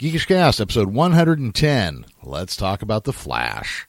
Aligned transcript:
Geekish 0.00 0.26
Cast, 0.26 0.62
episode 0.62 0.94
110. 0.94 2.06
Let's 2.22 2.56
talk 2.56 2.80
about 2.80 3.04
The 3.04 3.12
Flash. 3.12 3.86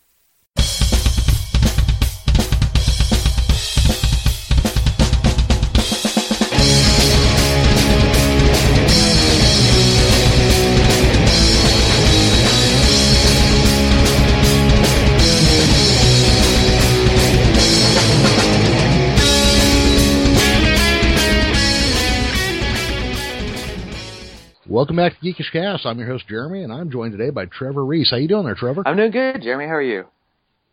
Welcome 24.71 24.95
back 24.95 25.19
to 25.19 25.25
Geekish 25.25 25.51
Cast. 25.51 25.85
I'm 25.85 25.99
your 25.99 26.07
host 26.07 26.29
Jeremy, 26.29 26.63
and 26.63 26.71
I'm 26.71 26.89
joined 26.89 27.11
today 27.11 27.29
by 27.29 27.45
Trevor 27.45 27.83
Reese. 27.83 28.09
How 28.09 28.15
you 28.15 28.29
doing 28.29 28.45
there, 28.45 28.55
Trevor? 28.55 28.83
I'm 28.85 28.95
doing 28.95 29.11
good, 29.11 29.41
Jeremy. 29.41 29.65
How 29.65 29.73
are 29.73 29.81
you? 29.81 30.05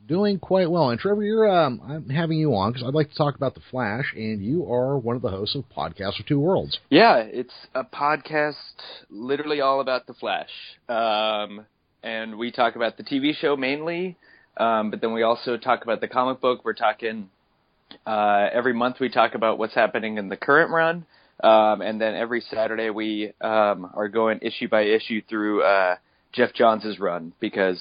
Doing 0.06 0.38
quite 0.38 0.70
well. 0.70 0.90
And 0.90 1.00
Trevor, 1.00 1.24
you're 1.24 1.50
um, 1.50 1.80
I'm 1.84 2.08
having 2.08 2.38
you 2.38 2.54
on 2.54 2.70
because 2.70 2.86
I'd 2.86 2.94
like 2.94 3.10
to 3.10 3.16
talk 3.16 3.34
about 3.34 3.56
the 3.56 3.60
Flash, 3.72 4.14
and 4.14 4.40
you 4.40 4.72
are 4.72 4.96
one 4.96 5.16
of 5.16 5.22
the 5.22 5.30
hosts 5.30 5.56
of 5.56 5.64
Podcast 5.76 6.20
of 6.20 6.26
Two 6.26 6.38
Worlds. 6.38 6.78
Yeah, 6.90 7.16
it's 7.16 7.52
a 7.74 7.82
podcast 7.82 8.54
literally 9.10 9.60
all 9.62 9.80
about 9.80 10.06
the 10.06 10.14
Flash, 10.14 10.50
um, 10.88 11.66
and 12.04 12.38
we 12.38 12.52
talk 12.52 12.76
about 12.76 12.98
the 12.98 13.02
TV 13.02 13.34
show 13.34 13.56
mainly, 13.56 14.16
um, 14.58 14.92
but 14.92 15.00
then 15.00 15.12
we 15.12 15.24
also 15.24 15.56
talk 15.56 15.82
about 15.82 16.00
the 16.00 16.06
comic 16.06 16.40
book. 16.40 16.64
We're 16.64 16.74
talking 16.74 17.30
uh, 18.06 18.46
every 18.52 18.74
month. 18.74 19.00
We 19.00 19.08
talk 19.08 19.34
about 19.34 19.58
what's 19.58 19.74
happening 19.74 20.18
in 20.18 20.28
the 20.28 20.36
current 20.36 20.70
run. 20.70 21.04
Um, 21.42 21.82
and 21.82 22.00
then 22.00 22.14
every 22.14 22.40
Saturday 22.40 22.90
we 22.90 23.32
um, 23.40 23.90
are 23.94 24.08
going 24.08 24.40
issue 24.42 24.68
by 24.68 24.82
issue 24.82 25.22
through 25.28 25.62
uh, 25.62 25.96
Geoff 26.32 26.52
Johns' 26.52 26.98
run 26.98 27.32
because 27.40 27.80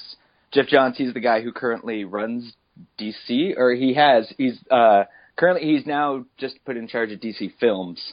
Geoff 0.52 0.66
Johns 0.66 0.96
he's 0.96 1.12
the 1.12 1.20
guy 1.20 1.42
who 1.42 1.52
currently 1.52 2.04
runs 2.04 2.52
DC 3.00 3.54
or 3.56 3.74
he 3.74 3.94
has 3.94 4.32
he's 4.38 4.58
uh, 4.70 5.04
currently 5.36 5.66
he's 5.74 5.86
now 5.86 6.24
just 6.38 6.64
put 6.64 6.76
in 6.76 6.86
charge 6.86 7.10
of 7.10 7.20
DC 7.20 7.52
Films. 7.58 8.12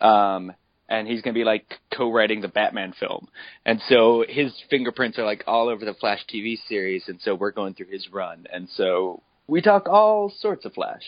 Um, 0.00 0.52
and 0.88 1.08
he's 1.08 1.22
going 1.22 1.34
to 1.34 1.38
be 1.38 1.44
like 1.44 1.80
co-writing 1.96 2.42
the 2.42 2.48
Batman 2.48 2.92
film. 3.00 3.28
And 3.64 3.80
so 3.88 4.24
his 4.28 4.52
fingerprints 4.68 5.18
are 5.18 5.24
like 5.24 5.42
all 5.46 5.68
over 5.68 5.84
the 5.84 5.94
Flash 5.94 6.20
TV 6.32 6.56
series 6.68 7.04
and 7.08 7.20
so 7.22 7.34
we're 7.34 7.52
going 7.52 7.74
through 7.74 7.90
his 7.90 8.08
run. 8.12 8.46
And 8.52 8.68
so 8.68 9.22
we 9.46 9.60
talk 9.60 9.88
all 9.88 10.32
sorts 10.38 10.64
of 10.64 10.74
Flash. 10.74 11.02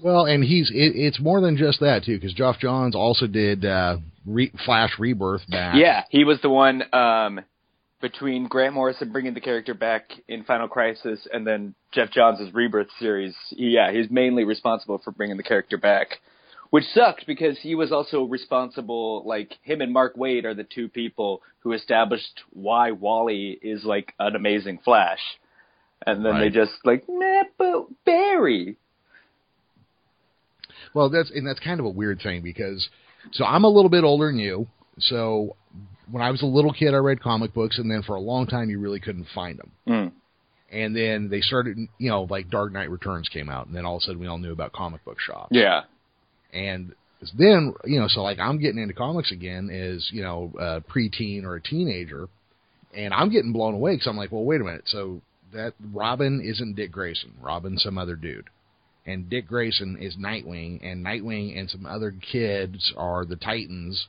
Well, 0.00 0.26
and 0.26 0.44
he's 0.44 0.70
it, 0.70 0.92
it's 0.96 1.18
more 1.20 1.40
than 1.40 1.56
just 1.56 1.80
that 1.80 2.04
too, 2.04 2.16
because 2.16 2.32
Geoff 2.34 2.58
Johns 2.58 2.94
also 2.94 3.26
did 3.26 3.64
uh, 3.64 3.96
Re- 4.26 4.52
Flash 4.64 4.92
Rebirth 4.98 5.48
back. 5.50 5.74
Yeah, 5.76 6.04
he 6.10 6.24
was 6.24 6.40
the 6.40 6.50
one 6.50 6.82
um, 6.94 7.40
between 8.00 8.46
Grant 8.46 8.74
Morrison 8.74 9.10
bringing 9.10 9.34
the 9.34 9.40
character 9.40 9.74
back 9.74 10.10
in 10.28 10.44
Final 10.44 10.68
Crisis, 10.68 11.26
and 11.32 11.46
then 11.46 11.74
Geoff 11.92 12.10
Johns' 12.10 12.52
Rebirth 12.54 12.88
series. 13.00 13.34
Yeah, 13.50 13.90
he's 13.92 14.10
mainly 14.10 14.44
responsible 14.44 14.98
for 15.02 15.10
bringing 15.10 15.36
the 15.36 15.42
character 15.42 15.76
back, 15.78 16.18
which 16.70 16.84
sucked 16.94 17.26
because 17.26 17.58
he 17.58 17.74
was 17.74 17.90
also 17.90 18.22
responsible. 18.24 19.24
Like 19.26 19.54
him 19.62 19.80
and 19.80 19.92
Mark 19.92 20.16
Waid 20.16 20.44
are 20.44 20.54
the 20.54 20.64
two 20.64 20.88
people 20.88 21.42
who 21.60 21.72
established 21.72 22.42
why 22.50 22.92
Wally 22.92 23.58
is 23.60 23.84
like 23.84 24.14
an 24.20 24.36
amazing 24.36 24.78
Flash, 24.84 25.18
and 26.06 26.24
then 26.24 26.34
Right. 26.34 26.40
they 26.40 26.50
just 26.50 26.72
like, 26.84 27.02
nah, 27.08 27.42
but 27.58 27.86
Barry. 28.04 28.76
Well, 30.94 31.10
that's 31.10 31.30
and 31.30 31.46
that's 31.46 31.60
kind 31.60 31.80
of 31.80 31.86
a 31.86 31.90
weird 31.90 32.20
thing 32.22 32.42
because 32.42 32.88
so 33.32 33.44
I'm 33.44 33.64
a 33.64 33.68
little 33.68 33.90
bit 33.90 34.04
older 34.04 34.26
than 34.26 34.38
you. 34.38 34.66
So 35.00 35.56
when 36.10 36.22
I 36.22 36.30
was 36.30 36.42
a 36.42 36.46
little 36.46 36.72
kid, 36.72 36.94
I 36.94 36.98
read 36.98 37.20
comic 37.20 37.54
books, 37.54 37.78
and 37.78 37.90
then 37.90 38.02
for 38.02 38.14
a 38.14 38.20
long 38.20 38.46
time, 38.46 38.70
you 38.70 38.78
really 38.80 39.00
couldn't 39.00 39.26
find 39.34 39.58
them. 39.58 39.72
Mm. 39.86 40.12
And 40.70 40.94
then 40.94 41.28
they 41.30 41.40
started, 41.40 41.78
you 41.98 42.10
know, 42.10 42.22
like 42.24 42.50
Dark 42.50 42.72
Knight 42.72 42.90
Returns 42.90 43.28
came 43.28 43.48
out, 43.48 43.66
and 43.66 43.76
then 43.76 43.86
all 43.86 43.96
of 43.96 44.02
a 44.02 44.04
sudden 44.04 44.20
we 44.20 44.26
all 44.26 44.38
knew 44.38 44.52
about 44.52 44.72
comic 44.72 45.04
book 45.04 45.18
shops. 45.20 45.48
Yeah. 45.50 45.82
And 46.52 46.94
then, 47.36 47.74
you 47.84 48.00
know, 48.00 48.08
so 48.08 48.22
like 48.22 48.38
I'm 48.38 48.58
getting 48.58 48.80
into 48.80 48.94
comics 48.94 49.32
again 49.32 49.70
as, 49.70 50.08
you 50.12 50.22
know, 50.22 50.52
a 50.58 50.80
preteen 50.80 51.44
or 51.44 51.56
a 51.56 51.62
teenager, 51.62 52.28
and 52.94 53.12
I'm 53.14 53.30
getting 53.30 53.52
blown 53.52 53.74
away 53.74 53.94
because 53.94 54.06
I'm 54.06 54.16
like, 54.16 54.32
well, 54.32 54.44
wait 54.44 54.60
a 54.60 54.64
minute. 54.64 54.84
So 54.86 55.20
that 55.52 55.74
Robin 55.92 56.42
isn't 56.42 56.76
Dick 56.76 56.92
Grayson. 56.92 57.32
Robin's 57.40 57.82
some 57.82 57.98
other 57.98 58.16
dude. 58.16 58.48
And 59.08 59.30
Dick 59.30 59.48
Grayson 59.48 59.96
is 59.98 60.16
Nightwing, 60.16 60.80
and 60.82 61.04
Nightwing 61.04 61.58
and 61.58 61.70
some 61.70 61.86
other 61.86 62.10
kids 62.12 62.92
are 62.94 63.24
the 63.24 63.36
Titans. 63.36 64.06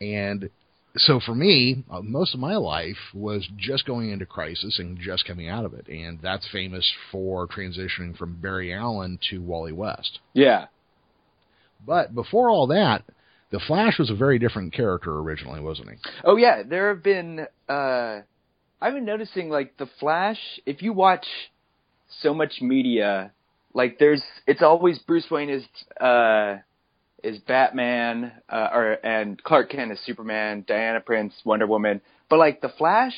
And 0.00 0.48
so 0.96 1.20
for 1.20 1.34
me, 1.34 1.84
uh, 1.90 2.00
most 2.00 2.32
of 2.32 2.40
my 2.40 2.56
life 2.56 2.96
was 3.12 3.46
just 3.58 3.84
going 3.84 4.10
into 4.10 4.24
Crisis 4.24 4.78
and 4.78 4.98
just 4.98 5.26
coming 5.26 5.50
out 5.50 5.66
of 5.66 5.74
it. 5.74 5.86
And 5.88 6.18
that's 6.22 6.48
famous 6.50 6.90
for 7.12 7.46
transitioning 7.46 8.16
from 8.16 8.40
Barry 8.40 8.72
Allen 8.72 9.18
to 9.28 9.42
Wally 9.42 9.72
West. 9.72 10.20
Yeah. 10.32 10.68
But 11.86 12.14
before 12.14 12.48
all 12.48 12.68
that, 12.68 13.04
the 13.50 13.60
Flash 13.60 13.98
was 13.98 14.08
a 14.08 14.14
very 14.14 14.38
different 14.38 14.72
character 14.72 15.18
originally, 15.18 15.60
wasn't 15.60 15.90
he? 15.90 15.96
Oh 16.24 16.36
yeah, 16.36 16.62
there 16.62 16.88
have 16.88 17.02
been. 17.02 17.46
Uh, 17.68 18.20
I've 18.80 18.94
been 18.94 19.04
noticing 19.04 19.50
like 19.50 19.76
the 19.76 19.88
Flash. 20.00 20.38
If 20.64 20.80
you 20.80 20.94
watch 20.94 21.26
so 22.22 22.32
much 22.32 22.62
media, 22.62 23.32
like 23.74 23.98
there's, 23.98 24.22
it's 24.46 24.62
always 24.62 24.98
Bruce 25.00 25.26
Wayne 25.30 25.50
is 25.50 25.64
uh, 26.00 26.58
is 27.22 27.38
Batman, 27.38 28.32
uh, 28.48 28.68
or 28.72 28.92
and 29.04 29.42
Clark 29.42 29.70
Kent 29.70 29.90
is 29.92 29.98
Superman, 30.04 30.64
Diana 30.66 31.00
Prince, 31.00 31.34
Wonder 31.44 31.66
Woman. 31.66 32.00
But 32.28 32.38
like 32.38 32.60
the 32.60 32.68
Flash 32.68 33.14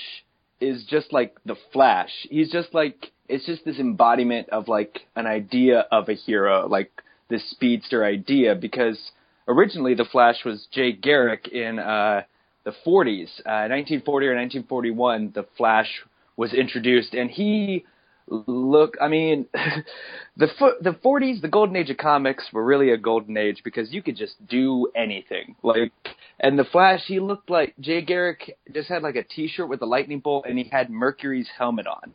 is 0.60 0.84
just 0.88 1.12
like 1.12 1.36
the 1.44 1.56
Flash. 1.72 2.10
He's 2.30 2.50
just 2.50 2.72
like 2.72 3.12
it's 3.28 3.44
just 3.44 3.64
this 3.64 3.78
embodiment 3.78 4.48
of 4.50 4.68
like 4.68 5.00
an 5.14 5.26
idea 5.26 5.80
of 5.92 6.08
a 6.08 6.14
hero, 6.14 6.66
like 6.68 6.90
this 7.28 7.48
speedster 7.50 8.04
idea. 8.04 8.54
Because 8.54 8.98
originally 9.46 9.94
the 9.94 10.04
Flash 10.04 10.44
was 10.44 10.66
Jay 10.72 10.92
Garrick 10.92 11.48
in 11.48 11.78
uh, 11.78 12.22
the 12.64 12.72
40s, 12.86 13.40
uh, 13.40 13.68
1940 13.68 14.26
or 14.26 14.34
1941. 14.36 15.32
The 15.34 15.46
Flash 15.56 15.88
was 16.36 16.54
introduced, 16.54 17.14
and 17.14 17.30
he 17.30 17.84
look 18.28 18.96
i 19.00 19.08
mean 19.08 19.46
the 20.36 20.48
the 20.80 20.90
40s 20.90 21.40
the 21.40 21.48
golden 21.48 21.76
age 21.76 21.90
of 21.90 21.96
comics 21.96 22.46
were 22.52 22.64
really 22.64 22.90
a 22.90 22.96
golden 22.96 23.36
age 23.36 23.62
because 23.64 23.92
you 23.92 24.02
could 24.02 24.16
just 24.16 24.34
do 24.46 24.88
anything. 24.94 25.56
Like 25.62 25.92
and 26.38 26.58
the 26.58 26.64
flash 26.64 27.02
he 27.06 27.20
looked 27.20 27.48
like 27.48 27.74
jay 27.80 28.02
garrick 28.02 28.58
just 28.72 28.88
had 28.88 29.02
like 29.02 29.16
a 29.16 29.22
t-shirt 29.22 29.68
with 29.68 29.80
a 29.82 29.86
lightning 29.86 30.20
bolt 30.20 30.44
and 30.46 30.58
he 30.58 30.64
had 30.64 30.90
mercury's 30.90 31.48
helmet 31.56 31.86
on. 31.86 32.14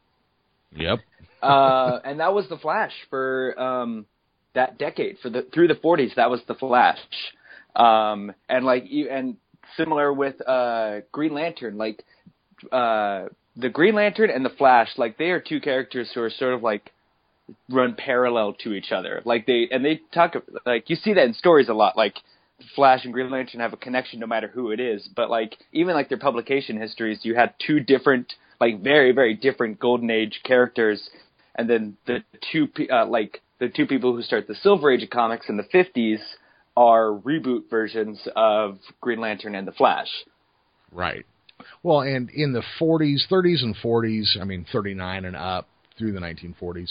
Yep. 0.75 0.99
uh 1.41 1.99
and 2.03 2.19
that 2.19 2.33
was 2.33 2.47
the 2.49 2.57
flash 2.57 2.93
for 3.09 3.59
um 3.59 4.05
that 4.53 4.77
decade. 4.77 5.17
For 5.21 5.29
the 5.29 5.47
through 5.53 5.69
the 5.69 5.75
40s 5.75 6.15
that 6.15 6.29
was 6.29 6.41
the 6.47 6.55
flash. 6.55 6.99
Um 7.75 8.33
and 8.49 8.65
like 8.65 8.83
you 8.87 9.09
and 9.09 9.37
similar 9.77 10.13
with 10.13 10.47
uh 10.47 10.99
green 11.11 11.33
lantern 11.33 11.77
like 11.77 12.03
uh 12.71 13.25
the 13.55 13.69
green 13.69 13.95
lantern 13.95 14.29
and 14.29 14.45
the 14.45 14.49
flash 14.49 14.89
like 14.97 15.17
they 15.17 15.29
are 15.29 15.39
two 15.39 15.59
characters 15.59 16.09
who 16.13 16.21
are 16.21 16.29
sort 16.29 16.53
of 16.53 16.63
like 16.63 16.91
run 17.69 17.95
parallel 17.95 18.53
to 18.53 18.73
each 18.73 18.91
other 18.91 19.21
like 19.25 19.45
they 19.45 19.67
and 19.71 19.83
they 19.83 19.99
talk 20.13 20.35
like 20.65 20.89
you 20.89 20.95
see 20.95 21.13
that 21.13 21.25
in 21.25 21.33
stories 21.33 21.67
a 21.67 21.73
lot 21.73 21.97
like 21.97 22.15
Flash 22.75 23.03
and 23.03 23.13
Green 23.13 23.29
Lantern 23.29 23.61
have 23.61 23.73
a 23.73 23.77
connection 23.77 24.19
no 24.19 24.27
matter 24.27 24.47
who 24.47 24.71
it 24.71 24.79
is, 24.79 25.07
but 25.15 25.29
like 25.29 25.57
even 25.71 25.93
like 25.93 26.09
their 26.09 26.17
publication 26.17 26.79
histories, 26.79 27.19
you 27.23 27.35
had 27.35 27.53
two 27.65 27.79
different, 27.79 28.33
like 28.59 28.81
very 28.81 29.11
very 29.11 29.33
different 29.33 29.79
Golden 29.79 30.09
Age 30.09 30.41
characters, 30.43 31.09
and 31.55 31.69
then 31.69 31.97
the 32.05 32.23
two 32.51 32.67
uh, 32.91 33.05
like 33.05 33.41
the 33.59 33.69
two 33.69 33.85
people 33.85 34.15
who 34.15 34.21
start 34.21 34.47
the 34.47 34.55
Silver 34.55 34.91
Age 34.91 35.03
of 35.03 35.09
comics 35.09 35.49
in 35.49 35.57
the 35.57 35.63
fifties 35.63 36.19
are 36.77 37.07
reboot 37.07 37.69
versions 37.69 38.19
of 38.35 38.77
Green 39.01 39.19
Lantern 39.19 39.55
and 39.55 39.67
the 39.67 39.73
Flash. 39.73 40.09
Right. 40.91 41.25
Well, 41.83 42.01
and 42.01 42.29
in 42.29 42.53
the 42.53 42.63
40s, 42.79 43.27
30s, 43.29 43.63
and 43.63 43.75
40s, 43.75 44.39
I 44.39 44.43
mean 44.43 44.65
39 44.71 45.25
and 45.25 45.35
up 45.35 45.67
through 45.97 46.13
the 46.13 46.19
1940s, 46.19 46.89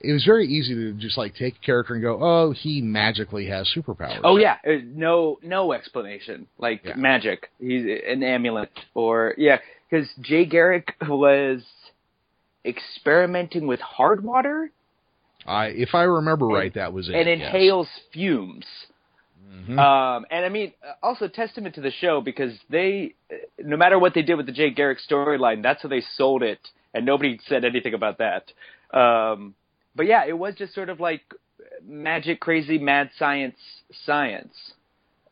it 0.00 0.12
was 0.12 0.24
very 0.24 0.46
easy 0.46 0.74
to 0.74 0.92
just 0.92 1.16
like 1.16 1.34
take 1.34 1.56
a 1.56 1.64
character 1.64 1.94
and 1.94 2.02
go, 2.02 2.18
oh, 2.20 2.52
he 2.52 2.80
magically 2.82 3.46
has 3.46 3.70
superpowers. 3.74 4.20
Oh 4.22 4.36
yeah, 4.36 4.56
no 4.84 5.38
no 5.42 5.72
explanation. 5.72 6.46
Like 6.58 6.82
Yeah. 6.84 6.96
magic, 6.96 7.50
he's 7.58 7.84
an 8.06 8.22
amulet, 8.22 8.70
or 8.94 9.34
yeah, 9.38 9.58
because 9.88 10.08
Jay 10.20 10.44
Garrick 10.44 10.94
was 11.08 11.62
experimenting 12.64 13.66
with 13.66 13.80
hard 13.80 14.24
water 14.24 14.70
I, 15.46 15.66
if 15.66 15.94
I 15.94 16.04
remember 16.04 16.46
right, 16.46 16.72
that 16.74 16.92
was 16.92 17.08
it. 17.08 17.14
and 17.14 17.28
yes. 17.28 17.48
inhales 17.48 17.88
fumes. 18.12 18.64
Mhm. 19.44 19.78
Um, 19.78 20.26
and 20.30 20.44
I 20.44 20.48
mean, 20.48 20.72
also 21.02 21.28
testament 21.28 21.74
to 21.76 21.80
the 21.80 21.90
show 21.90 22.20
because 22.20 22.52
they, 22.68 23.14
no 23.58 23.76
matter 23.76 23.98
what 23.98 24.14
they 24.14 24.22
did 24.22 24.36
with 24.36 24.46
the 24.46 24.52
Jay 24.52 24.70
Garrick 24.70 24.98
storyline, 25.08 25.62
that's 25.62 25.82
how 25.82 25.88
they 25.88 26.02
sold 26.16 26.42
it, 26.42 26.60
and 26.92 27.06
nobody 27.06 27.38
said 27.46 27.64
anything 27.64 27.94
about 27.94 28.18
that. 28.18 28.52
Um, 28.96 29.54
but 29.96 30.06
yeah, 30.06 30.24
it 30.26 30.36
was 30.36 30.54
just 30.54 30.74
sort 30.74 30.88
of 30.88 31.00
like 31.00 31.22
magic, 31.82 32.40
crazy, 32.40 32.78
mad 32.78 33.10
science, 33.18 33.56
science, 34.04 34.54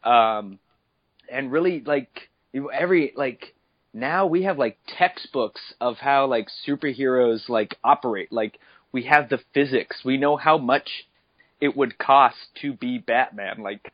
um, 0.04 0.58
and 1.30 1.52
really 1.52 1.82
like 1.84 2.30
every 2.72 3.12
like 3.16 3.54
now 3.94 4.26
we 4.26 4.44
have 4.44 4.58
like 4.58 4.78
textbooks 4.86 5.74
of 5.80 5.96
how 5.98 6.26
like 6.26 6.48
superheroes 6.66 7.48
like 7.48 7.76
operate. 7.84 8.32
Like 8.32 8.58
we 8.92 9.04
have 9.04 9.28
the 9.28 9.40
physics. 9.52 10.02
We 10.04 10.16
know 10.16 10.36
how 10.36 10.58
much 10.58 11.06
it 11.60 11.76
would 11.76 11.96
cost 11.96 12.36
to 12.60 12.72
be 12.72 12.98
Batman. 12.98 13.62
Like, 13.62 13.92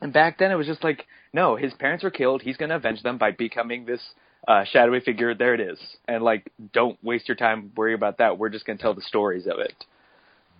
and 0.00 0.12
back 0.12 0.38
then 0.38 0.50
it 0.50 0.56
was 0.56 0.66
just 0.66 0.82
like, 0.84 1.06
no, 1.32 1.56
his 1.56 1.72
parents 1.74 2.02
were 2.04 2.10
killed. 2.10 2.42
He's 2.42 2.56
going 2.56 2.70
to 2.70 2.76
avenge 2.76 3.02
them 3.02 3.18
by 3.18 3.30
becoming 3.32 3.84
this 3.86 4.00
uh, 4.48 4.64
shadowy 4.64 5.00
figure. 5.00 5.34
There 5.34 5.54
it 5.54 5.60
is. 5.60 5.78
And 6.08 6.22
like, 6.22 6.50
don't 6.72 6.98
waste 7.04 7.28
your 7.28 7.36
time 7.36 7.72
worrying 7.76 7.94
about 7.96 8.18
that. 8.18 8.38
We're 8.38 8.48
just 8.48 8.64
going 8.66 8.78
to 8.78 8.82
tell 8.82 8.94
the 8.94 9.02
stories 9.02 9.46
of 9.46 9.58
it. 9.58 9.74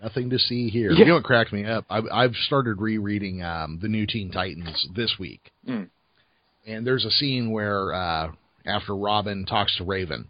Nothing 0.02 0.30
to 0.30 0.38
see 0.38 0.68
here. 0.70 0.92
Yeah. 0.92 1.00
You 1.00 1.04
know 1.06 1.14
what 1.14 1.24
cracked 1.24 1.52
me 1.52 1.64
up? 1.66 1.84
I've, 1.90 2.04
I've 2.10 2.34
started 2.34 2.80
rereading 2.80 3.42
um, 3.42 3.78
the 3.82 3.88
New 3.88 4.06
Teen 4.06 4.30
Titans 4.30 4.88
this 4.94 5.16
week, 5.18 5.50
Mm. 5.68 5.88
and 6.66 6.86
there's 6.86 7.04
a 7.04 7.10
scene 7.10 7.50
where 7.50 7.92
uh, 7.92 8.32
after 8.64 8.96
Robin 8.96 9.44
talks 9.44 9.76
to 9.76 9.84
Raven, 9.84 10.28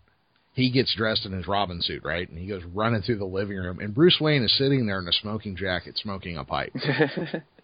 he 0.54 0.70
gets 0.72 0.92
dressed 0.96 1.24
in 1.24 1.30
his 1.32 1.46
Robin 1.46 1.80
suit, 1.82 2.02
right? 2.02 2.28
And 2.28 2.36
he 2.36 2.46
goes 2.48 2.64
running 2.74 3.02
through 3.02 3.18
the 3.18 3.24
living 3.24 3.58
room, 3.58 3.78
and 3.78 3.94
Bruce 3.94 4.18
Wayne 4.20 4.42
is 4.42 4.56
sitting 4.58 4.86
there 4.86 4.98
in 4.98 5.06
a 5.06 5.12
smoking 5.12 5.54
jacket, 5.54 5.96
smoking 5.98 6.36
a 6.36 6.44
pipe. 6.44 6.72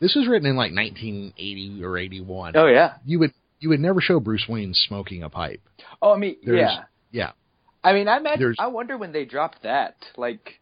this 0.00 0.14
was 0.14 0.26
written 0.26 0.48
in 0.48 0.56
like 0.56 0.72
1980 0.74 1.84
or 1.84 1.96
81. 1.98 2.56
oh 2.56 2.66
yeah. 2.66 2.94
You 3.04 3.18
would 3.20 3.32
you 3.60 3.68
would 3.68 3.80
never 3.80 4.00
show 4.00 4.18
Bruce 4.20 4.46
Wayne 4.48 4.72
smoking 4.74 5.22
a 5.22 5.28
pipe. 5.28 5.60
Oh, 6.00 6.12
I 6.12 6.16
mean, 6.16 6.36
There's- 6.44 6.60
yeah. 6.60 6.84
Yeah, 7.12 7.32
I 7.82 7.92
mean, 7.92 8.06
I 8.08 8.18
imagine, 8.18 8.54
I 8.58 8.68
wonder 8.68 8.96
when 8.96 9.10
they 9.12 9.24
dropped 9.24 9.64
that, 9.64 9.96
like, 10.16 10.60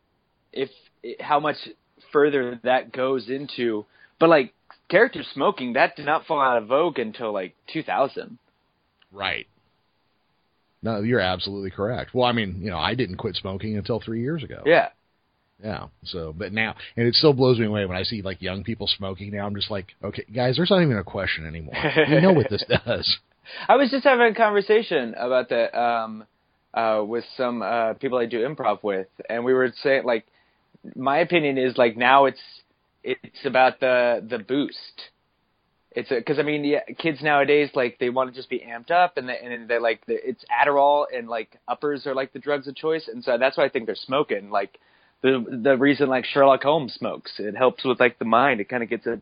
if 0.53 0.71
how 1.21 1.39
much 1.41 1.57
further 2.11 2.59
that 2.65 2.91
goes 2.91 3.29
into. 3.29 3.85
But 4.19 4.31
like, 4.31 4.55
character 4.89 5.23
smoking 5.35 5.75
that 5.75 5.95
did 5.95 6.07
not 6.07 6.25
fall 6.27 6.41
out 6.41 6.57
of 6.57 6.67
vogue 6.69 6.99
until 6.99 7.33
like 7.33 7.55
2000. 7.73 8.39
right. 9.13 9.47
No, 10.83 11.01
you're 11.03 11.21
absolutely 11.21 11.71
correct. 11.71 12.15
Well, 12.15 12.25
I 12.25 12.33
mean, 12.33 12.61
you 12.63 12.71
know, 12.71 12.79
I 12.79 12.95
didn't 12.95 13.17
quit 13.17 13.35
smoking 13.35 13.77
until 13.77 14.01
three 14.01 14.21
years 14.21 14.43
ago. 14.45 14.63
Yeah. 14.65 14.89
Yeah. 15.63 15.87
So, 16.05 16.33
but 16.37 16.53
now, 16.53 16.77
and 16.97 17.07
it 17.07 17.15
still 17.15 17.33
blows 17.33 17.59
me 17.59 17.67
away 17.67 17.85
when 17.85 17.97
I 17.97 18.05
see 18.05 18.23
like 18.23 18.41
young 18.41 18.63
people 18.63 18.87
smoking 18.87 19.33
now. 19.33 19.47
I'm 19.47 19.55
just 19.55 19.71
like, 19.71 19.89
okay, 20.03 20.25
guys, 20.33 20.57
there's 20.57 20.71
not 20.71 20.83
even 20.83 20.97
a 20.97 21.05
question 21.05 21.47
anymore. 21.47 21.75
we 22.09 22.21
know 22.21 22.33
what 22.33 22.49
this 22.49 22.65
does. 22.87 23.19
I 23.67 23.77
was 23.77 23.91
just 23.91 24.05
having 24.05 24.27
a 24.27 24.35
conversation 24.35 25.15
about 25.15 25.49
that 25.49 25.77
um, 25.79 26.25
uh, 26.75 27.03
with 27.05 27.25
some 27.37 27.63
uh, 27.63 27.95
people 27.95 28.19
I 28.19 28.27
do 28.27 28.47
improv 28.47 28.83
with, 28.83 29.09
and 29.29 29.45
we 29.45 29.53
were 29.53 29.73
saying 29.83 30.05
like, 30.05 30.27
my 30.95 31.19
opinion 31.19 31.59
is 31.59 31.77
like 31.77 31.97
now 31.97 32.27
it's 32.27 32.41
it's 33.03 33.45
about 33.45 33.81
the 33.81 34.25
the 34.29 34.39
boost. 34.39 35.11
It's 35.91 36.11
because 36.11 36.39
I 36.39 36.43
mean, 36.43 36.63
yeah, 36.65 36.81
kids 36.99 37.21
nowadays 37.21 37.71
like 37.75 37.99
they 37.99 38.11
want 38.11 38.31
to 38.31 38.37
just 38.37 38.51
be 38.51 38.61
amped 38.61 38.93
up, 38.93 39.17
and 39.17 39.29
they, 39.29 39.39
and 39.43 39.69
they 39.69 39.79
like 39.79 40.07
the, 40.07 40.15
it's 40.23 40.45
Adderall 40.53 41.07
and 41.13 41.27
like 41.29 41.57
uppers 41.67 42.07
are 42.07 42.15
like 42.15 42.33
the 42.33 42.39
drugs 42.39 42.69
of 42.69 42.77
choice, 42.77 43.09
and 43.09 43.25
so 43.25 43.39
that's 43.39 43.57
why 43.57 43.65
I 43.65 43.69
think 43.71 43.87
they're 43.87 43.97
smoking. 43.97 44.51
Like 44.51 44.79
the 45.23 45.45
the 45.63 45.77
reason 45.77 46.09
like 46.09 46.25
Sherlock 46.25 46.63
Holmes 46.63 46.95
smokes, 46.95 47.33
it 47.39 47.57
helps 47.57 47.85
with 47.85 48.01
like 48.01 48.19
the 48.19 48.25
mind. 48.25 48.61
It 48.61 48.69
kind 48.69 48.83
of 48.83 48.89
gets 48.89 49.07
it 49.07 49.21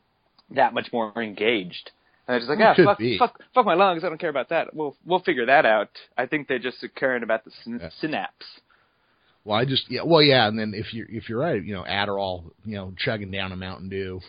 that 0.51 0.75
much 0.75 0.93
more 0.93 1.13
engaged. 1.23 1.91
And 2.29 2.33
they're 2.35 2.39
just 2.41 2.51
like, 2.51 2.59
ah, 2.61 2.75
fuck, 2.85 2.99
fuck, 3.19 3.41
fuck 3.55 3.67
my 3.67 3.75
lungs. 3.75 4.03
I 4.05 4.09
don't 4.09 4.19
care 4.19 4.31
about 4.31 4.49
that. 4.51 4.75
We'll 4.75 4.97
we'll 5.05 5.21
figure 5.21 5.47
that 5.47 5.65
out. 5.65 5.91
I 6.19 6.27
think 6.27 6.49
they're 6.49 6.59
just 6.59 6.85
caring 6.97 7.23
about 7.23 7.45
the 7.45 7.51
syn- 7.65 7.79
Yeah. 7.83 7.91
synapse. 8.01 8.47
Well, 9.45 9.57
I 9.57 9.65
just 9.65 9.89
yeah, 9.91 10.03
well, 10.05 10.23
yeah, 10.23 10.49
and 10.49 10.59
then 10.59 10.73
if 10.75 10.93
you're 10.93 11.07
if 11.09 11.29
you're 11.29 11.39
right, 11.39 11.63
you 11.63 11.73
know, 11.73 11.85
Adderall, 11.85 12.51
you 12.65 12.75
know, 12.77 12.93
chugging 12.99 13.31
down 13.31 13.53
a 13.53 13.57
Mountain 13.57 13.89
Dew. 13.91 14.21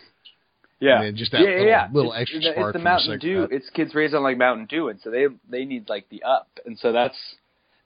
Yeah, 0.80 1.02
And 1.02 1.18
just 1.18 1.32
that 1.32 1.42
yeah, 1.42 1.48
little- 1.48 1.66
yeah. 1.66 1.88
little 1.92 2.14
it's, 2.14 2.22
extra 2.22 2.38
it's 2.40 2.48
spark 2.50 2.76
It's 2.76 2.80
the 2.80 2.84
Mountain 2.84 3.18
Dew. 3.20 3.48
It's 3.50 3.70
kids 3.72 3.96
raised 3.96 4.14
on 4.14 4.22
like 4.22 4.38
Mountain 4.38 4.68
Dew, 4.68 4.90
and 4.90 5.00
so 5.02 5.10
they 5.10 5.26
they 5.50 5.66
need 5.66 5.90
like 5.90 6.08
the 6.10 6.22
up, 6.22 6.48
and 6.68 6.78
so 6.78 6.92
that's 6.92 7.18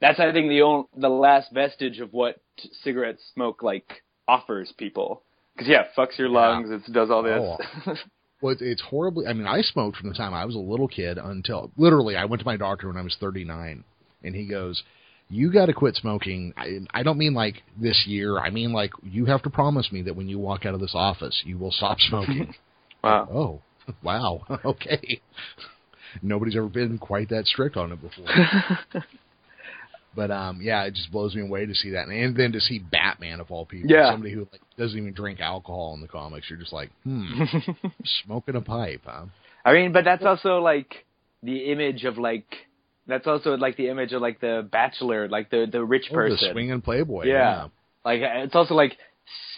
that's 0.01 0.19
I 0.19 0.31
think 0.33 0.49
the 0.49 0.61
only 0.63 0.85
the 0.97 1.09
last 1.09 1.51
vestige 1.53 1.99
of 1.99 2.11
what 2.11 2.37
cigarette 2.83 3.17
smoke 3.33 3.63
like 3.63 4.03
offers 4.27 4.73
people. 4.77 5.21
Because 5.55 5.69
yeah, 5.69 5.83
fucks 5.97 6.17
your 6.17 6.27
Yeah. 6.29 6.39
lungs. 6.39 6.69
It 6.71 6.91
does 6.91 7.09
all 7.09 7.25
Oh. 7.25 7.57
this. 7.85 7.99
Well, 8.41 8.53
it's- 8.53 8.67
it's 8.71 8.81
horribly. 8.81 9.27
I 9.27 9.33
mean, 9.33 9.45
I 9.45 9.61
smoked 9.61 9.97
from 9.97 10.09
the 10.09 10.15
time 10.15 10.33
I 10.33 10.45
was 10.45 10.55
a 10.55 10.59
little 10.59 10.87
kid 10.87 11.19
until 11.19 11.69
literally 11.77 12.15
I 12.15 12.25
went 12.25 12.39
to 12.39 12.45
my 12.45 12.57
doctor 12.57 12.87
when 12.87 12.97
I 12.97 13.03
was 13.03 13.15
39, 13.19 13.83
and 14.23 14.35
he 14.35 14.47
goes, 14.47 14.81
"You 15.29 15.51
got 15.53 15.67
to 15.67 15.73
quit 15.73 15.95
smoking." 15.95 16.51
I, 16.57 16.79
I 16.91 17.03
don't 17.03 17.19
mean 17.19 17.35
like 17.35 17.61
this 17.79 18.07
year. 18.07 18.39
I 18.39 18.49
mean 18.49 18.73
like 18.73 18.93
you 19.03 19.25
have 19.25 19.43
to 19.43 19.51
promise 19.51 19.91
me 19.91 20.01
that 20.01 20.15
when 20.15 20.27
you 20.27 20.39
walk 20.39 20.65
out 20.65 20.73
of 20.73 20.79
this 20.79 20.95
office, 20.95 21.39
you 21.45 21.59
will 21.59 21.71
stop 21.71 21.99
smoking. 21.99 22.55
wow. 23.03 23.29
oh, 23.31 23.61
wow, 24.01 24.41
okay. 24.65 25.21
Nobody's 26.23 26.55
ever 26.55 26.67
been 26.67 26.97
quite 26.97 27.29
that 27.29 27.45
strict 27.45 27.77
on 27.77 27.91
it 27.91 27.99
before. 28.01 28.25
But 30.15 30.29
um, 30.31 30.59
yeah, 30.61 30.83
it 30.83 30.93
just 30.93 31.11
blows 31.11 31.33
me 31.35 31.41
away 31.41 31.65
to 31.65 31.73
see 31.73 31.91
that, 31.91 32.07
and 32.07 32.35
then 32.35 32.51
to 32.51 32.59
see 32.59 32.79
Batman 32.79 33.39
of 33.39 33.49
all 33.51 33.65
people, 33.65 33.89
Yeah. 33.89 34.11
somebody 34.11 34.33
who 34.33 34.47
like 34.51 34.61
doesn't 34.77 34.97
even 34.97 35.13
drink 35.13 35.39
alcohol 35.39 35.93
in 35.95 36.01
the 36.01 36.07
comics. 36.07 36.49
You're 36.49 36.59
just 36.59 36.73
like, 36.73 36.89
hmm, 37.03 37.43
smoking 38.25 38.55
a 38.55 38.61
pipe, 38.61 39.01
huh? 39.05 39.25
I 39.63 39.73
mean, 39.73 39.93
but 39.93 40.03
that's 40.03 40.25
also 40.25 40.57
like 40.59 41.05
the 41.43 41.71
image 41.71 42.03
of 42.03 42.17
like 42.17 42.45
that's 43.07 43.25
also 43.27 43.55
like 43.55 43.77
the 43.77 43.87
image 43.89 44.11
of 44.11 44.21
like 44.21 44.41
the 44.41 44.67
bachelor, 44.69 45.27
like 45.29 45.49
the 45.49 45.65
the 45.71 45.83
rich 45.83 46.07
Oh, 46.11 46.15
person. 46.15 46.37
the 46.41 46.51
swinging 46.51 46.81
playboy. 46.81 47.27
Yeah. 47.27 47.67
Like 48.03 48.19
it's 48.21 48.55
also 48.55 48.73
like 48.73 48.97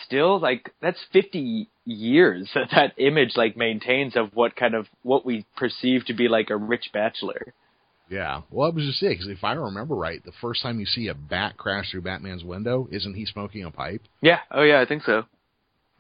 still 0.05 0.39
like 0.39 0.71
that's 0.81 0.99
50 1.13 1.67
years 1.85 2.49
that 2.53 2.69
that 2.71 2.93
image 2.97 3.31
like 3.35 3.57
maintains 3.57 4.15
of 4.15 4.29
what 4.35 4.55
kind 4.55 4.75
of 4.75 4.85
what 5.01 5.25
we 5.25 5.45
perceive 5.57 6.05
to 6.05 6.13
be 6.13 6.27
like 6.27 6.49
a 6.49 6.57
rich 6.57 6.89
bachelor. 6.93 7.53
Yeah. 8.09 8.41
Well, 8.51 8.69
I 8.69 8.73
was 8.73 8.85
just 8.85 8.99
saying, 8.99 9.13
because 9.13 9.27
if 9.27 9.43
I 9.43 9.53
remember 9.53 9.95
right, 9.95 10.23
the 10.23 10.33
first 10.41 10.61
time 10.61 10.79
you 10.79 10.85
see 10.85 11.07
a 11.07 11.13
bat 11.13 11.57
crash 11.57 11.91
through 11.91 12.01
Batman's 12.01 12.43
window, 12.43 12.87
isn't 12.91 13.15
he 13.15 13.25
smoking 13.25 13.63
a 13.63 13.71
pipe? 13.71 14.01
Yeah. 14.21 14.39
Oh 14.51 14.63
yeah, 14.63 14.81
I 14.81 14.85
think 14.85 15.03
so. 15.03 15.23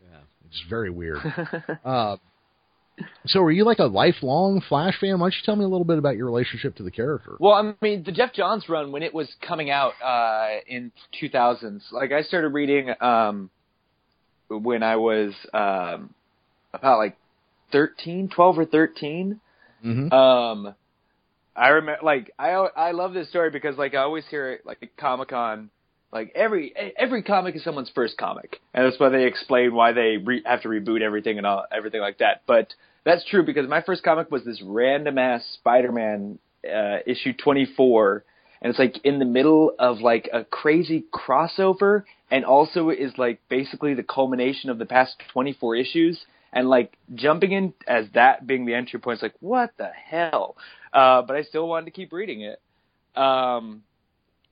Yeah. 0.01 0.19
It's 0.47 0.63
very 0.69 0.89
weird. 0.89 1.19
uh, 1.85 2.17
so, 3.25 3.41
are 3.41 3.51
you 3.51 3.65
like 3.65 3.79
a 3.79 3.85
lifelong 3.85 4.61
Flash 4.67 4.99
fan? 4.99 5.19
Why 5.19 5.25
don't 5.25 5.33
you 5.33 5.41
tell 5.45 5.55
me 5.55 5.63
a 5.63 5.67
little 5.67 5.85
bit 5.85 5.97
about 5.97 6.15
your 6.15 6.27
relationship 6.27 6.75
to 6.75 6.83
the 6.83 6.91
character? 6.91 7.37
Well, 7.39 7.53
I 7.53 7.73
mean, 7.83 8.03
the 8.03 8.11
Geoff 8.11 8.33
Johns 8.33 8.69
run 8.69 8.91
when 8.91 9.01
it 9.01 9.13
was 9.13 9.27
coming 9.45 9.71
out 9.71 9.93
uh, 10.03 10.59
in 10.67 10.91
2000s, 11.21 11.91
like 11.91 12.11
I 12.11 12.21
started 12.21 12.49
reading 12.49 12.93
um, 13.01 13.49
when 14.47 14.83
I 14.83 14.97
was 14.97 15.33
um, 15.53 16.13
about 16.73 16.99
like 16.99 17.17
13, 17.71 18.29
12 18.29 18.59
or 18.59 18.65
13. 18.65 19.39
Mm-hmm. 19.83 20.13
Um, 20.13 20.75
I 21.55 21.69
remember, 21.69 22.03
like, 22.03 22.31
I 22.37 22.51
I 22.51 22.91
love 22.91 23.13
this 23.13 23.29
story 23.29 23.49
because, 23.49 23.77
like, 23.77 23.93
I 23.93 23.99
always 23.99 24.25
hear 24.27 24.51
it, 24.53 24.65
like, 24.65 24.91
Comic 24.97 25.29
Con, 25.29 25.69
like 26.13 26.31
every 26.35 26.73
every 26.97 27.23
comic 27.23 27.55
is 27.55 27.63
someone's 27.63 27.91
first 27.93 28.17
comic, 28.17 28.61
and 28.73 28.85
that's 28.85 28.99
why 28.99 29.09
they 29.09 29.25
explain 29.25 29.73
why 29.73 29.91
they 29.93 30.17
re- 30.17 30.43
have 30.45 30.61
to 30.61 30.67
reboot 30.67 31.01
everything 31.01 31.39
and 31.39 31.47
all 31.47 31.65
everything 31.75 32.01
like 32.01 32.19
that. 32.19 32.43
But 32.45 32.73
that's 33.03 33.25
true 33.25 33.43
because 33.43 33.67
my 33.67 33.81
first 33.81 34.03
comic 34.03 34.31
was 34.31 34.45
this 34.45 34.61
random 34.63 35.17
ass 35.17 35.43
Spider-Man 35.55 36.37
uh, 36.63 36.97
issue 37.07 37.33
24, 37.33 38.23
and 38.61 38.69
it's 38.69 38.79
like 38.79 39.03
in 39.03 39.17
the 39.17 39.25
middle 39.25 39.73
of 39.79 39.99
like 39.99 40.29
a 40.31 40.43
crazy 40.43 41.03
crossover, 41.11 42.03
and 42.29 42.45
also 42.45 42.89
is 42.91 43.11
like 43.17 43.41
basically 43.49 43.95
the 43.95 44.03
culmination 44.03 44.69
of 44.69 44.77
the 44.77 44.85
past 44.85 45.15
24 45.33 45.75
issues. 45.75 46.23
And 46.55 46.69
like 46.69 46.95
jumping 47.15 47.51
in 47.51 47.73
as 47.87 48.05
that 48.13 48.45
being 48.45 48.67
the 48.67 48.75
entry 48.75 48.99
point 48.99 49.17
is 49.17 49.23
like, 49.23 49.33
what 49.39 49.71
the 49.77 49.89
hell? 49.89 50.55
Uh, 50.93 51.23
but 51.23 51.35
I 51.35 51.41
still 51.43 51.67
wanted 51.67 51.85
to 51.85 51.91
keep 51.91 52.13
reading 52.13 52.41
it. 52.41 52.61
Um, 53.19 53.83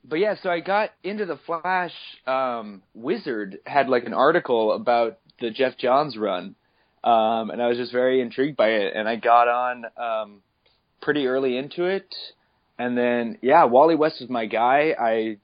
but 0.04 0.16
yeah, 0.16 0.34
so 0.42 0.50
I 0.50 0.60
got 0.60 0.90
into 1.04 1.24
the 1.24 1.38
Flash. 1.46 1.92
Um, 2.26 2.82
Wizard 2.94 3.58
had 3.64 3.88
like 3.88 4.04
an 4.04 4.14
article 4.14 4.72
about 4.72 5.18
the 5.40 5.50
Geoff 5.50 5.76
Johns 5.78 6.16
run, 6.16 6.56
um, 7.04 7.50
and 7.50 7.62
I 7.62 7.68
was 7.68 7.78
just 7.78 7.92
very 7.92 8.20
intrigued 8.20 8.56
by 8.56 8.70
it. 8.70 8.94
And 8.96 9.08
I 9.08 9.16
got 9.16 9.48
on 9.48 9.84
um, 9.96 10.42
pretty 11.00 11.26
early 11.26 11.56
into 11.56 11.84
it, 11.84 12.12
and 12.78 12.98
then 12.98 13.38
yeah, 13.42 13.64
Wally 13.64 13.94
West 13.94 14.20
was 14.20 14.28
my 14.28 14.46
guy. 14.46 14.94
I 14.98 15.36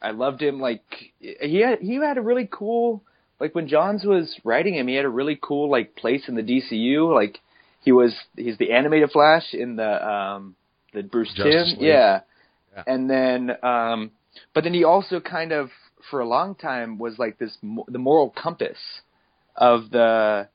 I 0.00 0.12
loved 0.12 0.42
him. 0.42 0.60
Like 0.60 0.82
he 1.20 1.60
had 1.60 1.80
he 1.80 1.96
had 1.96 2.16
a 2.16 2.22
really 2.22 2.48
cool 2.50 3.02
like 3.40 3.54
when 3.54 3.68
Johns 3.68 4.04
was 4.04 4.34
writing 4.44 4.74
him, 4.74 4.88
he 4.88 4.94
had 4.94 5.04
a 5.04 5.10
really 5.10 5.38
cool 5.40 5.70
like 5.70 5.96
place 5.96 6.28
in 6.28 6.34
the 6.34 6.42
DCU. 6.42 7.14
Like 7.14 7.40
he 7.80 7.92
was 7.92 8.14
he's 8.36 8.58
the 8.58 8.72
animated 8.72 9.10
Flash 9.10 9.54
in 9.54 9.76
the 9.76 10.08
um 10.08 10.54
the 10.92 11.02
Bruce 11.02 11.32
Justice 11.34 11.74
Tim, 11.74 11.84
yeah. 11.84 12.20
Yeah. 12.74 12.82
And 12.86 13.08
then 13.08 13.50
um 13.62 14.10
but 14.54 14.64
then 14.64 14.74
he 14.74 14.84
also 14.84 15.20
kind 15.20 15.52
of 15.52 15.70
for 16.10 16.20
a 16.20 16.28
long 16.28 16.54
time 16.54 16.98
was 16.98 17.18
like 17.18 17.38
this 17.38 17.56
the 17.62 17.98
moral 17.98 18.30
compass 18.30 18.78
of 19.56 19.90
the 19.90 20.48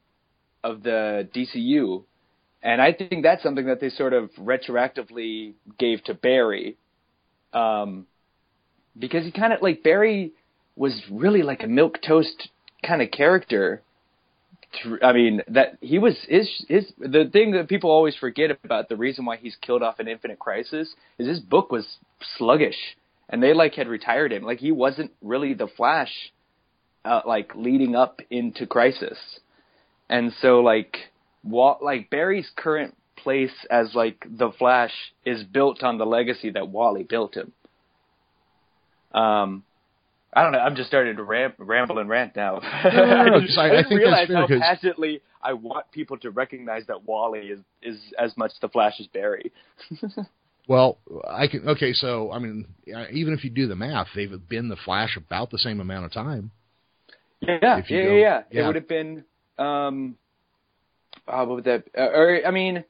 of 0.64 0.84
the 0.84 1.28
DCU. 1.36 2.04
And 2.62 2.82
I 2.82 2.94
think 2.94 3.24
that's 3.24 3.44
something 3.44 3.66
that 3.66 3.82
they 3.82 3.90
sort 3.90 4.14
of 4.14 4.30
retroactively 4.36 5.54
gave 5.78 6.04
to 6.06 6.14
Barry. 6.14 6.78
Um 7.54 8.08
because 8.98 9.26
he 9.26 9.32
kind 9.32 9.54
of 9.54 9.62
like 9.62 9.84
Barry 9.84 10.34
was 10.76 11.02
really 11.10 11.42
like 11.42 11.64
a 11.64 11.68
milk 11.68 12.00
toast 12.06 12.50
kind 12.84 13.02
of 13.02 13.12
character 13.12 13.82
I 15.04 15.14
mean 15.14 15.42
that 15.48 15.78
he 15.82 16.00
was 16.00 16.18
his 16.28 16.50
his 16.68 16.92
the 16.98 17.30
thing 17.32 17.52
that 17.52 17.68
people 17.68 17.92
always 17.92 18.16
forget 18.16 18.52
about 18.64 18.90
the 18.90 18.96
reason 18.96 19.26
why 19.26 19.38
he's 19.38 19.56
killed 19.62 19.84
off 19.84 20.00
in 20.00 20.08
Infinite 20.08 20.40
Crisis 20.40 20.94
is 21.18 21.28
his 21.28 21.40
book 21.40 21.72
was 21.72 21.98
sluggish 22.38 22.98
and 23.30 23.42
they 23.42 23.54
like 23.54 23.76
had 23.76 23.88
retired 23.88 24.32
him 24.32 24.44
like 24.44 24.60
he 24.60 24.72
wasn't 24.72 25.12
really 25.22 25.54
the 25.54 25.68
Flash 25.68 26.32
uh, 27.06 27.22
like 27.26 27.54
leading 27.56 27.96
up 27.96 28.22
into 28.30 28.66
Crisis 28.66 29.18
and 30.10 30.34
so 30.42 30.60
like 30.60 30.98
Wa- 31.44 31.78
like 31.82 32.10
Barry's 32.10 32.50
current 32.56 32.96
place 33.18 33.66
as 33.70 33.94
like 33.94 34.26
the 34.30 34.52
Flash 34.52 34.94
is 35.26 35.44
built 35.44 35.84
on 35.84 35.98
the 35.98 36.06
legacy 36.06 36.52
that 36.52 36.70
Wally 36.70 37.04
built 37.04 37.36
him. 37.36 37.52
Um, 39.14 39.64
I 40.36 40.44
don't 40.44 40.52
know. 40.52 40.60
I'm 40.60 40.76
just 40.76 40.88
starting 40.90 41.16
to 41.18 41.24
ram- 41.24 41.54
ramble 41.58 42.00
and 42.00 42.10
rant 42.10 42.36
now. 42.36 42.60
no, 42.86 42.90
no, 42.92 43.24
no, 43.26 43.36
I- 43.58 43.66
I 43.66 43.70
didn't 43.70 43.90
think 43.90 44.00
realize 44.00 44.28
that's 44.28 44.32
fair, 44.32 44.38
how 44.38 44.48
'cause- 44.48 44.60
passionately 44.62 45.22
I 45.42 45.54
want 45.54 45.92
people 45.92 46.18
to 46.20 46.32
recognize 46.32 46.86
that 46.88 47.04
Wally 47.04 47.48
is 47.50 47.60
is 47.82 48.00
as 48.18 48.36
much 48.38 48.52
the 48.62 48.70
Flash 48.70 49.00
as 49.00 49.08
Barry. 49.08 49.52
Well, 50.66 50.98
I 51.30 51.48
can. 51.48 51.68
Okay, 51.68 51.92
so 51.92 52.32
I 52.32 52.40
mean, 52.40 52.66
even 53.12 53.34
if 53.34 53.44
you 53.44 53.50
do 53.50 53.68
the 53.68 53.76
math, 53.76 54.08
they've 54.16 54.32
been 54.48 54.70
the 54.70 54.78
Flash 54.78 55.18
about 55.18 55.52
the 55.52 55.58
same 55.58 55.82
amount 55.82 56.06
of 56.06 56.14
time. 56.14 56.52
yeah, 57.42 57.58
yeah, 57.62 57.82
you 57.90 57.98
yeah, 57.98 58.44
yeah, 58.50 58.62
It 58.64 58.66
would 58.68 58.76
have 58.76 58.88
been. 58.88 59.26
Um, 59.58 60.16
uh, 61.28 61.44
what 61.46 61.56
would 61.56 61.64
that? 61.66 61.84
Uh, 61.98 62.04
or 62.04 62.40
I 62.48 62.52
mean, 62.52 62.86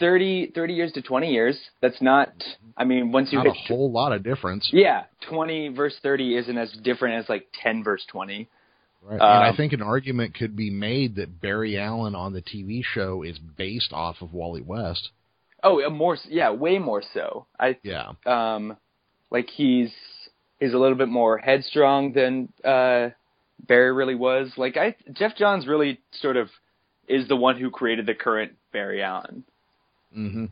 30, 0.00 0.52
30 0.54 0.74
years 0.74 0.92
to 0.92 1.02
twenty 1.02 1.32
years. 1.32 1.58
That's 1.80 2.00
not. 2.02 2.30
I 2.76 2.84
mean, 2.84 3.12
once 3.12 3.32
you 3.32 3.38
Not 3.38 3.46
a 3.46 3.52
whole 3.52 3.90
lot 3.90 4.12
of 4.12 4.22
difference, 4.22 4.68
Yeah, 4.72 5.04
twenty 5.28 5.68
verse 5.68 5.94
thirty 6.02 6.36
isn't 6.36 6.58
as 6.58 6.72
different 6.82 7.22
as 7.22 7.28
like 7.28 7.46
ten 7.62 7.84
verse 7.84 8.04
twenty. 8.10 8.48
right? 9.02 9.14
and 9.14 9.22
I 9.22 9.50
Um, 9.50 9.56
think 9.56 9.72
an 9.72 9.82
argument 9.82 10.34
could 10.34 10.56
be 10.56 10.70
made 10.70 11.16
that 11.16 11.40
Barry 11.40 11.78
Allen 11.78 12.14
on 12.14 12.32
the 12.32 12.42
TV 12.42 12.82
show 12.84 13.22
is 13.22 13.38
based 13.38 13.92
off 13.92 14.16
of 14.20 14.32
Wally 14.32 14.62
West. 14.62 15.10
Oh, 15.62 15.88
more, 15.88 16.18
yeah, 16.28 16.50
way 16.50 16.78
more 16.78 17.02
so. 17.14 17.46
I 17.58 17.78
Yeah, 17.82 18.12
um, 18.26 18.76
like 19.30 19.48
he's 19.48 19.90
he's 20.60 20.74
a 20.74 20.78
little 20.78 20.96
bit 20.98 21.08
more 21.08 21.38
headstrong 21.38 22.12
than 22.12 22.52
uh 22.64 23.10
Barry 23.66 23.92
really 23.92 24.14
was. 24.16 24.52
Like 24.56 24.76
I, 24.76 24.96
Geoff 25.12 25.36
Johns 25.36 25.66
really 25.66 26.00
sort 26.20 26.36
of 26.36 26.48
is 27.08 27.28
the 27.28 27.36
one 27.36 27.58
who 27.58 27.70
created 27.70 28.06
the 28.06 28.14
current 28.14 28.52
Barry 28.72 29.02
Allen. 29.02 29.44
Hmm 30.14 30.46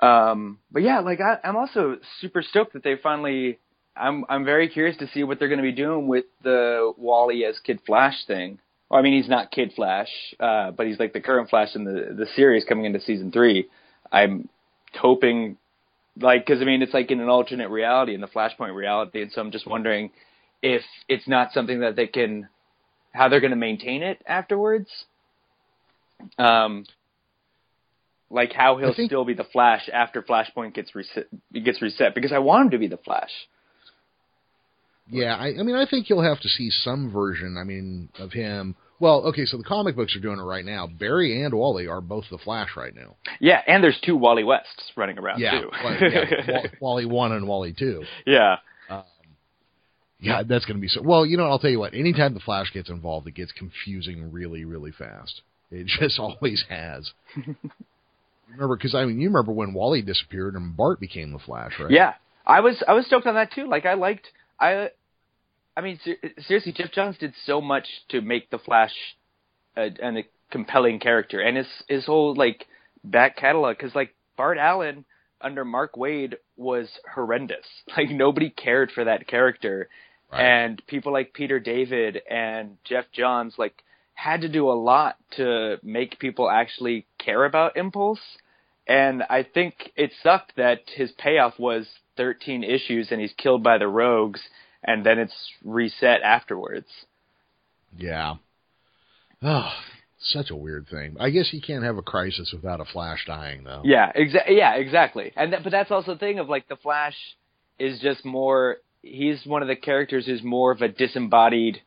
Um, 0.00 0.58
but 0.70 0.82
yeah, 0.82 1.00
like 1.00 1.20
I, 1.20 1.38
I'm 1.44 1.56
also 1.56 1.98
super 2.20 2.42
stoked 2.42 2.74
that 2.74 2.82
they 2.84 2.96
finally. 3.02 3.58
I'm 3.96 4.24
I'm 4.28 4.44
very 4.44 4.68
curious 4.68 4.96
to 4.98 5.08
see 5.08 5.24
what 5.24 5.38
they're 5.38 5.48
going 5.48 5.58
to 5.58 5.62
be 5.64 5.72
doing 5.72 6.06
with 6.06 6.26
the 6.44 6.92
Wally 6.96 7.44
as 7.44 7.58
Kid 7.60 7.80
Flash 7.84 8.14
thing. 8.26 8.60
Well, 8.88 9.00
I 9.00 9.02
mean, 9.02 9.20
he's 9.20 9.28
not 9.28 9.50
Kid 9.50 9.72
Flash, 9.74 10.08
uh, 10.40 10.70
but 10.70 10.86
he's 10.86 11.00
like 11.00 11.12
the 11.12 11.20
current 11.20 11.50
Flash 11.50 11.74
in 11.74 11.84
the 11.84 12.14
the 12.16 12.26
series 12.36 12.64
coming 12.64 12.84
into 12.84 13.00
season 13.00 13.32
three. 13.32 13.68
I'm 14.12 14.48
hoping, 14.94 15.56
like, 16.20 16.46
because 16.46 16.62
I 16.62 16.64
mean, 16.64 16.82
it's 16.82 16.94
like 16.94 17.10
in 17.10 17.20
an 17.20 17.28
alternate 17.28 17.70
reality, 17.70 18.14
in 18.14 18.20
the 18.20 18.28
Flashpoint 18.28 18.74
reality, 18.74 19.22
and 19.22 19.32
so 19.32 19.40
I'm 19.40 19.50
just 19.50 19.66
wondering 19.66 20.10
if 20.62 20.82
it's 21.08 21.28
not 21.28 21.52
something 21.52 21.80
that 21.80 21.96
they 21.96 22.06
can, 22.06 22.48
how 23.12 23.28
they're 23.28 23.40
going 23.40 23.50
to 23.50 23.56
maintain 23.56 24.02
it 24.02 24.22
afterwards. 24.26 24.88
Um, 26.38 26.84
like 28.30 28.52
how 28.52 28.76
he'll 28.76 28.94
think- 28.94 29.08
still 29.10 29.24
be 29.24 29.34
the 29.34 29.44
Flash 29.44 29.88
after 29.92 30.22
Flashpoint 30.22 30.74
gets 30.74 30.94
reset, 30.94 31.26
gets 31.52 31.80
reset, 31.82 32.14
because 32.14 32.32
I 32.32 32.38
want 32.38 32.66
him 32.66 32.70
to 32.72 32.78
be 32.78 32.86
the 32.88 32.96
Flash. 32.98 33.30
yeah. 35.10 35.34
I, 35.36 35.48
I 35.58 35.62
mean, 35.62 35.74
I 35.76 35.86
think 35.88 36.08
you'll 36.10 36.22
have 36.22 36.40
to 36.40 36.48
see 36.48 36.70
some 36.70 37.10
version. 37.10 37.56
I 37.58 37.64
mean, 37.64 38.10
of 38.18 38.32
him. 38.32 38.74
Well, 39.00 39.26
okay, 39.26 39.44
so 39.46 39.56
the 39.56 39.62
comic 39.64 39.94
books 39.94 40.16
are 40.16 40.20
doing 40.20 40.38
it 40.40 40.42
right 40.42 40.64
now. 40.64 40.88
Barry 40.88 41.42
and 41.44 41.54
Wally 41.54 41.86
are 41.86 42.00
both 42.00 42.24
the 42.32 42.38
Flash 42.38 42.70
right 42.76 42.92
now. 42.94 43.14
Yeah, 43.38 43.62
and 43.66 43.82
there's 43.82 43.98
two 44.04 44.16
Wally 44.16 44.42
Wests 44.42 44.90
running 44.96 45.18
around 45.18 45.38
Yeah, 45.40 45.60
too. 45.60 45.70
Wally- 45.84 45.98
yeah, 46.12 46.62
Wally 46.80 47.04
one 47.06 47.30
and 47.32 47.46
Wally 47.46 47.72
two. 47.78 48.02
yeah. 48.26 48.56
Um, 48.90 49.04
yeah, 50.20 50.42
that's 50.42 50.64
going 50.64 50.76
to 50.78 50.80
be 50.80 50.88
so. 50.88 51.00
Well, 51.00 51.24
you 51.24 51.36
know, 51.36 51.44
I'll 51.44 51.60
tell 51.60 51.70
you 51.70 51.78
what. 51.78 51.94
Anytime 51.94 52.34
the 52.34 52.40
Flash 52.40 52.72
gets 52.74 52.88
involved, 52.90 53.28
it 53.28 53.34
gets 53.36 53.52
confusing 53.52 54.32
really, 54.32 54.64
really 54.64 54.90
fast. 54.90 55.42
It 55.70 55.86
just 55.86 56.18
always 56.18 56.64
has. 56.68 57.12
Remember, 58.50 58.76
because 58.76 58.94
I 58.94 59.04
mean, 59.04 59.20
you 59.20 59.28
remember 59.28 59.52
when 59.52 59.74
Wally 59.74 60.02
disappeared 60.02 60.54
and 60.54 60.76
Bart 60.76 61.00
became 61.00 61.32
the 61.32 61.38
Flash, 61.38 61.72
right? 61.78 61.90
Yeah, 61.90 62.14
I 62.46 62.60
was 62.60 62.82
I 62.86 62.94
was 62.94 63.06
stoked 63.06 63.26
on 63.26 63.34
that 63.34 63.52
too. 63.52 63.66
Like 63.68 63.84
I 63.86 63.94
liked 63.94 64.26
I, 64.58 64.90
I 65.76 65.80
mean 65.82 65.98
ser- 66.04 66.16
seriously, 66.46 66.72
Geoff 66.72 66.90
Johns 66.92 67.18
did 67.18 67.34
so 67.44 67.60
much 67.60 67.86
to 68.10 68.20
make 68.20 68.50
the 68.50 68.58
Flash 68.58 68.92
a, 69.76 69.90
an, 70.02 70.16
a 70.18 70.24
compelling 70.50 70.98
character, 70.98 71.40
and 71.40 71.56
his 71.56 71.66
his 71.88 72.06
whole 72.06 72.34
like 72.34 72.66
back 73.04 73.36
catalog. 73.36 73.76
Because 73.76 73.94
like 73.94 74.14
Bart 74.36 74.58
Allen 74.58 75.04
under 75.40 75.64
Mark 75.64 75.94
Waid 75.94 76.34
was 76.56 76.88
horrendous. 77.14 77.66
Like 77.96 78.10
nobody 78.10 78.50
cared 78.50 78.90
for 78.92 79.04
that 79.04 79.26
character, 79.26 79.88
Right. 80.32 80.42
and 80.42 80.82
people 80.86 81.12
like 81.12 81.32
Peter 81.32 81.58
David 81.60 82.20
and 82.30 82.76
Geoff 82.84 83.06
Johns 83.12 83.54
like 83.58 83.82
had 84.18 84.40
to 84.40 84.48
do 84.48 84.68
a 84.68 84.74
lot 84.74 85.16
to 85.36 85.76
make 85.84 86.18
people 86.18 86.50
actually 86.50 87.06
care 87.18 87.44
about 87.44 87.76
Impulse. 87.76 88.18
And 88.84 89.22
I 89.30 89.44
think 89.44 89.92
it 89.94 90.10
sucked 90.24 90.56
that 90.56 90.80
his 90.92 91.12
payoff 91.12 91.56
was 91.56 91.86
13 92.16 92.64
issues 92.64 93.12
and 93.12 93.20
he's 93.20 93.32
killed 93.38 93.62
by 93.62 93.78
the 93.78 93.86
rogues 93.86 94.40
and 94.82 95.06
then 95.06 95.20
it's 95.20 95.52
reset 95.64 96.22
afterwards. 96.22 96.88
Yeah. 97.96 98.34
Oh, 99.40 99.70
such 100.18 100.50
a 100.50 100.56
weird 100.56 100.88
thing. 100.90 101.16
I 101.20 101.30
guess 101.30 101.50
he 101.50 101.60
can't 101.60 101.84
have 101.84 101.96
a 101.96 102.02
crisis 102.02 102.52
without 102.52 102.80
a 102.80 102.84
Flash 102.84 103.24
dying, 103.24 103.62
though. 103.62 103.82
Yeah, 103.84 104.10
exa- 104.10 104.48
yeah, 104.48 104.74
exactly. 104.74 105.32
And 105.36 105.54
but 105.62 105.70
that's 105.70 105.92
also 105.92 106.14
the 106.14 106.18
thing 106.18 106.40
of 106.40 106.48
like 106.48 106.66
the 106.66 106.74
Flash 106.74 107.14
is 107.78 108.00
just 108.00 108.24
more 108.24 108.78
he's 109.00 109.46
one 109.46 109.62
of 109.62 109.68
the 109.68 109.76
characters 109.76 110.26
who's 110.26 110.42
more 110.42 110.72
of 110.72 110.82
a 110.82 110.88
disembodied 110.88 111.80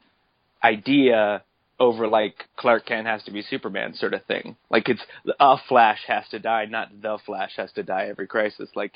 idea 0.63 1.43
over 1.81 2.07
like 2.07 2.35
Clark 2.55 2.85
Kent 2.85 3.07
has 3.07 3.23
to 3.23 3.31
be 3.31 3.41
Superman 3.41 3.93
sort 3.95 4.13
of 4.13 4.23
thing. 4.25 4.55
Like 4.69 4.87
it's 4.87 5.01
a 5.39 5.57
Flash 5.67 5.99
has 6.07 6.23
to 6.29 6.39
die, 6.39 6.65
not 6.65 6.89
the 7.01 7.17
Flash 7.25 7.53
has 7.57 7.71
to 7.73 7.83
die 7.83 8.05
every 8.09 8.27
crisis. 8.27 8.69
Like 8.75 8.93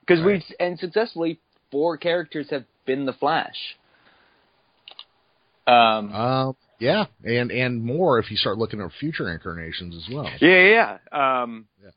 because 0.00 0.20
Right. 0.20 0.42
we've 0.48 0.56
and 0.60 0.78
successfully 0.78 1.38
four 1.70 1.96
characters 1.96 2.48
have 2.50 2.64
been 2.86 3.06
the 3.06 3.12
Flash. 3.14 3.76
Um, 5.66 6.12
Um, 6.12 6.56
yeah, 6.78 7.06
and 7.24 7.50
and 7.50 7.82
more 7.82 8.18
if 8.18 8.30
you 8.30 8.36
start 8.36 8.58
looking 8.58 8.80
at 8.80 8.90
future 9.00 9.30
incarnations 9.32 9.96
as 9.96 10.14
well. 10.14 10.28
Yeah, 10.40 10.48
yeah. 10.60 10.98
yeah. 11.12 11.42
Um, 11.42 11.66
Yeah. 11.82 11.90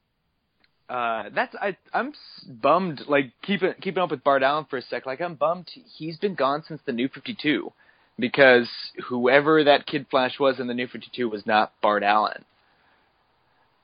Uh, 0.95 1.29
that's 1.35 1.53
I. 1.55 1.75
I'm 1.93 2.09
s- 2.09 2.45
bummed. 2.47 3.01
Like 3.09 3.31
keeping 3.41 3.73
keeping 3.81 4.01
up 4.01 4.09
with 4.11 4.23
Bart 4.23 4.41
Allen 4.43 4.65
for 4.69 4.77
a 4.77 4.81
sec. 4.81 5.05
Like 5.05 5.19
I'm 5.19 5.35
bummed. 5.35 5.67
He's 5.97 6.17
been 6.17 6.35
gone 6.35 6.63
since 6.65 6.79
the 6.85 6.93
New 6.93 7.09
Fifty 7.09 7.35
Two, 7.35 7.73
because 8.19 8.69
whoever 9.07 9.63
that 9.63 9.85
Kid 9.85 10.07
Flash 10.09 10.39
was 10.39 10.59
in 10.59 10.67
the 10.67 10.73
New 10.73 10.87
Fifty 10.87 11.09
Two 11.13 11.29
was 11.29 11.45
not 11.45 11.73
Bart 11.81 12.03
Allen. 12.03 12.43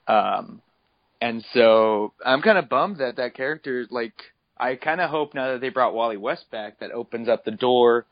Um, 0.08 0.62
and 1.22 1.46
so 1.54 2.14
I'm 2.26 2.42
kind 2.42 2.58
of 2.58 2.68
bummed 2.70 2.98
that 2.98 3.16
that 3.18 3.36
character. 3.36 3.86
Like 3.90 4.14
I 4.58 4.76
kind 4.76 5.02
of 5.02 5.10
hope 5.10 5.34
now 5.34 5.54
that 5.54 5.62
they 5.62 5.70
brought 5.70 5.94
Wally 5.94 6.18
West 6.18 6.46
back, 6.52 6.80
that 6.80 6.92
opens 6.92 7.30
up 7.30 7.46
the 7.46 7.52
door 7.52 8.06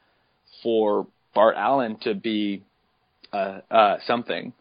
for 0.64 1.08
Bart 1.34 1.56
Allen 1.58 1.98
to 2.04 2.14
be 2.14 2.64
uh, 3.34 3.60
uh, 3.70 3.98
something. 4.06 4.54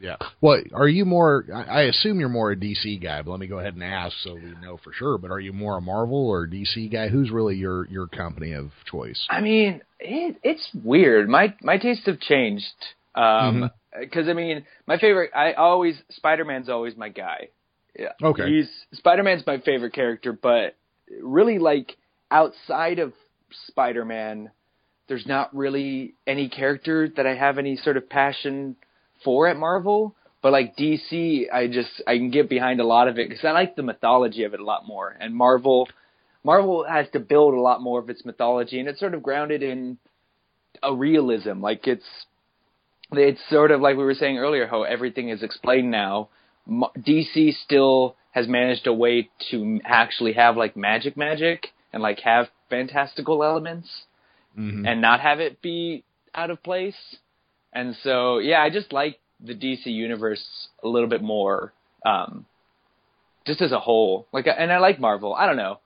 Yeah. 0.00 0.16
Well, 0.40 0.62
are 0.72 0.88
you 0.88 1.04
more? 1.04 1.44
I 1.54 1.62
I 1.62 1.82
assume 1.82 2.20
you're 2.20 2.28
more 2.30 2.52
a 2.52 2.56
DC 2.56 3.02
guy, 3.02 3.20
but 3.22 3.30
let 3.30 3.40
me 3.40 3.46
go 3.46 3.58
ahead 3.58 3.74
and 3.74 3.84
ask 3.84 4.16
so 4.24 4.34
we 4.34 4.54
know 4.62 4.78
for 4.82 4.92
sure. 4.92 5.18
But 5.18 5.30
are 5.30 5.40
you 5.40 5.52
more 5.52 5.76
a 5.76 5.80
Marvel 5.80 6.28
or 6.28 6.46
DC 6.46 6.90
guy? 6.90 7.08
Who's 7.08 7.30
really 7.30 7.56
your 7.56 7.86
your 7.88 8.06
company 8.06 8.52
of 8.52 8.70
choice? 8.90 9.26
I 9.28 9.40
mean, 9.40 9.82
it, 9.98 10.36
it's 10.42 10.66
weird. 10.82 11.28
My 11.28 11.54
my 11.62 11.76
tastes 11.76 12.06
have 12.06 12.18
changed. 12.20 12.64
Um 13.14 13.70
'cause 14.12 14.28
I 14.28 14.32
mean, 14.32 14.64
my 14.86 14.98
favorite. 14.98 15.32
I 15.34 15.52
always 15.52 16.00
Spider 16.10 16.44
Man's 16.44 16.68
always 16.68 16.96
my 16.96 17.10
guy. 17.10 17.48
Yeah. 17.98 18.12
Okay. 18.22 18.48
He's 18.48 18.68
Spider 18.94 19.22
Man's 19.22 19.46
my 19.46 19.58
favorite 19.58 19.92
character, 19.92 20.32
but 20.32 20.76
really, 21.20 21.58
like 21.58 21.96
outside 22.30 23.00
of 23.00 23.12
Spider 23.66 24.04
Man, 24.04 24.50
there's 25.08 25.26
not 25.26 25.54
really 25.54 26.14
any 26.26 26.48
character 26.48 27.08
that 27.16 27.26
I 27.26 27.34
have 27.34 27.58
any 27.58 27.76
sort 27.76 27.96
of 27.96 28.08
passion 28.08 28.76
for 29.24 29.48
at 29.48 29.56
Marvel. 29.56 30.14
But 30.42 30.52
like 30.52 30.76
DC, 30.76 31.52
I 31.52 31.66
just 31.66 32.02
I 32.06 32.16
can 32.16 32.30
get 32.30 32.48
behind 32.48 32.80
a 32.80 32.86
lot 32.86 33.08
of 33.08 33.18
it 33.18 33.28
because 33.28 33.44
I 33.44 33.50
like 33.52 33.76
the 33.76 33.82
mythology 33.82 34.44
of 34.44 34.54
it 34.54 34.60
a 34.60 34.64
lot 34.64 34.86
more. 34.86 35.14
And 35.20 35.34
Marvel, 35.34 35.88
Marvel 36.42 36.84
has 36.88 37.06
to 37.12 37.20
build 37.20 37.52
a 37.52 37.60
lot 37.60 37.82
more 37.82 38.00
of 38.00 38.08
its 38.08 38.24
mythology, 38.24 38.80
and 38.80 38.88
it's 38.88 39.00
sort 39.00 39.12
of 39.14 39.22
grounded 39.22 39.62
in 39.62 39.98
a 40.82 40.94
realism. 40.94 41.60
Like 41.60 41.86
it's 41.86 42.06
it's 43.12 43.40
sort 43.50 43.70
of 43.70 43.80
like 43.80 43.96
we 43.96 44.04
were 44.04 44.14
saying 44.14 44.38
earlier, 44.38 44.66
how 44.66 44.84
everything 44.84 45.28
is 45.28 45.42
explained 45.42 45.90
now. 45.90 46.28
DC 46.68 47.52
still 47.64 48.16
has 48.30 48.46
managed 48.46 48.86
a 48.86 48.92
way 48.92 49.28
to 49.50 49.80
actually 49.84 50.34
have 50.34 50.56
like 50.56 50.76
magic, 50.76 51.16
magic, 51.16 51.68
and 51.92 52.02
like 52.02 52.20
have 52.20 52.48
fantastical 52.68 53.42
elements, 53.42 54.04
Mhm. 54.56 54.86
and 54.88 55.00
not 55.00 55.20
have 55.20 55.40
it 55.40 55.60
be 55.60 56.04
out 56.34 56.50
of 56.50 56.62
place. 56.62 57.16
And 57.72 57.96
so, 58.02 58.38
yeah, 58.38 58.60
I 58.62 58.70
just 58.70 58.92
like 58.92 59.18
the 59.44 59.54
DC 59.54 59.86
universe 59.86 60.42
a 60.82 60.88
little 60.88 61.08
bit 61.08 61.22
more, 61.22 61.72
um, 62.04 62.44
just 63.46 63.60
as 63.62 63.72
a 63.72 63.80
whole. 63.80 64.26
Like, 64.32 64.46
and 64.46 64.72
I 64.72 64.78
like 64.78 64.98
Marvel. 65.00 65.34
I 65.34 65.46
don't 65.46 65.56
know. 65.56 65.78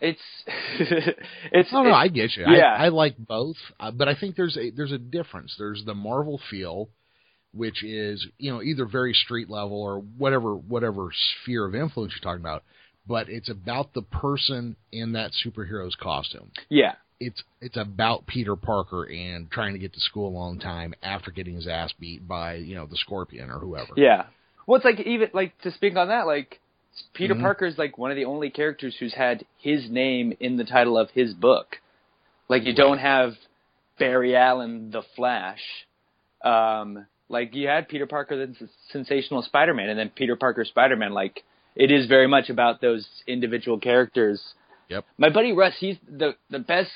It's 0.00 0.20
it's. 0.80 1.72
No, 1.72 1.82
no, 1.82 1.88
it's- 1.88 1.96
I 2.02 2.08
get 2.08 2.36
you. 2.36 2.44
yeah. 2.48 2.74
I, 2.78 2.86
I 2.86 2.88
like 2.88 3.16
both, 3.18 3.56
uh, 3.80 3.90
but 3.90 4.08
I 4.08 4.14
think 4.14 4.36
there's 4.36 4.56
a 4.56 4.70
there's 4.70 4.92
a 4.92 4.98
difference. 4.98 5.54
There's 5.58 5.82
the 5.84 5.94
Marvel 5.94 6.40
feel, 6.50 6.88
which 7.52 7.82
is 7.82 8.26
you 8.38 8.52
know 8.52 8.62
either 8.62 8.84
very 8.86 9.14
street 9.14 9.48
level 9.48 9.80
or 9.80 9.98
whatever 10.00 10.54
whatever 10.54 11.08
sphere 11.42 11.64
of 11.64 11.74
influence 11.74 12.12
you're 12.14 12.28
talking 12.28 12.44
about, 12.44 12.64
but 13.06 13.28
it's 13.28 13.48
about 13.48 13.94
the 13.94 14.02
person 14.02 14.76
in 14.92 15.12
that 15.12 15.30
superhero's 15.44 15.94
costume. 15.94 16.50
yeah, 16.68 16.96
It's 17.20 17.42
it's 17.60 17.76
about 17.76 18.26
Peter 18.26 18.56
Parker 18.56 19.04
and 19.04 19.50
trying 19.50 19.72
to 19.72 19.78
get 19.78 19.92
to 19.94 20.00
school 20.00 20.36
on 20.36 20.58
time 20.58 20.94
after 21.02 21.30
getting 21.30 21.54
his 21.54 21.66
ass 21.68 21.92
beat 21.98 22.26
by 22.26 22.54
you 22.56 22.74
know 22.74 22.86
the 22.86 22.96
Scorpion 22.96 23.50
or 23.50 23.58
whoever. 23.58 23.92
yeah. 23.96 24.24
Well, 24.66 24.76
it's 24.76 24.84
like 24.84 25.00
even 25.00 25.28
like 25.32 25.56
to 25.62 25.70
speak 25.72 25.96
on 25.96 26.08
that, 26.08 26.26
like 26.26 26.60
Peter 27.12 27.34
Mhm. 27.34 27.40
Parker 27.42 27.66
is 27.66 27.76
like 27.78 27.98
one 27.98 28.10
of 28.10 28.16
the 28.16 28.24
only 28.24 28.50
characters 28.50 28.96
who's 28.98 29.14
had 29.14 29.44
his 29.58 29.88
name 29.90 30.36
in 30.40 30.56
the 30.56 30.64
title 30.64 30.96
of 30.98 31.10
his 31.10 31.34
book. 31.34 31.80
Like 32.48 32.64
you 32.64 32.74
don't 32.74 32.98
have 32.98 33.34
Barry 33.98 34.34
Allen, 34.36 34.90
the 34.90 35.02
Flash. 35.16 35.60
Um, 36.42 37.06
like 37.28 37.54
you 37.54 37.68
had 37.68 37.88
Peter 37.88 38.06
Parker, 38.06 38.46
the 38.46 38.52
s- 38.60 38.68
sensational 38.90 39.42
Spider-Man, 39.42 39.88
and 39.88 39.98
then 39.98 40.10
Peter 40.10 40.36
Parker 40.36 40.64
Spider-Man. 40.64 41.12
Like 41.12 41.42
it 41.74 41.90
is 41.90 42.06
very 42.06 42.26
much 42.26 42.50
about 42.50 42.80
those 42.80 43.06
individual 43.26 43.78
characters. 43.78 44.42
Yep. 44.94 45.04
My 45.18 45.28
buddy 45.28 45.52
Russ, 45.52 45.74
he's 45.78 45.96
the 46.08 46.36
the 46.50 46.60
best 46.60 46.90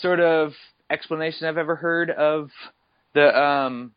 sort 0.00 0.20
of 0.20 0.52
explanation 0.90 1.46
I've 1.46 1.56
ever 1.56 1.76
heard 1.76 2.10
of 2.10 2.50
the 3.14 3.34
um 3.38 3.92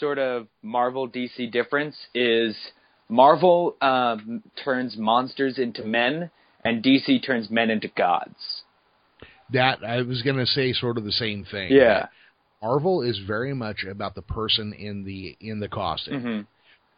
sort 0.00 0.18
of 0.18 0.48
Marvel 0.62 1.06
DC 1.08 1.52
difference 1.52 1.94
is 2.14 2.56
Marvel 3.10 3.76
um, 3.82 4.42
turns 4.64 4.96
monsters 4.96 5.58
into 5.58 5.84
men, 5.84 6.30
and 6.64 6.82
DC 6.82 7.24
turns 7.24 7.50
men 7.50 7.68
into 7.68 7.88
gods. 7.88 8.62
That 9.52 9.84
I 9.84 10.00
was 10.00 10.22
gonna 10.22 10.46
say 10.46 10.72
sort 10.72 10.96
of 10.96 11.04
the 11.04 11.12
same 11.12 11.44
thing. 11.44 11.70
Yeah. 11.70 12.06
Marvel 12.62 13.02
is 13.02 13.20
very 13.26 13.54
much 13.54 13.84
about 13.84 14.14
the 14.14 14.22
person 14.22 14.72
in 14.72 15.04
the 15.04 15.36
in 15.38 15.60
the 15.60 15.68
costume. 15.68 16.22
hmm 16.22 16.40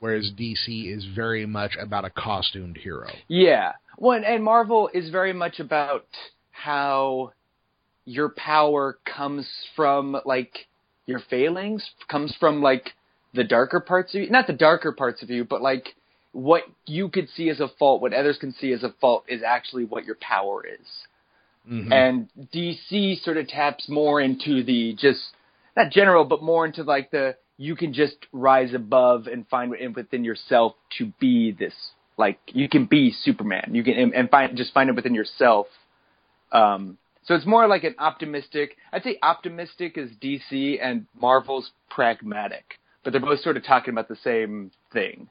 whereas 0.00 0.30
DC 0.38 0.94
is 0.94 1.06
very 1.14 1.46
much 1.46 1.72
about 1.80 2.04
a 2.04 2.10
costumed 2.10 2.76
hero. 2.76 3.08
Yeah. 3.28 3.72
Well, 3.98 4.22
and, 4.24 4.44
Marvel 4.44 4.90
is 4.92 5.10
very 5.10 5.32
much 5.32 5.60
about 5.60 6.06
how 6.50 7.32
your 8.04 8.28
power 8.30 8.98
comes 9.04 9.48
from 9.74 10.16
like 10.24 10.66
your 11.06 11.20
failings, 11.30 11.88
comes 12.08 12.34
from 12.38 12.62
like 12.62 12.92
the 13.34 13.44
darker 13.44 13.80
parts 13.80 14.14
of 14.14 14.22
you. 14.22 14.30
Not 14.30 14.46
the 14.46 14.52
darker 14.52 14.92
parts 14.92 15.22
of 15.22 15.30
you, 15.30 15.44
but 15.44 15.62
like 15.62 15.94
what 16.32 16.64
you 16.86 17.08
could 17.08 17.28
see 17.30 17.48
as 17.48 17.60
a 17.60 17.68
fault, 17.78 18.02
what 18.02 18.12
others 18.12 18.38
can 18.38 18.52
see 18.52 18.72
as 18.72 18.82
a 18.82 18.94
fault, 19.00 19.24
is 19.28 19.42
actually 19.42 19.84
what 19.84 20.04
your 20.04 20.16
power 20.16 20.64
is. 20.66 20.86
Mhm. 21.68 21.92
and 21.92 22.28
DC 22.52 23.16
sort 23.16 23.36
of 23.36 23.48
taps 23.48 23.88
more 23.88 24.20
into 24.20 24.62
the 24.62 24.92
just 24.92 25.34
not 25.76 25.90
general, 25.90 26.24
but 26.24 26.40
more 26.40 26.64
into 26.64 26.84
like 26.84 27.10
the 27.10 27.36
you 27.58 27.74
can 27.74 27.92
just 27.92 28.16
rise 28.32 28.72
above 28.72 29.26
and 29.26 29.48
find 29.48 29.70
within 29.96 30.22
yourself 30.22 30.74
to 30.98 31.06
be 31.18 31.50
this. 31.50 31.74
Like 32.18 32.38
you 32.46 32.68
can 32.68 32.86
be 32.86 33.12
Superman. 33.22 33.70
You 33.72 33.84
can 33.84 33.94
and, 33.94 34.14
and 34.14 34.30
find 34.30 34.56
just 34.56 34.72
find 34.72 34.88
it 34.88 34.96
within 34.96 35.14
yourself. 35.14 35.66
Um, 36.52 36.96
so 37.24 37.34
it's 37.34 37.44
more 37.46 37.66
like 37.66 37.84
an 37.84 37.94
optimistic. 37.98 38.76
I'd 38.92 39.02
say 39.02 39.18
optimistic 39.22 39.98
is 39.98 40.10
DC 40.22 40.78
and 40.80 41.06
Marvel's 41.20 41.70
pragmatic, 41.90 42.78
but 43.04 43.12
they're 43.12 43.20
both 43.20 43.40
sort 43.40 43.56
of 43.56 43.64
talking 43.64 43.92
about 43.92 44.08
the 44.08 44.16
same 44.22 44.70
thing. 44.92 45.28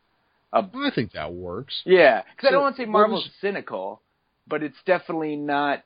I 0.54 0.64
think 0.94 1.12
that 1.14 1.34
works. 1.34 1.82
Yeah, 1.86 2.22
because 2.36 2.48
I 2.48 2.52
don't 2.52 2.62
want 2.62 2.76
to 2.78 2.82
say 2.84 2.86
Marvel's 2.86 3.26
was- 3.26 3.32
cynical, 3.42 4.02
but 4.48 4.64
it's 4.64 4.78
definitely 4.86 5.36
not. 5.36 5.84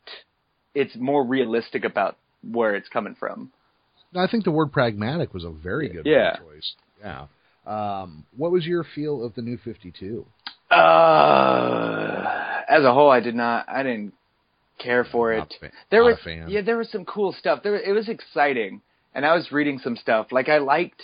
It's 0.75 0.95
more 0.95 1.23
realistic 1.23 1.85
about 1.85 2.17
where 2.43 2.75
it's 2.75 2.87
coming 2.89 3.15
from. 3.15 3.51
I 4.15 4.27
think 4.27 4.43
the 4.43 4.51
word 4.51 4.71
pragmatic 4.71 5.33
was 5.33 5.43
a 5.43 5.49
very 5.49 5.89
good 5.89 6.05
Yeah. 6.05 6.35
choice. 6.37 6.73
Yeah. 7.01 7.27
Um, 7.65 8.25
what 8.37 8.51
was 8.51 8.65
your 8.65 8.83
feel 8.83 9.23
of 9.23 9.33
the 9.35 9.41
new 9.41 9.57
52? 9.57 10.25
Uh, 10.69 12.61
as 12.69 12.83
a 12.83 12.93
whole, 12.93 13.09
I 13.11 13.19
did 13.19 13.35
not. 13.35 13.67
I 13.69 13.83
didn't 13.83 14.13
care 14.77 15.03
for 15.03 15.33
it. 15.33 15.53
fa- 15.59 15.71
There 15.91 16.03
was 16.03 16.15
yeah, 16.49 16.61
there 16.61 16.77
was 16.77 16.89
some 16.91 17.05
cool 17.05 17.33
stuff. 17.33 17.63
There 17.63 17.75
it 17.75 17.93
was 17.93 18.07
exciting, 18.09 18.81
and 19.13 19.25
I 19.25 19.33
was 19.35 19.51
reading 19.51 19.79
some 19.79 19.95
stuff. 19.95 20.27
Like 20.31 20.49
I 20.49 20.59
liked 20.59 21.01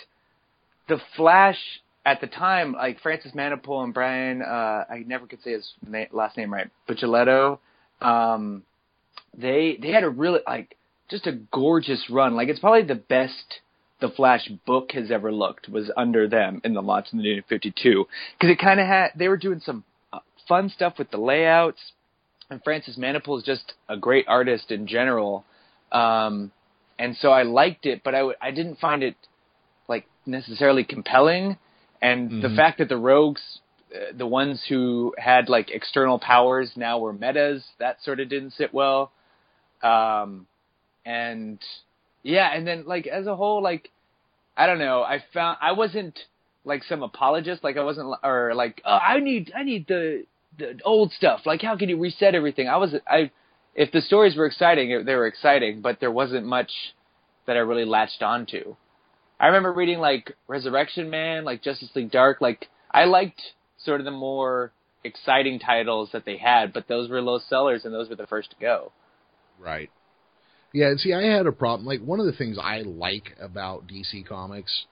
the 0.88 0.98
Flash 1.16 1.58
at 2.04 2.20
the 2.20 2.26
time. 2.26 2.72
Like 2.72 3.00
Francis 3.00 3.32
Manapul 3.32 3.82
and 3.84 3.92
Brian. 3.92 4.42
Uh, 4.42 4.84
I 4.88 5.04
never 5.06 5.26
could 5.26 5.42
say 5.42 5.52
his 5.52 5.68
na- 5.86 6.04
last 6.12 6.36
name 6.36 6.52
right. 6.52 6.70
Buccellato. 6.88 7.58
Um, 8.00 8.62
they 9.36 9.78
they 9.80 9.90
had 9.90 10.04
a 10.04 10.08
really 10.10 10.40
like 10.46 10.76
just 11.10 11.26
a 11.26 11.32
gorgeous 11.52 12.04
run. 12.10 12.34
Like 12.36 12.48
it's 12.48 12.60
probably 12.60 12.82
the 12.82 12.94
best 12.94 13.60
the 14.00 14.10
Flash 14.10 14.48
book 14.66 14.90
has 14.92 15.10
ever 15.10 15.32
looked 15.32 15.68
was 15.68 15.90
under 15.96 16.28
them 16.28 16.60
in 16.64 16.74
the 16.74 16.82
launch 16.82 17.06
in 17.12 17.18
the 17.18 17.24
New 17.24 17.42
52 17.48 18.06
because 18.38 18.50
it 18.52 18.58
kind 18.58 18.80
of 18.80 18.86
had 18.86 19.08
they 19.16 19.28
were 19.28 19.36
doing 19.36 19.60
some 19.60 19.84
uh, 20.12 20.18
fun 20.48 20.68
stuff 20.68 20.94
with 20.98 21.10
the 21.10 21.16
layouts 21.18 21.78
and 22.50 22.62
Francis 22.62 22.96
Manapul 22.98 23.38
is 23.38 23.44
just 23.44 23.72
a 23.88 23.96
great 23.96 24.26
artist 24.28 24.70
in 24.70 24.86
general. 24.86 25.44
Um 25.92 26.52
and 26.98 27.16
so 27.16 27.30
I 27.30 27.42
liked 27.42 27.86
it 27.86 28.02
but 28.04 28.14
I 28.14 28.18
w- 28.18 28.36
I 28.40 28.50
didn't 28.50 28.78
find 28.78 29.02
it 29.02 29.16
like 29.88 30.06
necessarily 30.26 30.84
compelling. 30.84 31.56
And 32.02 32.42
the 32.42 32.48
Mhm. 32.48 32.56
fact 32.56 32.78
that 32.78 32.88
the 32.88 32.98
rogues 32.98 33.60
uh, 33.94 34.12
the 34.14 34.26
ones 34.26 34.62
who 34.68 35.14
had 35.16 35.48
like 35.48 35.70
external 35.70 36.18
powers 36.18 36.76
now 36.76 36.98
were 36.98 37.12
metas 37.14 37.64
that 37.78 38.02
sort 38.02 38.20
of 38.20 38.28
didn't 38.28 38.50
sit 38.50 38.74
well. 38.74 39.10
Um 39.82 40.46
and 41.06 41.58
yeah 42.26 42.50
and 42.52 42.66
then 42.66 42.84
like 42.86 43.06
as 43.06 43.26
a 43.26 43.36
whole 43.36 43.62
like 43.62 43.90
i 44.56 44.66
don't 44.66 44.78
know 44.78 45.02
i 45.02 45.22
found 45.32 45.56
i 45.60 45.72
wasn't 45.72 46.18
like 46.64 46.82
some 46.84 47.02
apologist 47.02 47.62
like 47.62 47.76
i 47.76 47.84
wasn't 47.84 48.06
or 48.24 48.52
like 48.54 48.82
oh 48.84 48.98
i 48.98 49.20
need 49.20 49.52
i 49.56 49.62
need 49.62 49.86
the 49.86 50.24
the 50.58 50.78
old 50.84 51.12
stuff 51.12 51.40
like 51.46 51.62
how 51.62 51.76
can 51.76 51.88
you 51.88 51.98
reset 51.98 52.34
everything? 52.34 52.66
I 52.66 52.78
was 52.78 52.94
i 53.06 53.30
if 53.74 53.92
the 53.92 54.00
stories 54.00 54.36
were 54.36 54.46
exciting 54.46 55.04
they 55.04 55.14
were 55.14 55.26
exciting 55.26 55.80
but 55.80 56.00
there 56.00 56.10
wasn't 56.10 56.46
much 56.46 56.70
that 57.46 57.56
i 57.56 57.60
really 57.60 57.84
latched 57.84 58.22
onto. 58.22 58.74
I 59.38 59.46
remember 59.46 59.72
reading 59.72 59.98
like 59.98 60.34
resurrection 60.48 61.10
man 61.10 61.44
like 61.44 61.62
justice 61.62 61.90
league 61.94 62.10
dark 62.10 62.40
like 62.40 62.66
i 62.90 63.04
liked 63.04 63.40
sort 63.78 64.00
of 64.00 64.04
the 64.04 64.10
more 64.10 64.72
exciting 65.04 65.60
titles 65.60 66.08
that 66.12 66.24
they 66.24 66.38
had 66.38 66.72
but 66.72 66.88
those 66.88 67.08
were 67.08 67.22
low 67.22 67.38
sellers 67.38 67.84
and 67.84 67.94
those 67.94 68.08
were 68.08 68.16
the 68.16 68.26
first 68.26 68.50
to 68.50 68.56
go. 68.60 68.90
Right. 69.60 69.90
Yeah, 70.72 70.94
see, 70.96 71.12
I 71.12 71.22
had 71.22 71.46
a 71.46 71.52
problem. 71.52 71.86
Like, 71.86 72.00
one 72.00 72.20
of 72.20 72.26
the 72.26 72.32
things 72.32 72.58
I 72.60 72.82
like 72.82 73.36
about 73.40 73.86
DC 73.86 74.26
Comics 74.26 74.84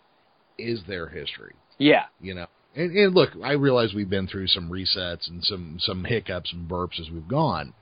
is 0.59 0.81
their 0.87 1.09
history. 1.09 1.55
yeah 1.79 2.05
You 2.21 2.35
know, 2.35 2.47
and, 2.75 2.97
and 2.97 3.15
look, 3.15 3.31
I 3.43 3.53
realize 3.53 3.93
we've 3.95 4.09
been 4.09 4.29
through 4.29 4.49
some 4.49 4.71
resets 4.71 5.29
and 5.29 5.45
some 5.45 5.77
some 5.81 6.05
hiccups 6.05 6.53
and 6.53 6.69
burps 6.69 7.01
as 7.01 7.11
we've 7.11 7.29
gone, 7.29 7.75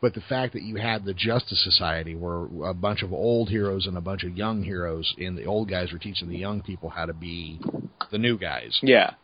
but 0.00 0.14
the 0.14 0.20
fact 0.20 0.52
that 0.54 0.62
you 0.62 0.76
had 0.76 1.04
the 1.04 1.14
Justice 1.14 1.62
Society, 1.62 2.14
where 2.14 2.46
a 2.68 2.74
bunch 2.74 3.02
of 3.02 3.12
old 3.12 3.48
heroes 3.48 3.86
and 3.86 3.96
a 3.96 4.00
bunch 4.00 4.22
of 4.24 4.36
young 4.36 4.62
heroes, 4.62 5.14
and 5.18 5.36
the 5.36 5.44
old 5.44 5.68
guys 5.68 5.92
were 5.92 5.98
teaching 5.98 6.28
the 6.28 6.38
young 6.38 6.62
people 6.62 6.90
how 6.90 7.06
to 7.06 7.14
be 7.14 7.60
the 8.10 8.18
new 8.18 8.38
guys, 8.38 8.78
yeah 8.82 9.14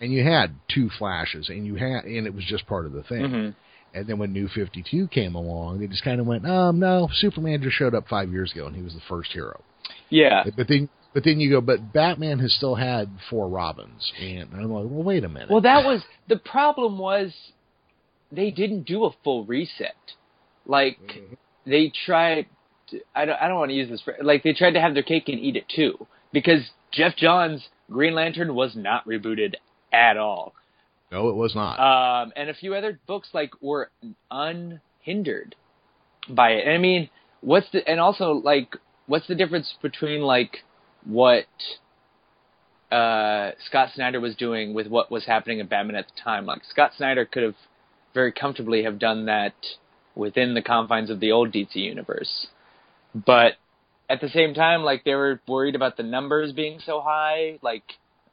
and 0.00 0.12
you 0.12 0.22
had 0.22 0.54
two 0.72 0.90
flashes, 0.98 1.48
and 1.48 1.66
you 1.66 1.76
had, 1.76 2.04
and 2.04 2.26
it 2.26 2.34
was 2.34 2.44
just 2.44 2.66
part 2.66 2.86
of 2.86 2.92
the 2.92 3.02
thing. 3.02 3.30
hmm 3.30 3.48
And 3.94 4.06
then 4.06 4.18
when 4.18 4.32
New 4.32 4.48
52 4.48 5.08
came 5.08 5.36
along, 5.36 5.78
they 5.78 5.86
just 5.86 6.02
kind 6.02 6.20
of 6.20 6.26
went, 6.26 6.44
um, 6.46 6.80
no, 6.80 7.08
Superman 7.14 7.62
just 7.62 7.76
showed 7.76 7.94
up 7.94 8.08
five 8.08 8.30
years 8.30 8.52
ago 8.52 8.66
and 8.66 8.74
he 8.74 8.82
was 8.82 8.92
the 8.92 9.00
first 9.08 9.30
hero. 9.32 9.62
yeah 10.10 10.44
But 10.56 10.66
then, 10.68 10.88
but 11.14 11.22
then 11.22 11.38
you 11.38 11.48
go, 11.48 11.60
but 11.60 11.92
Batman 11.92 12.40
has 12.40 12.52
still 12.52 12.74
had 12.74 13.08
four 13.30 13.48
Robins, 13.48 14.12
and 14.20 14.48
I'm 14.52 14.72
like, 14.72 14.86
well, 14.90 15.02
wait 15.04 15.22
a 15.22 15.28
minute. 15.28 15.48
Well, 15.48 15.60
that 15.60 15.84
was 15.84 16.02
the 16.28 16.36
problem. 16.36 16.98
Was 16.98 17.32
they 18.32 18.50
didn't 18.50 18.82
do 18.82 19.04
a 19.04 19.10
full 19.22 19.44
reset? 19.44 19.94
Like 20.66 20.98
they 21.64 21.92
tried. 22.04 22.46
To, 22.88 23.00
I 23.14 23.26
don't. 23.26 23.40
I 23.40 23.46
don't 23.46 23.58
want 23.58 23.70
to 23.70 23.76
use 23.76 23.88
this. 23.88 24.02
Like 24.20 24.42
they 24.42 24.54
tried 24.54 24.72
to 24.72 24.80
have 24.80 24.94
their 24.94 25.04
cake 25.04 25.28
and 25.28 25.38
eat 25.38 25.54
it 25.54 25.66
too, 25.68 26.04
because 26.32 26.68
Geoff 26.90 27.14
Johns' 27.16 27.62
Green 27.88 28.14
Lantern 28.14 28.56
was 28.56 28.74
not 28.74 29.06
rebooted 29.06 29.54
at 29.92 30.16
all. 30.16 30.52
No, 31.14 31.28
it 31.28 31.36
was 31.36 31.54
not. 31.54 31.78
Um, 31.78 32.32
and 32.34 32.50
a 32.50 32.54
few 32.54 32.74
other 32.74 32.98
books 33.06 33.28
like 33.32 33.52
were 33.62 33.90
unhindered 34.30 35.54
by 36.28 36.50
it. 36.50 36.66
And 36.66 36.74
I 36.74 36.78
mean, 36.78 37.08
what's 37.40 37.70
the 37.72 37.88
and 37.88 38.00
also 38.00 38.32
like 38.32 38.76
what's 39.06 39.28
the 39.28 39.36
difference 39.36 39.74
between 39.80 40.22
like 40.22 40.64
what 41.04 41.46
uh, 42.90 43.52
Scott 43.66 43.90
Snyder 43.94 44.20
was 44.20 44.34
doing 44.34 44.74
with 44.74 44.88
what 44.88 45.10
was 45.10 45.24
happening 45.24 45.60
in 45.60 45.68
Batman 45.68 45.94
at 45.94 46.06
the 46.06 46.20
time? 46.20 46.46
Like 46.46 46.62
Scott 46.68 46.92
Snyder 46.96 47.24
could 47.24 47.44
have 47.44 47.56
very 48.12 48.32
comfortably 48.32 48.82
have 48.82 48.98
done 48.98 49.26
that 49.26 49.54
within 50.16 50.54
the 50.54 50.62
confines 50.62 51.10
of 51.10 51.20
the 51.20 51.30
old 51.30 51.52
DC 51.52 51.76
universe, 51.76 52.48
but 53.14 53.52
at 54.10 54.20
the 54.20 54.28
same 54.28 54.52
time, 54.52 54.82
like 54.82 55.04
they 55.04 55.14
were 55.14 55.40
worried 55.46 55.76
about 55.76 55.96
the 55.96 56.02
numbers 56.02 56.52
being 56.52 56.80
so 56.84 57.00
high. 57.00 57.58
Like 57.62 57.84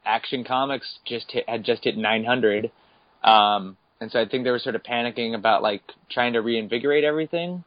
Action 0.04 0.44
Comics 0.44 0.86
just 1.06 1.30
hit, 1.30 1.48
had 1.48 1.64
just 1.64 1.84
hit 1.84 1.96
900, 1.96 2.70
um, 3.22 3.76
and 4.00 4.10
so 4.10 4.20
I 4.20 4.26
think 4.26 4.44
they 4.44 4.50
were 4.50 4.58
sort 4.58 4.74
of 4.74 4.82
panicking 4.82 5.34
about 5.34 5.62
like 5.62 5.82
trying 6.10 6.32
to 6.32 6.40
reinvigorate 6.40 7.04
everything. 7.04 7.64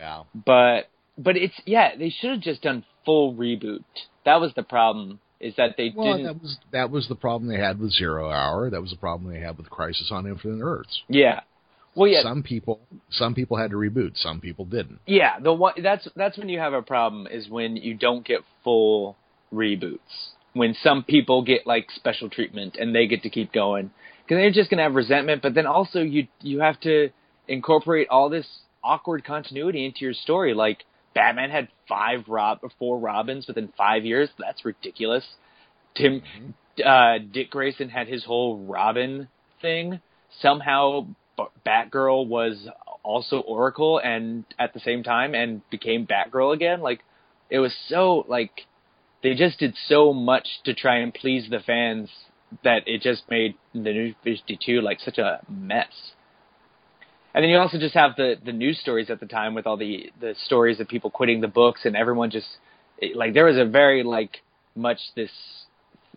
Yeah. 0.00 0.22
But 0.34 0.88
but 1.16 1.36
it's 1.36 1.54
yeah, 1.64 1.96
they 1.96 2.10
should 2.10 2.30
have 2.30 2.40
just 2.40 2.62
done 2.62 2.84
full 3.04 3.34
reboot. 3.34 3.84
That 4.24 4.40
was 4.40 4.52
the 4.56 4.62
problem. 4.62 5.20
Is 5.40 5.54
that 5.56 5.74
they 5.76 5.92
Well, 5.94 6.16
didn't? 6.16 6.26
that 6.26 6.40
was 6.42 6.58
that 6.72 6.90
was 6.90 7.08
the 7.08 7.14
problem 7.16 7.48
they 7.50 7.58
had 7.58 7.78
with 7.80 7.92
Zero 7.92 8.30
Hour. 8.30 8.70
That 8.70 8.80
was 8.80 8.90
the 8.90 8.96
problem 8.96 9.32
they 9.32 9.40
had 9.40 9.56
with 9.58 9.68
Crisis 9.70 10.10
on 10.12 10.26
Infinite 10.26 10.62
Earths. 10.64 11.02
yeah. 11.08 11.40
Well, 11.94 12.08
yeah, 12.08 12.22
Some 12.22 12.42
people 12.42 12.80
some 13.10 13.34
people 13.34 13.58
had 13.58 13.70
to 13.72 13.76
reboot. 13.76 14.12
Some 14.16 14.40
people 14.40 14.64
didn't. 14.64 15.00
Yeah, 15.06 15.38
the 15.40 15.52
one 15.52 15.74
that's 15.82 16.08
that's 16.16 16.38
when 16.38 16.48
you 16.48 16.58
have 16.58 16.72
a 16.72 16.80
problem 16.80 17.26
is 17.30 17.48
when 17.50 17.76
you 17.76 17.92
don't 17.94 18.24
get 18.26 18.40
full 18.64 19.14
reboots. 19.52 19.98
When 20.54 20.74
some 20.82 21.02
people 21.02 21.42
get 21.42 21.66
like 21.66 21.90
special 21.94 22.28
treatment 22.28 22.76
and 22.78 22.94
they 22.94 23.06
get 23.06 23.22
to 23.22 23.30
keep 23.30 23.52
going 23.52 23.90
because 24.22 24.36
they're 24.36 24.50
just 24.50 24.70
gonna 24.70 24.82
have 24.82 24.94
resentment. 24.94 25.42
But 25.42 25.54
then 25.54 25.66
also 25.66 26.00
you 26.00 26.28
you 26.40 26.60
have 26.60 26.78
to 26.80 27.10
incorporate 27.48 28.08
all 28.10 28.28
this 28.28 28.46
awkward 28.84 29.24
continuity 29.24 29.86
into 29.86 30.00
your 30.00 30.14
story. 30.14 30.54
Like 30.54 30.84
Batman 31.14 31.50
had 31.50 31.68
five 31.88 32.24
Rob 32.28 32.60
or 32.62 32.70
four 32.78 32.98
Robins 32.98 33.46
within 33.46 33.72
five 33.76 34.04
years. 34.04 34.28
That's 34.38 34.64
ridiculous. 34.64 35.24
Tim 35.96 36.22
uh, 36.84 37.18
Dick 37.32 37.50
Grayson 37.50 37.88
had 37.88 38.08
his 38.08 38.24
whole 38.24 38.58
Robin 38.64 39.28
thing. 39.60 40.00
Somehow 40.40 41.06
Batgirl 41.66 42.26
was 42.26 42.66
also 43.02 43.40
Oracle 43.40 43.98
and 43.98 44.44
at 44.58 44.72
the 44.72 44.80
same 44.80 45.02
time 45.02 45.34
and 45.34 45.68
became 45.70 46.06
Batgirl 46.06 46.54
again. 46.54 46.80
Like 46.80 47.00
it 47.50 47.58
was 47.58 47.74
so 47.88 48.24
like 48.28 48.66
they 49.22 49.34
just 49.34 49.58
did 49.58 49.74
so 49.88 50.12
much 50.12 50.46
to 50.64 50.74
try 50.74 50.98
and 50.98 51.14
please 51.14 51.48
the 51.48 51.60
fans 51.60 52.10
that 52.64 52.82
it 52.86 53.00
just 53.02 53.22
made 53.30 53.54
the 53.72 53.80
new 53.80 54.14
52 54.24 54.80
like 54.80 55.00
such 55.00 55.18
a 55.18 55.40
mess. 55.48 56.12
And 57.34 57.42
then 57.42 57.50
you 57.50 57.58
also 57.58 57.78
just 57.78 57.94
have 57.94 58.16
the 58.16 58.34
the 58.44 58.52
news 58.52 58.78
stories 58.78 59.08
at 59.08 59.20
the 59.20 59.26
time 59.26 59.54
with 59.54 59.66
all 59.66 59.76
the 59.76 60.12
the 60.20 60.34
stories 60.44 60.80
of 60.80 60.88
people 60.88 61.10
quitting 61.10 61.40
the 61.40 61.48
books 61.48 61.82
and 61.84 61.96
everyone 61.96 62.30
just 62.30 62.48
like 63.14 63.32
there 63.32 63.46
was 63.46 63.56
a 63.56 63.64
very 63.64 64.02
like 64.02 64.38
much 64.74 64.98
this 65.16 65.30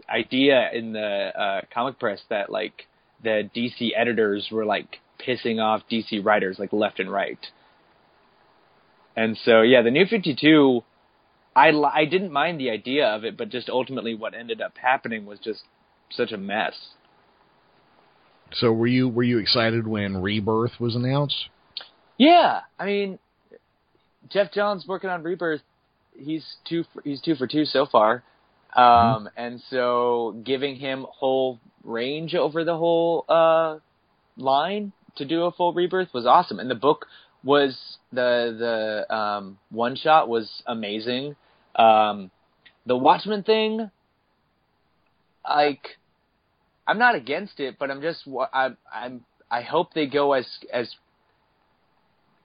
idea 0.10 0.70
in 0.74 0.94
the 0.94 1.32
uh, 1.40 1.62
comic 1.74 2.00
press 2.00 2.20
that 2.30 2.50
like 2.50 2.88
the 3.24 3.50
DC 3.56 3.92
editors 3.96 4.50
were 4.52 4.66
like 4.66 5.00
pissing 5.26 5.64
off 5.64 5.84
DC 5.90 6.24
writers 6.24 6.58
like 6.60 6.74
left 6.74 7.00
and 7.00 7.12
right. 7.12 7.40
And 9.16 9.38
so 9.38 9.62
yeah, 9.62 9.82
the 9.82 9.92
new 9.92 10.06
52 10.06 10.84
I 11.56 11.70
I 11.70 12.06
didn't 12.06 12.32
mind 12.32 12.60
the 12.60 12.70
idea 12.70 13.08
of 13.08 13.24
it, 13.24 13.38
but 13.38 13.50
just 13.50 13.70
ultimately 13.70 14.14
what 14.16 14.34
ended 14.34 14.62
up 14.62 14.78
happening 14.78 15.26
was 15.26 15.40
just 15.40 15.62
such 16.12 16.32
a 16.32 16.38
mess. 16.38 16.74
So 18.54 18.72
were 18.72 18.88
you 18.88 19.08
were 19.08 19.24
you 19.24 19.40
excited 19.40 19.88
when 19.88 20.22
Rebirth 20.22 20.80
was 20.80 20.96
announced? 20.96 21.50
Yeah, 22.18 22.62
I 22.80 22.86
mean, 22.86 23.20
Geoff 24.30 24.52
Johns 24.54 24.86
working 24.88 25.10
on 25.10 25.24
Rebirth. 25.24 25.62
He's 26.18 26.46
two. 26.68 26.84
For, 26.94 27.02
he's 27.04 27.22
two 27.22 27.36
for 27.36 27.48
two 27.48 27.66
so 27.66 27.86
far, 27.86 28.24
um, 28.76 29.30
and 29.36 29.62
so 29.70 30.42
giving 30.46 30.76
him 30.76 31.06
whole 31.10 31.60
range 31.84 32.36
over 32.36 32.64
the 32.64 32.78
whole 32.78 33.26
uh, 33.28 33.78
line 34.38 34.92
to 35.18 35.26
do 35.26 35.44
a 35.44 35.52
full 35.52 35.74
Rebirth 35.74 36.10
was 36.14 36.26
awesome. 36.26 36.60
And 36.60 36.70
the 36.70 36.76
book 36.76 37.06
was 37.44 37.78
the 38.12 39.04
the 39.10 39.16
um, 39.16 39.58
one 39.70 39.96
shot 39.96 40.30
was 40.30 40.50
amazing. 40.66 41.36
Um, 41.76 42.32
the 42.86 42.96
Watchmen 42.98 43.44
thing, 43.44 43.90
like, 45.48 45.98
I'm 46.88 46.98
not 47.00 47.16
against 47.16 47.60
it, 47.60 47.78
but 47.80 47.90
I'm 47.92 48.02
just 48.02 48.26
wa- 48.28 48.50
I 48.54 48.70
I'm 48.94 49.26
I 49.50 49.62
hope 49.62 49.94
they 49.94 50.08
go 50.08 50.34
as 50.34 50.48
as 50.72 50.90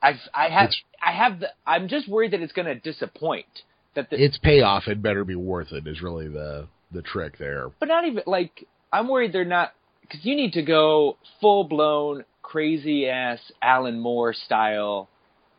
I've 0.03 0.17
I 0.35 0.49
have 0.49 0.69
It's- 0.69 0.83
I 1.03 1.13
have 1.13 1.41
the 1.41 1.49
I'm 1.67 1.89
just 1.89 2.09
worried 2.09 2.33
that 2.33 2.41
it's 2.41 2.53
going 2.53 2.67
to 2.67 2.75
disappoint 2.75 3.47
that 3.95 4.11
the 4.11 4.23
Its 4.23 4.39
payoff 4.39 4.85
had 4.85 5.03
better 5.03 5.25
be 5.25 5.35
worth 5.35 5.73
it. 5.73 5.87
Is 5.87 6.03
really 6.03 6.29
the 6.29 6.69
the 6.93 7.03
trick 7.03 7.39
there. 7.39 7.69
but 7.79 7.89
not 7.89 8.05
even 8.07 8.23
like 8.27 8.67
I'm 8.93 9.09
worried 9.09 9.33
they're 9.33 9.45
not 9.45 9.73
because 10.03 10.25
you 10.25 10.35
need 10.35 10.55
to 10.55 10.63
go 10.63 11.19
full 11.41 11.65
blown 11.65 12.25
crazy 12.43 13.09
ass 13.09 13.39
Alan 13.63 14.01
Moore 14.01 14.33
style 14.33 15.09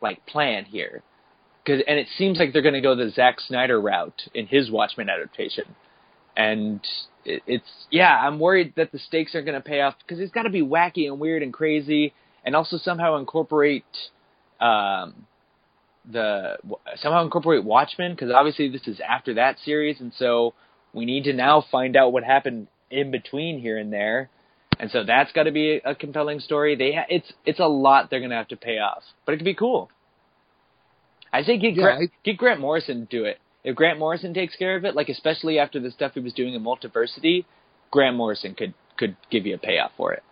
like 0.00 0.26
plan 0.26 0.64
here. 0.64 1.02
Cause, 1.66 1.80
and 1.86 1.98
it 1.98 2.08
seems 2.18 2.38
like 2.38 2.52
they're 2.52 2.62
going 2.62 2.74
to 2.74 2.80
go 2.80 2.96
the 2.96 3.10
Zack 3.10 3.40
Snyder 3.40 3.80
route 3.80 4.22
in 4.34 4.46
his 4.46 4.68
Watchmen 4.70 5.08
adaptation, 5.08 5.64
and 6.36 6.80
it, 7.24 7.42
it's 7.46 7.86
yeah, 7.90 8.18
I'm 8.18 8.40
worried 8.40 8.74
that 8.76 8.90
the 8.90 8.98
stakes 8.98 9.34
aren't 9.34 9.46
going 9.46 9.60
to 9.60 9.66
pay 9.66 9.80
off 9.80 9.94
because 9.98 10.20
it's 10.20 10.32
got 10.32 10.42
to 10.42 10.50
be 10.50 10.62
wacky 10.62 11.06
and 11.06 11.20
weird 11.20 11.42
and 11.42 11.52
crazy, 11.52 12.14
and 12.44 12.56
also 12.56 12.78
somehow 12.78 13.16
incorporate 13.16 13.84
um, 14.60 15.26
the 16.10 16.56
somehow 16.96 17.22
incorporate 17.22 17.64
Watchmen 17.64 18.12
because 18.12 18.32
obviously 18.32 18.68
this 18.68 18.86
is 18.88 19.00
after 19.00 19.34
that 19.34 19.58
series, 19.64 20.00
and 20.00 20.12
so 20.18 20.54
we 20.92 21.04
need 21.04 21.24
to 21.24 21.32
now 21.32 21.64
find 21.70 21.96
out 21.96 22.12
what 22.12 22.24
happened 22.24 22.66
in 22.90 23.10
between 23.10 23.60
here 23.60 23.78
and 23.78 23.92
there, 23.92 24.30
and 24.80 24.90
so 24.90 25.04
that's 25.04 25.30
got 25.32 25.44
to 25.44 25.52
be 25.52 25.80
a 25.84 25.94
compelling 25.94 26.40
story. 26.40 26.74
They 26.74 26.92
ha- 26.92 27.06
it's 27.08 27.32
it's 27.46 27.60
a 27.60 27.66
lot 27.66 28.10
they're 28.10 28.20
gonna 28.20 28.34
have 28.34 28.48
to 28.48 28.56
pay 28.56 28.78
off, 28.78 29.04
but 29.24 29.32
it 29.32 29.36
could 29.36 29.44
be 29.44 29.54
cool. 29.54 29.90
I 31.32 31.42
say 31.42 31.58
get 31.58 31.74
Yeah, 31.74 31.82
Grant, 31.82 32.02
I- 32.02 32.16
get 32.24 32.36
Grant 32.36 32.60
Morrison 32.60 33.06
to 33.06 33.16
do 33.18 33.24
it. 33.24 33.38
If 33.64 33.76
Grant 33.76 33.98
Morrison 33.98 34.34
takes 34.34 34.56
care 34.56 34.76
of 34.76 34.84
it, 34.84 34.94
like 34.96 35.08
especially 35.08 35.58
after 35.58 35.78
the 35.80 35.90
stuff 35.90 36.12
he 36.14 36.20
was 36.20 36.32
doing 36.32 36.54
in 36.54 36.62
Multiversity, 36.62 37.44
Grant 37.90 38.16
Morrison 38.16 38.54
could 38.54 38.74
could 38.96 39.16
give 39.30 39.46
you 39.46 39.54
a 39.54 39.58
payoff 39.58 39.92
for 39.96 40.12
it. 40.12 40.22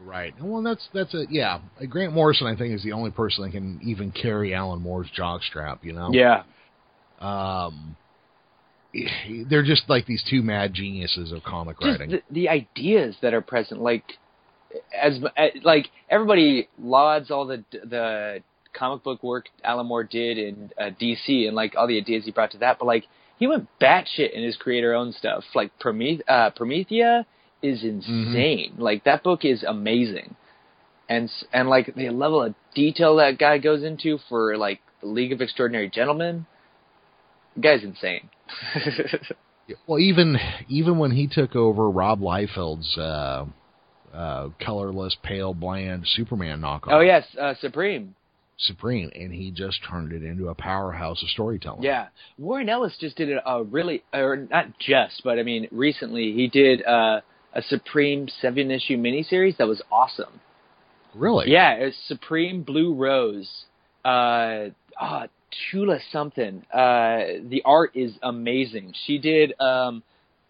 Right. 0.00 0.34
Well, 0.40 0.62
that's 0.62 0.88
that's 0.92 1.14
a 1.14 1.24
yeah. 1.28 1.60
Grant 1.88 2.12
Morrison, 2.12 2.46
I 2.46 2.56
think, 2.56 2.74
is 2.74 2.82
the 2.82 2.92
only 2.92 3.10
person 3.10 3.44
that 3.44 3.50
can 3.50 3.80
even 3.82 4.10
carry 4.12 4.54
Alan 4.54 4.80
Moore's 4.80 5.08
jockstrap. 5.16 5.78
You 5.82 5.92
know. 5.92 6.10
Yeah, 6.12 6.42
Um. 7.20 7.96
They're 9.48 9.64
just 9.64 9.82
like 9.88 10.06
these 10.06 10.22
two 10.28 10.42
mad 10.42 10.72
geniuses 10.74 11.32
of 11.32 11.42
comic 11.42 11.78
just 11.80 12.00
writing. 12.00 12.10
the, 12.10 12.22
the 12.30 12.48
ideas 12.48 13.16
that 13.22 13.34
are 13.34 13.40
present 13.40 13.80
like 13.80 14.04
as 14.96 15.18
uh, 15.36 15.46
like 15.62 15.86
everybody 16.08 16.68
lauds 16.78 17.30
all 17.30 17.46
the 17.46 17.64
the 17.72 18.40
comic 18.74 19.02
book 19.02 19.22
work 19.22 19.46
Alan 19.62 19.86
Moore 19.86 20.04
did 20.04 20.38
in 20.38 20.70
uh, 20.78 20.90
DC 21.00 21.46
and 21.46 21.54
like 21.54 21.74
all 21.76 21.86
the 21.86 21.98
ideas 21.98 22.24
he 22.24 22.30
brought 22.30 22.50
to 22.52 22.58
that 22.58 22.78
but 22.78 22.86
like 22.86 23.04
he 23.38 23.46
went 23.46 23.68
batshit 23.80 24.32
in 24.32 24.42
his 24.42 24.56
creator 24.56 24.94
own 24.94 25.12
stuff. 25.12 25.44
Like 25.54 25.76
Prometh- 25.78 26.22
uh, 26.28 26.50
Promethea 26.50 27.26
is 27.62 27.82
insane. 27.82 28.74
Like 28.78 29.04
that 29.04 29.22
book 29.22 29.44
is 29.44 29.64
amazing. 29.64 30.36
And 31.08 31.30
and 31.52 31.68
like 31.68 31.94
the 31.94 32.10
level 32.10 32.42
of 32.42 32.54
detail 32.74 33.16
that 33.16 33.38
guy 33.38 33.58
goes 33.58 33.82
into 33.82 34.18
for 34.28 34.56
like 34.56 34.80
the 35.00 35.08
League 35.08 35.32
of 35.32 35.40
Extraordinary 35.40 35.90
Gentlemen 35.90 36.46
the 37.54 37.60
guy's 37.60 37.84
insane. 37.84 38.30
Well, 39.86 39.98
even 39.98 40.36
even 40.68 40.98
when 40.98 41.12
he 41.12 41.26
took 41.26 41.56
over 41.56 41.88
Rob 41.88 42.20
Liefeld's 42.20 42.98
uh, 42.98 43.46
uh, 44.12 44.50
colorless, 44.62 45.16
pale, 45.22 45.54
bland 45.54 46.02
Superman 46.06 46.60
knockoff, 46.60 46.92
oh 46.92 47.00
yes 47.00 47.24
uh, 47.40 47.54
Supreme 47.62 48.14
Supreme, 48.58 49.10
and 49.14 49.32
he 49.32 49.50
just 49.50 49.80
turned 49.88 50.12
it 50.12 50.22
into 50.22 50.48
a 50.48 50.54
powerhouse 50.54 51.22
of 51.22 51.28
storytelling. 51.28 51.82
Yeah, 51.82 52.08
Warren 52.38 52.68
Ellis 52.68 52.96
just 53.00 53.16
did 53.16 53.30
a, 53.30 53.48
a 53.48 53.62
really, 53.62 54.04
or 54.12 54.36
not 54.36 54.78
just, 54.78 55.22
but 55.24 55.38
I 55.38 55.42
mean, 55.42 55.68
recently 55.72 56.32
he 56.32 56.48
did 56.48 56.84
uh, 56.84 57.20
a 57.52 57.62
Supreme 57.62 58.28
seven 58.40 58.70
issue 58.70 58.96
miniseries 58.96 59.56
that 59.56 59.66
was 59.66 59.82
awesome. 59.90 60.40
really. 61.14 61.50
Yeah, 61.50 61.72
it's 61.72 61.96
Supreme 62.06 62.62
Blue 62.62 62.94
Rose. 62.94 63.50
Uh, 64.04 64.70
oh, 65.00 65.24
Chula 65.70 65.98
something. 66.10 66.64
Uh, 66.72 67.40
the 67.48 67.62
art 67.64 67.92
is 67.94 68.12
amazing. 68.22 68.92
She 69.06 69.18
did. 69.18 69.54
Um, 69.60 70.02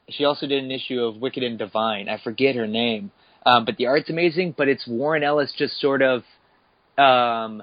she 0.08 0.24
also 0.24 0.46
did 0.46 0.62
an 0.62 0.70
issue 0.70 1.00
of 1.00 1.16
Wicked 1.16 1.42
and 1.42 1.58
Divine. 1.58 2.08
I 2.08 2.18
forget 2.22 2.56
her 2.56 2.66
name, 2.66 3.10
um, 3.46 3.64
but 3.64 3.76
the 3.76 3.86
art's 3.86 4.10
amazing. 4.10 4.54
But 4.56 4.68
it's 4.68 4.86
Warren 4.86 5.22
Ellis 5.22 5.52
just 5.56 5.80
sort 5.80 6.02
of 6.02 6.22
um, 6.98 7.62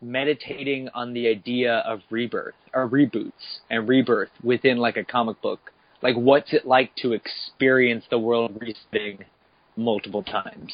meditating 0.00 0.88
on 0.94 1.12
the 1.14 1.28
idea 1.28 1.76
of 1.78 2.00
rebirth 2.10 2.54
or 2.74 2.88
reboots 2.88 3.60
and 3.70 3.88
rebirth 3.88 4.30
within 4.42 4.78
like 4.78 4.96
a 4.96 5.04
comic 5.04 5.40
book. 5.40 5.72
Like, 6.02 6.16
what's 6.16 6.52
it 6.52 6.66
like 6.66 6.94
to 6.96 7.12
experience 7.12 8.04
the 8.10 8.18
world 8.18 8.60
resetting 8.60 9.24
multiple 9.76 10.22
times? 10.22 10.72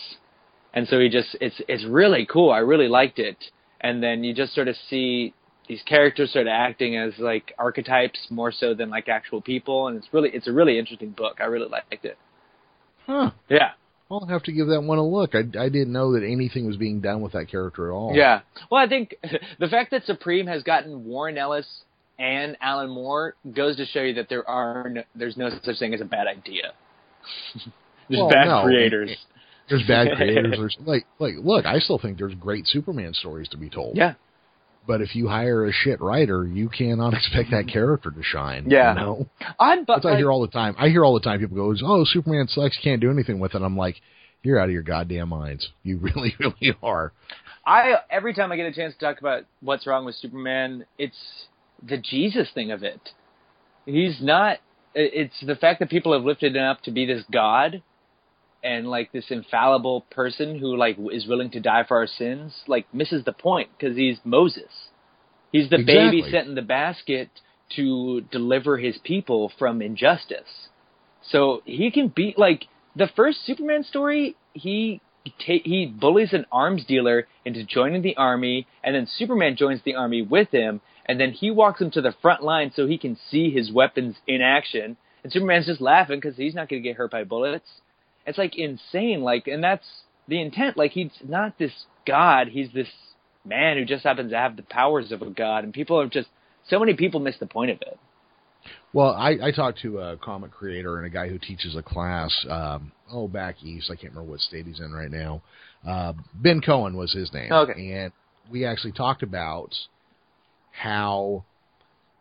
And 0.74 0.88
so 0.88 0.98
he 0.98 1.09
just 1.09 1.37
it's 1.40 1.61
it's 1.68 1.85
really 1.85 2.26
cool. 2.26 2.50
I 2.50 2.59
really 2.59 2.88
liked 2.88 3.18
it. 3.18 3.37
And 3.80 4.02
then 4.02 4.24
you 4.24 4.35
just 4.35 4.54
sort 4.54 4.68
of 4.68 4.76
see 4.88 5.35
these 5.68 5.83
characters 5.87 6.33
sort 6.33 6.46
of 6.46 6.50
acting 6.50 6.96
as 6.96 7.12
like 7.18 7.54
archetypes 7.59 8.18
more 8.28 8.50
so 8.50 8.74
than 8.74 8.90
like 8.90 9.09
actual 9.09 9.40
people 9.40 9.87
and 9.87 9.96
it's 9.96 10.09
really 10.12 10.30
it's 10.30 10.48
a 10.48 10.52
really 10.52 10.78
interesting 10.78 11.11
book. 11.11 11.38
I 11.40 11.44
really 11.44 11.68
liked 11.68 12.04
it. 12.04 12.18
Huh. 13.06 13.30
Yeah. 13.48 13.70
I'll 14.10 14.26
have 14.26 14.42
to 14.44 14.52
give 14.52 14.66
that 14.68 14.82
one 14.82 14.98
a 14.98 15.06
look. 15.06 15.34
I, 15.34 15.40
I 15.40 15.68
didn't 15.68 15.92
know 15.92 16.12
that 16.14 16.24
anything 16.24 16.66
was 16.66 16.76
being 16.76 17.00
done 17.00 17.20
with 17.20 17.32
that 17.32 17.48
character 17.48 17.90
at 17.90 17.94
all. 17.94 18.12
Yeah. 18.14 18.40
Well, 18.70 18.82
I 18.84 18.88
think 18.88 19.14
the 19.60 19.68
fact 19.68 19.92
that 19.92 20.04
Supreme 20.04 20.46
has 20.46 20.62
gotten 20.62 21.04
Warren 21.04 21.38
Ellis 21.38 21.66
and 22.18 22.56
Alan 22.60 22.90
Moore 22.90 23.34
goes 23.54 23.76
to 23.76 23.86
show 23.86 24.02
you 24.02 24.14
that 24.14 24.28
there 24.28 24.48
are 24.48 24.88
no, 24.90 25.02
there's 25.14 25.36
no 25.36 25.48
such 25.62 25.78
thing 25.78 25.94
as 25.94 26.00
a 26.00 26.04
bad 26.04 26.26
idea. 26.26 26.72
there's 28.08 28.20
Well, 28.20 28.28
bad 28.28 28.46
no. 28.46 28.62
creators. 28.64 29.16
There's 29.68 29.86
bad 29.86 30.08
creators. 30.16 30.54
There's 30.58 30.76
like 30.84 31.06
like 31.18 31.34
look, 31.38 31.64
I 31.64 31.78
still 31.78 31.98
think 31.98 32.18
there's 32.18 32.34
great 32.34 32.66
Superman 32.66 33.14
stories 33.14 33.48
to 33.50 33.56
be 33.56 33.70
told. 33.70 33.96
Yeah. 33.96 34.14
But 34.86 35.00
if 35.00 35.14
you 35.14 35.28
hire 35.28 35.66
a 35.66 35.72
shit 35.72 36.00
writer, 36.00 36.44
you 36.44 36.68
cannot 36.68 37.14
expect 37.14 37.50
that 37.50 37.68
character 37.68 38.10
to 38.10 38.22
shine. 38.22 38.66
Yeah. 38.68 38.94
You 38.94 39.00
know? 39.00 39.28
I'm 39.58 39.84
but 39.84 40.02
That's 40.02 40.14
I 40.14 40.16
hear 40.16 40.30
all 40.30 40.40
the 40.40 40.48
time. 40.48 40.74
I 40.78 40.88
hear 40.88 41.04
all 41.04 41.14
the 41.14 41.20
time 41.20 41.40
people 41.40 41.56
go, 41.56 41.74
"Oh, 41.84 42.04
Superman 42.04 42.48
sucks. 42.48 42.76
You 42.76 42.82
can't 42.82 43.00
do 43.00 43.10
anything 43.10 43.38
with 43.38 43.54
it." 43.54 43.62
I'm 43.62 43.76
like, 43.76 44.00
"You're 44.42 44.58
out 44.58 44.66
of 44.66 44.72
your 44.72 44.82
goddamn 44.82 45.28
minds. 45.28 45.68
You 45.82 45.98
really, 46.02 46.34
really 46.38 46.76
are." 46.82 47.12
I 47.66 47.94
every 48.08 48.34
time 48.34 48.52
I 48.52 48.56
get 48.56 48.66
a 48.66 48.72
chance 48.72 48.94
to 48.94 49.00
talk 49.00 49.20
about 49.20 49.44
what's 49.60 49.86
wrong 49.86 50.04
with 50.04 50.14
Superman, 50.16 50.86
it's 50.98 51.46
the 51.86 51.98
Jesus 51.98 52.48
thing 52.54 52.70
of 52.70 52.82
it. 52.82 53.00
He's 53.86 54.18
not. 54.20 54.58
It's 54.94 55.38
the 55.46 55.54
fact 55.54 55.78
that 55.80 55.88
people 55.88 56.12
have 56.14 56.24
lifted 56.24 56.56
him 56.56 56.64
up 56.64 56.82
to 56.82 56.90
be 56.90 57.06
this 57.06 57.22
god, 57.30 57.82
and 58.62 58.88
like 58.88 59.12
this 59.12 59.30
infallible 59.30 60.02
person 60.10 60.58
who 60.58 60.76
like 60.76 60.96
is 61.12 61.26
willing 61.26 61.50
to 61.50 61.60
die 61.60 61.84
for 61.86 61.96
our 61.96 62.06
sins, 62.06 62.52
like 62.66 62.92
misses 62.92 63.24
the 63.24 63.32
point 63.32 63.70
because 63.76 63.96
he's 63.96 64.18
Moses. 64.24 64.88
He's 65.52 65.70
the 65.70 65.78
baby 65.78 66.22
sent 66.30 66.48
in 66.48 66.54
the 66.54 66.62
basket 66.62 67.30
to 67.76 68.22
deliver 68.32 68.78
his 68.78 68.98
people 68.98 69.52
from 69.58 69.82
injustice. 69.82 70.68
So 71.22 71.62
he 71.64 71.90
can 71.90 72.08
be 72.08 72.34
like 72.36 72.66
the 72.96 73.08
first 73.14 73.44
Superman 73.44 73.84
story. 73.84 74.36
He 74.52 75.00
ta- 75.24 75.64
he 75.64 75.86
bullies 75.86 76.32
an 76.32 76.46
arms 76.50 76.84
dealer 76.84 77.26
into 77.44 77.64
joining 77.64 78.02
the 78.02 78.16
army, 78.16 78.66
and 78.82 78.94
then 78.94 79.06
Superman 79.06 79.56
joins 79.56 79.82
the 79.82 79.94
army 79.94 80.22
with 80.22 80.50
him, 80.50 80.80
and 81.06 81.20
then 81.20 81.32
he 81.32 81.50
walks 81.50 81.80
him 81.80 81.90
to 81.92 82.00
the 82.00 82.14
front 82.22 82.42
line 82.42 82.72
so 82.74 82.86
he 82.86 82.98
can 82.98 83.16
see 83.30 83.50
his 83.50 83.72
weapons 83.72 84.16
in 84.26 84.40
action. 84.40 84.96
And 85.22 85.32
Superman's 85.32 85.66
just 85.66 85.80
laughing 85.80 86.18
because 86.20 86.36
he's 86.36 86.54
not 86.54 86.68
going 86.68 86.82
to 86.82 86.88
get 86.88 86.96
hurt 86.96 87.10
by 87.10 87.24
bullets. 87.24 87.68
It's 88.30 88.38
like 88.38 88.56
insane, 88.56 89.22
like, 89.22 89.48
and 89.48 89.62
that's 89.62 89.86
the 90.28 90.40
intent. 90.40 90.76
Like 90.76 90.92
he's 90.92 91.10
not 91.26 91.58
this 91.58 91.72
god; 92.06 92.48
he's 92.48 92.72
this 92.72 92.88
man 93.44 93.76
who 93.76 93.84
just 93.84 94.04
happens 94.04 94.30
to 94.30 94.36
have 94.36 94.56
the 94.56 94.62
powers 94.62 95.10
of 95.10 95.20
a 95.20 95.30
god, 95.30 95.64
and 95.64 95.74
people 95.74 96.00
are 96.00 96.06
just 96.06 96.28
so 96.68 96.78
many 96.78 96.94
people 96.94 97.18
miss 97.18 97.36
the 97.38 97.46
point 97.46 97.72
of 97.72 97.82
it. 97.82 97.98
Well, 98.92 99.10
I, 99.10 99.36
I 99.42 99.50
talked 99.50 99.80
to 99.80 99.98
a 99.98 100.16
comic 100.16 100.52
creator 100.52 100.98
and 100.98 101.06
a 101.06 101.10
guy 101.10 101.28
who 101.28 101.38
teaches 101.38 101.74
a 101.74 101.82
class. 101.82 102.46
Um, 102.48 102.92
oh, 103.12 103.26
back 103.26 103.62
east. 103.64 103.90
I 103.90 103.96
can't 103.96 104.12
remember 104.12 104.30
what 104.30 104.40
state 104.40 104.66
he's 104.66 104.78
in 104.78 104.92
right 104.92 105.10
now. 105.10 105.42
Uh, 105.86 106.12
ben 106.34 106.60
Cohen 106.60 106.96
was 106.96 107.12
his 107.12 107.32
name. 107.32 107.50
Okay. 107.50 107.92
And 107.92 108.12
we 108.50 108.64
actually 108.64 108.92
talked 108.92 109.24
about 109.24 109.74
how 110.70 111.44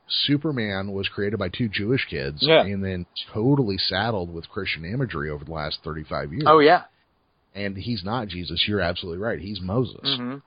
Superman 0.09 0.91
was 0.91 1.07
created 1.07 1.37
by 1.37 1.49
two 1.49 1.69
Jewish 1.69 2.05
kids 2.09 2.37
Yeah. 2.41 2.61
and 2.63 2.83
then 2.83 3.05
totally 3.33 3.77
saddled 3.77 4.33
with 4.33 4.49
Christian 4.49 4.83
imagery 4.85 5.29
over 5.29 5.45
the 5.45 5.51
last 5.51 5.79
35 5.83 6.33
years. 6.33 6.43
Oh 6.47 6.59
yeah. 6.59 6.83
And 7.55 7.77
he's 7.77 8.03
not 8.03 8.27
Jesus. 8.27 8.63
You're 8.67 8.81
absolutely 8.81 9.23
right. 9.23 9.39
He's 9.39 9.59
Moses. 9.61 10.17
hmm 10.17 10.37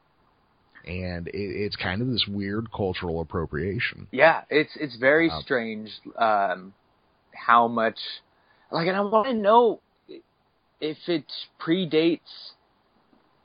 And 0.84 1.28
it, 1.28 1.32
it's 1.34 1.76
kind 1.76 2.02
of 2.02 2.08
this 2.08 2.26
weird 2.28 2.72
cultural 2.72 3.20
appropriation. 3.20 4.08
Yeah, 4.10 4.42
it's 4.50 4.72
it's 4.76 4.96
very 4.96 5.30
Um, 5.30 5.42
strange 5.42 5.90
um, 6.16 6.74
how 7.34 7.68
much 7.68 7.98
like, 8.70 8.88
and 8.88 8.96
I 8.96 9.00
want 9.00 9.28
to 9.28 9.34
know 9.34 9.80
if 10.80 10.96
it 11.06 11.24
predates, 11.60 12.20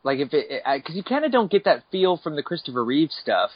like 0.04 0.20
if 0.20 0.30
it 0.34 0.64
because 0.76 0.96
you 0.96 1.04
kind 1.04 1.26
of 1.26 1.32
don't 1.32 1.52
get 1.52 1.66
that 1.66 1.84
feel 1.92 2.18
from 2.18 2.36
the 2.36 2.44
Christopher 2.44 2.84
Reeve 2.84 3.12
stuff 3.12 3.52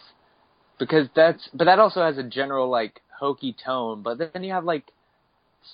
because 0.81 1.07
that's 1.15 1.47
but 1.53 1.65
that 1.65 1.77
also 1.77 2.01
has 2.01 2.17
a 2.17 2.23
general 2.23 2.67
like 2.69 3.01
hokey 3.17 3.55
tone, 3.63 4.01
but 4.01 4.17
then 4.17 4.43
you 4.43 4.51
have 4.51 4.65
like 4.65 4.83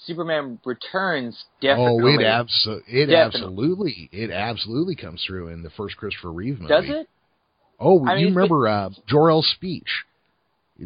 Superman 0.05 0.59
Returns 0.65 1.45
definitely 1.61 2.03
Oh, 2.03 2.19
it 2.19 2.25
abso- 2.25 2.81
it 2.87 3.05
Definitely. 3.07 3.15
absolutely 3.15 4.09
it 4.11 4.31
absolutely 4.31 4.95
comes 4.95 5.23
through 5.25 5.47
in 5.47 5.63
the 5.63 5.69
first 5.71 5.95
Christopher 5.95 6.31
Reeve 6.33 6.59
movie. 6.59 6.73
does 6.73 6.85
it? 6.89 7.09
Oh, 7.79 8.05
I 8.05 8.17
you 8.17 8.25
mean, 8.25 8.35
remember 8.35 8.67
uh, 8.67 8.89
Jor-El's 9.07 9.47
speech? 9.55 9.87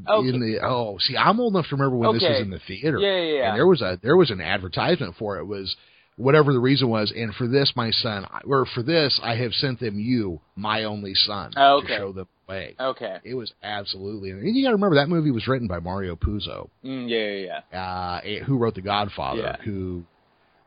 Okay. 0.08 0.30
In 0.30 0.40
the 0.40 0.60
oh, 0.64 0.98
see, 1.00 1.18
I'm 1.18 1.40
old 1.40 1.54
enough 1.54 1.68
to 1.70 1.76
remember 1.76 1.98
when 1.98 2.14
this 2.14 2.22
was 2.22 2.40
in 2.40 2.52
the 2.52 2.62
theater. 2.66 3.00
Yeah, 3.00 3.18
yeah, 3.18 3.34
yeah. 3.34 3.48
And 3.50 3.58
there 3.58 3.68
was 3.68 3.82
a 3.82 4.00
there 4.04 4.16
was 4.16 4.30
an 4.30 4.40
advertisement 4.40 5.16
for 5.18 5.38
it. 5.38 5.42
it 5.42 5.48
was 5.48 5.76
whatever 6.16 6.54
the 6.54 6.60
reason 6.60 6.90
was, 6.90 7.12
and 7.16 7.34
for 7.34 7.48
this, 7.48 7.74
my 7.76 7.90
son, 7.92 8.26
or 8.46 8.66
for 8.74 8.84
this, 8.84 9.20
I 9.24 9.36
have 9.36 9.54
sent 9.54 9.80
them 9.80 10.00
you, 10.00 10.40
my 10.56 10.84
only 10.84 11.14
son, 11.16 11.52
Oh, 11.58 11.78
okay. 11.78 11.88
to 11.88 11.98
show 11.98 12.12
them 12.12 12.28
the 12.41 12.41
way. 12.52 12.76
Okay. 12.80 13.18
It 13.24 13.34
was 13.36 13.52
absolutely, 13.64 14.32
and 14.32 14.56
you 14.56 14.64
got 14.64 14.70
to 14.70 14.76
remember 14.76 14.96
that 14.98 15.10
movie 15.10 15.32
was 15.32 15.48
written 15.48 15.68
by 15.68 15.80
Mario 15.80 16.16
Puzo, 16.16 16.70
Mm, 16.86 17.10
yeah, 17.10 17.18
yeah, 17.48 17.62
yeah. 17.72 17.82
uh, 17.82 18.22
eh, 18.24 18.40
who 18.44 18.58
wrote 18.58 18.76
The 18.76 18.82
Godfather, 18.82 19.42
Yeah. 19.42 19.56
who 19.64 20.04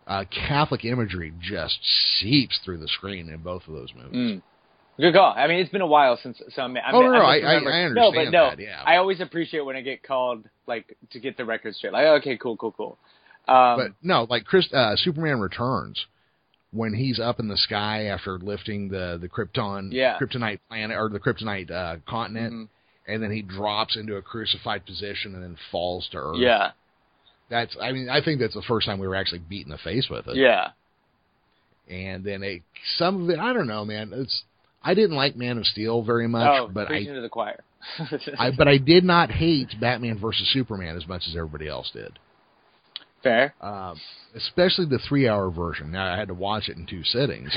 uh, 0.07 0.25
Catholic 0.31 0.85
imagery 0.85 1.33
just 1.41 1.79
seeps 2.21 2.59
through 2.65 2.79
the 2.79 2.89
screen 2.89 3.29
in 3.31 3.39
both 3.39 3.67
of 3.69 3.75
those 3.75 3.89
movies. 3.95 4.13
Mm. 4.39 4.43
Good 4.99 5.15
call. 5.15 5.35
I 5.37 5.47
mean, 5.49 5.59
it's 5.59 5.71
been 5.73 5.81
a 5.81 5.87
while 5.87 6.17
since 6.23 6.41
so 6.55 6.63
I'm. 6.63 6.77
I'm 6.77 6.95
Oh, 6.95 7.01
no, 7.01 7.11
no, 7.13 7.19
I- 7.19 7.39
I- 7.39 7.55
I 7.57 7.89
No, 7.89 8.13
but 8.13 8.31
no, 8.31 8.51
that, 8.51 8.59
yeah. 8.61 8.81
I 8.85 8.97
always 8.99 9.21
appreciate 9.21 9.63
when 9.65 9.75
I 9.77 9.81
get 9.81 10.03
called 10.05 10.45
like 10.69 10.97
to 11.11 11.19
get 11.19 11.37
the 11.37 11.45
record 11.45 11.75
straight. 11.75 11.93
Like, 11.93 12.07
okay, 12.21 12.37
cool, 12.37 12.57
cool, 12.57 12.71
cool. 12.73 12.99
Um, 13.49 13.77
but 13.77 13.89
no, 14.03 14.27
like 14.31 14.45
Chris, 14.45 14.73
uh, 14.73 14.95
Superman 14.97 15.41
Returns, 15.41 16.07
when 16.75 16.93
he's 16.93 17.21
up 17.21 17.39
in 17.39 17.49
the 17.49 17.57
sky 17.57 18.05
after 18.07 18.39
lifting 18.39 18.89
the 18.89 19.19
the 19.21 19.29
Krypton, 19.29 19.89
Yeah. 19.93 20.19
Kryptonite 20.19 20.59
planet 20.69 20.97
or 20.97 21.09
the 21.09 21.21
Kryptonite 21.21 21.71
uh, 21.71 21.97
continent, 22.07 22.53
mhm. 22.53 22.69
and 23.07 23.23
then 23.23 23.31
he 23.31 23.43
drops 23.43 23.97
into 23.97 24.17
a 24.17 24.23
crucified 24.23 24.85
position 24.85 25.35
and 25.35 25.43
then 25.43 25.57
falls 25.71 26.09
to 26.13 26.19
Earth. 26.19 26.39
yeah, 26.39 26.73
that's. 27.49 27.77
I 27.81 27.93
mean, 27.93 28.09
I 28.09 28.23
think 28.23 28.41
that's 28.41 28.55
the 28.55 28.63
first 28.63 28.87
time 28.87 28.99
we 28.99 29.07
were 29.07 29.15
actually 29.15 29.43
beat 29.49 29.65
in 29.67 29.71
the 29.71 29.79
face 29.79 30.09
with 30.11 30.27
it. 30.27 30.37
yeah, 30.37 30.71
And 31.89 32.25
then 32.25 32.43
it, 32.43 32.63
some 32.97 33.23
of 33.23 33.31
it, 33.31 33.39
I 33.39 33.53
don't 33.53 33.69
know, 33.69 33.85
man. 33.85 34.11
It's 34.13 34.43
I 34.83 34.95
didn't 34.95 35.17
like 35.17 35.37
Man 35.37 35.59
of 35.59 35.67
Steel 35.67 36.03
very 36.03 36.29
much, 36.29 36.49
oh, 36.49 36.69
but 36.73 36.87
I, 36.87 36.89
preaching 36.89 37.15
to 37.15 37.21
the 37.21 37.29
choir. 37.29 37.63
I 38.39 38.51
but 38.51 38.67
I 38.67 38.79
did 38.79 39.05
not 39.05 39.31
hate 39.31 39.69
Batman 39.81 40.19
versus 40.19 40.51
Superman 40.53 40.97
as 40.97 41.07
much 41.07 41.23
as 41.29 41.37
everybody 41.37 41.69
else 41.69 41.91
did. 41.93 42.19
Fair. 43.25 43.55
Um, 43.61 43.99
especially 44.37 44.85
the 44.87 45.01
three 45.09 45.27
hour 45.27 45.51
version. 45.51 45.91
Now 45.91 46.13
I 46.13 46.17
had 46.17 46.29
to 46.29 46.35
watch 46.35 46.69
it 46.69 46.77
in 46.77 46.87
two 46.87 47.03
sittings. 47.03 47.51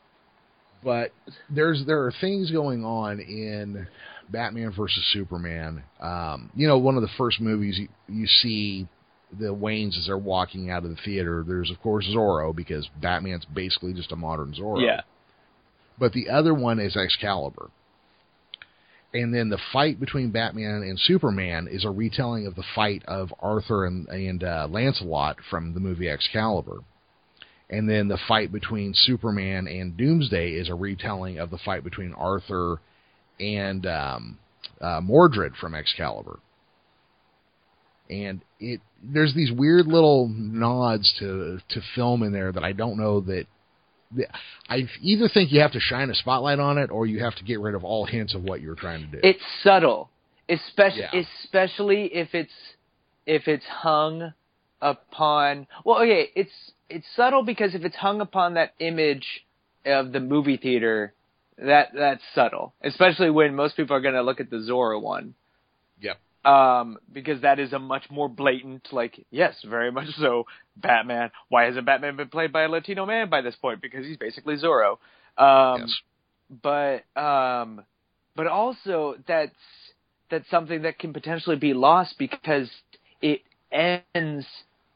but 0.84 1.12
there's 1.48 1.84
there 1.86 2.04
are 2.04 2.12
things 2.20 2.50
going 2.50 2.84
on 2.84 3.20
in 3.20 3.86
Batman 4.30 4.72
versus 4.76 5.04
Superman. 5.12 5.84
Um, 6.00 6.50
you 6.56 6.66
know, 6.66 6.78
one 6.78 6.96
of 6.96 7.02
the 7.02 7.10
first 7.18 7.40
movies 7.40 7.78
you, 7.78 7.88
you 8.08 8.26
see 8.26 8.88
the 9.38 9.54
Waynes 9.54 9.98
as 9.98 10.06
they're 10.06 10.18
walking 10.18 10.70
out 10.70 10.84
of 10.84 10.90
the 10.90 10.98
theater. 11.04 11.44
There's 11.46 11.70
of 11.70 11.80
course 11.82 12.08
Zorro 12.08 12.56
because 12.56 12.88
Batman's 13.00 13.44
basically 13.44 13.92
just 13.92 14.12
a 14.12 14.16
modern 14.16 14.54
Zorro. 14.54 14.84
yeah, 14.84 15.02
But 15.98 16.12
the 16.12 16.30
other 16.30 16.54
one 16.54 16.80
is 16.80 16.96
Excalibur. 16.96 17.70
And 19.12 19.34
then 19.34 19.48
the 19.48 19.58
fight 19.72 19.98
between 19.98 20.30
Batman 20.30 20.82
and 20.82 20.98
Superman 20.98 21.68
is 21.70 21.84
a 21.84 21.90
retelling 21.90 22.46
of 22.46 22.54
the 22.54 22.64
fight 22.74 23.02
of 23.08 23.32
Arthur 23.40 23.84
and, 23.86 24.06
and 24.08 24.44
uh, 24.44 24.68
Lancelot 24.70 25.38
from 25.50 25.74
the 25.74 25.80
movie 25.80 26.08
Excalibur. 26.08 26.78
And 27.68 27.88
then 27.88 28.08
the 28.08 28.18
fight 28.28 28.52
between 28.52 28.92
Superman 28.94 29.66
and 29.66 29.96
Doomsday 29.96 30.52
is 30.52 30.68
a 30.68 30.74
retelling 30.74 31.38
of 31.38 31.50
the 31.50 31.58
fight 31.58 31.82
between 31.82 32.12
Arthur 32.14 32.80
and 33.38 33.86
um, 33.86 34.38
uh, 34.80 35.00
Mordred 35.00 35.54
from 35.56 35.74
Excalibur. 35.74 36.38
And 38.08 38.40
it 38.58 38.80
there's 39.02 39.34
these 39.34 39.52
weird 39.52 39.86
little 39.86 40.28
nods 40.28 41.14
to 41.20 41.60
to 41.68 41.80
film 41.94 42.22
in 42.22 42.32
there 42.32 42.50
that 42.50 42.64
I 42.64 42.72
don't 42.72 42.98
know 42.98 43.20
that 43.20 43.46
I 44.68 44.88
either 45.00 45.28
think 45.28 45.52
you 45.52 45.60
have 45.60 45.72
to 45.72 45.80
shine 45.80 46.10
a 46.10 46.14
spotlight 46.14 46.58
on 46.58 46.78
it 46.78 46.90
or 46.90 47.06
you 47.06 47.20
have 47.22 47.34
to 47.36 47.44
get 47.44 47.60
rid 47.60 47.74
of 47.74 47.84
all 47.84 48.04
hints 48.06 48.34
of 48.34 48.42
what 48.42 48.60
you're 48.60 48.74
trying 48.74 49.02
to 49.02 49.06
do. 49.06 49.20
it's 49.22 49.42
subtle, 49.62 50.10
especially 50.48 51.02
Yeah. 51.12 51.20
especially 51.44 52.06
if 52.14 52.34
it's 52.34 52.52
if 53.26 53.46
it's 53.46 53.64
hung 53.66 54.32
upon. 54.82 55.66
Well, 55.84 55.98
okay, 56.02 56.30
it's 56.34 56.72
it's 56.88 57.06
subtle 57.14 57.44
because 57.44 57.74
if 57.74 57.84
it's 57.84 57.94
hung 57.96 58.20
upon 58.20 58.54
that 58.54 58.74
image 58.80 59.44
of 59.86 60.10
the 60.12 60.20
movie 60.20 60.56
theater, 60.56 61.14
that 61.58 61.90
that's 61.94 62.22
subtle. 62.34 62.74
Especially 62.82 63.30
when 63.30 63.54
most 63.54 63.76
people 63.76 63.94
are 63.94 64.00
going 64.00 64.14
to 64.14 64.22
look 64.22 64.40
at 64.40 64.50
the 64.50 64.56
Zorro 64.56 65.00
one. 65.00 65.34
Yep. 66.00 66.18
Um, 66.44 66.98
because 67.12 67.42
that 67.42 67.58
is 67.58 67.72
a 67.74 67.78
much 67.78 68.04
more 68.10 68.28
blatant, 68.28 68.88
like, 68.92 69.24
yes, 69.30 69.56
very 69.68 69.92
much 69.98 70.08
so, 70.18 70.46
Batman. 70.76 71.30
Why 71.48 71.64
hasn't 71.64 71.86
Batman 71.86 72.16
been 72.16 72.28
played 72.28 72.52
by 72.52 72.62
a 72.62 72.68
Latino 72.68 73.04
man 73.06 73.28
by 73.28 73.42
this 73.42 73.56
point? 73.56 73.82
Because 73.82 74.06
he's 74.06 74.16
basically 74.16 74.56
Zorro. 74.56 74.98
Um, 75.36 75.82
yes. 75.82 76.00
but 76.62 77.04
um 77.20 77.84
but 78.36 78.46
also 78.46 79.16
that's 79.26 79.54
that's 80.30 80.48
something 80.50 80.82
that 80.82 80.98
can 80.98 81.12
potentially 81.12 81.56
be 81.56 81.74
lost 81.74 82.14
because 82.18 82.70
it 83.20 83.40
ends 83.72 84.46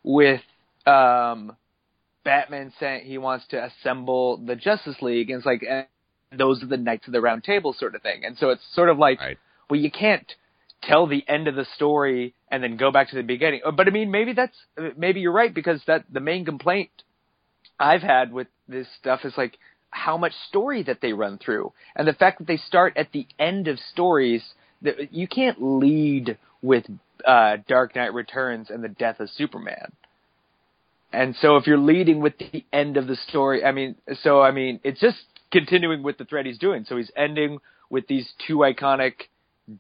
with 0.03 0.41
um 0.87 1.57
Batman 2.25 2.73
saying 2.81 3.05
he 3.07 3.19
wants 3.19 3.47
to 3.49 3.63
assemble 3.65 4.39
the 4.39 4.57
Justice 4.57 4.97
League 5.03 5.31
and 5.31 5.39
it's 5.39 5.47
like 5.47 5.63
and 5.69 5.87
those 6.39 6.63
are 6.63 6.67
the 6.67 6.77
Knights 6.77 7.07
of 7.07 7.13
the 7.13 7.21
Round 7.21 7.45
Table 7.45 7.73
sort 7.73 7.95
of 7.95 8.03
thing. 8.03 8.25
And 8.25 8.37
so 8.39 8.51
it's 8.51 8.63
sort 8.75 8.89
of 8.89 8.99
like 8.99 9.21
Right. 9.21 9.39
well 9.71 9.81
you 9.81 9.91
can't 9.91 10.35
tell 10.89 11.07
the 11.07 11.25
end 11.29 11.49
of 11.49 11.55
the 11.55 11.67
story 11.77 12.35
and 12.51 12.63
then 12.63 12.77
go 12.77 12.91
back 12.91 13.11
to 13.11 13.17
the 13.17 13.23
beginning. 13.23 13.61
Uh, 13.65 13.71
But 13.71 13.89
I 13.89 13.91
mean, 13.91 14.11
maybe 14.11 14.33
that's 14.33 14.57
maybe 14.97 15.21
you're 15.21 15.33
right 15.33 15.53
because 15.53 15.83
that 15.87 16.05
the 16.13 16.21
main 16.21 16.45
complaint 16.45 16.91
I've 17.79 18.03
had 18.03 18.33
with 18.33 18.49
this 18.69 18.87
stuff 18.99 19.21
is 19.25 19.35
like 19.37 19.59
how 19.91 20.17
much 20.17 20.33
story 20.49 20.83
that 20.85 21.01
they 21.01 21.13
run 21.13 21.39
through 21.39 21.73
and 21.95 22.07
the 22.07 22.13
fact 22.13 22.39
that 22.39 22.47
they 22.47 22.57
start 22.57 22.97
at 22.97 23.13
the 23.13 23.27
end 23.39 23.69
of 23.69 23.79
stories 23.93 24.43
that 24.83 25.13
you 25.13 25.29
can't 25.29 25.63
lead 25.63 26.37
with 26.63 26.85
uh, 27.27 27.57
Dark 27.69 27.95
Knight 27.95 28.13
Returns 28.13 28.71
and 28.71 28.83
the 28.83 28.89
death 28.89 29.21
of 29.21 29.31
Superman. 29.31 29.93
And 31.13 31.37
so 31.37 31.57
if 31.57 31.67
you're 31.67 31.79
leading 31.79 32.21
with 32.21 32.37
the 32.39 32.65
end 32.73 32.97
of 32.97 33.07
the 33.07 33.17
story, 33.29 33.65
I 33.65 33.71
mean, 33.71 33.95
so 34.23 34.43
I 34.43 34.51
mean, 34.51 34.81
it's 34.83 35.01
just 35.01 35.19
continuing 35.53 36.03
with 36.03 36.19
the 36.19 36.25
thread 36.25 36.47
he's 36.47 36.59
doing. 36.59 36.85
So 36.89 36.97
he's 36.97 37.13
ending 37.17 37.59
with 37.89 38.09
these 38.09 38.29
two 38.47 38.59
iconic 38.59 39.13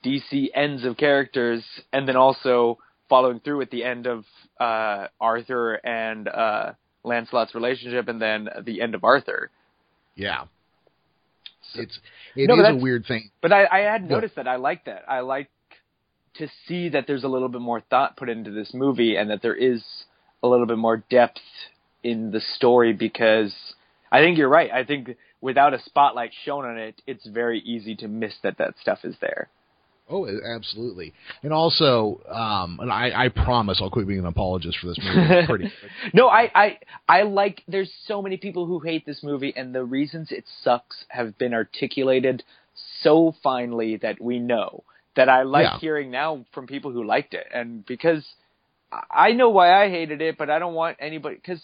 DC 0.04 0.48
ends 0.54 0.84
of 0.84 0.96
characters, 0.96 1.62
and 1.92 2.08
then 2.08 2.16
also 2.16 2.78
following 3.08 3.40
through 3.40 3.58
with 3.58 3.70
the 3.70 3.84
end 3.84 4.06
of 4.06 4.24
uh, 4.58 5.08
Arthur 5.20 5.74
and 5.74 6.26
uh, 6.28 6.72
Lancelot's 7.04 7.54
relationship, 7.54 8.08
and 8.08 8.20
then 8.20 8.48
the 8.64 8.80
end 8.80 8.94
of 8.94 9.04
Arthur. 9.04 9.50
Yeah. 10.14 10.44
It's 11.74 11.98
it 12.36 12.48
No, 12.48 12.54
is 12.60 12.68
a 12.68 12.74
weird 12.82 13.04
thing. 13.06 13.30
But 13.40 13.52
I, 13.52 13.66
I 13.66 13.78
had 13.80 14.02
Yeah. 14.02 14.08
noticed 14.08 14.36
that. 14.36 14.46
I 14.48 14.56
like 14.56 14.84
that. 14.84 15.04
I 15.08 15.20
like 15.20 15.50
to 16.34 16.48
see 16.66 16.88
that 16.90 17.06
there's 17.06 17.24
a 17.24 17.28
little 17.28 17.48
bit 17.48 17.60
more 17.60 17.80
thought 17.80 18.16
put 18.16 18.28
into 18.28 18.50
this 18.50 18.72
movie, 18.74 19.16
and 19.16 19.30
that 19.30 19.42
there 19.42 19.54
is 19.54 19.82
a 20.42 20.48
little 20.48 20.66
bit 20.66 20.78
more 20.78 20.98
depth 21.10 21.40
in 22.02 22.30
the 22.30 22.40
story. 22.40 22.92
Because 22.92 23.54
I 24.10 24.20
think 24.20 24.38
you're 24.38 24.48
right. 24.48 24.70
I 24.70 24.84
think 24.84 25.16
without 25.40 25.74
a 25.74 25.80
spotlight 25.82 26.32
shown 26.44 26.64
on 26.64 26.78
it, 26.78 27.00
it's 27.06 27.26
very 27.26 27.60
easy 27.60 27.96
to 27.96 28.08
miss 28.08 28.34
that 28.42 28.58
that 28.58 28.74
stuff 28.80 29.04
is 29.04 29.16
there. 29.20 29.48
Oh, 30.10 30.28
absolutely. 30.44 31.14
And 31.42 31.52
also, 31.52 32.20
um, 32.28 32.78
and 32.80 32.92
I, 32.92 33.24
I 33.24 33.28
promise 33.30 33.78
I'll 33.80 33.90
quit 33.90 34.06
being 34.06 34.18
an 34.18 34.26
apologist 34.26 34.78
for 34.78 34.88
this 34.88 34.98
movie 35.02 35.46
pretty 35.46 35.70
no, 36.12 36.28
I, 36.28 36.50
I 36.54 36.78
I 37.08 37.22
like. 37.22 37.62
There's 37.66 37.90
so 38.06 38.20
many 38.20 38.36
people 38.36 38.66
who 38.66 38.80
hate 38.80 39.06
this 39.06 39.22
movie, 39.22 39.54
and 39.56 39.74
the 39.74 39.84
reasons 39.84 40.30
it 40.30 40.44
sucks 40.62 41.04
have 41.08 41.38
been 41.38 41.54
articulated 41.54 42.42
so 43.00 43.34
finely 43.42 43.96
that 43.98 44.20
we 44.20 44.38
know. 44.38 44.84
That 45.16 45.28
I 45.28 45.44
like 45.44 45.64
Yeah. 45.64 45.78
hearing 45.78 46.10
now 46.10 46.44
from 46.52 46.66
people 46.66 46.90
who 46.90 47.04
liked 47.04 47.34
it, 47.34 47.46
and 47.54 47.86
because 47.86 48.26
I 48.92 49.28
I 49.28 49.32
know 49.32 49.48
why 49.48 49.82
I 49.82 49.88
hated 49.88 50.20
it, 50.20 50.36
but 50.36 50.50
I 50.50 50.58
don't 50.58 50.74
want 50.74 50.98
anybody 51.00 51.36
because 51.36 51.62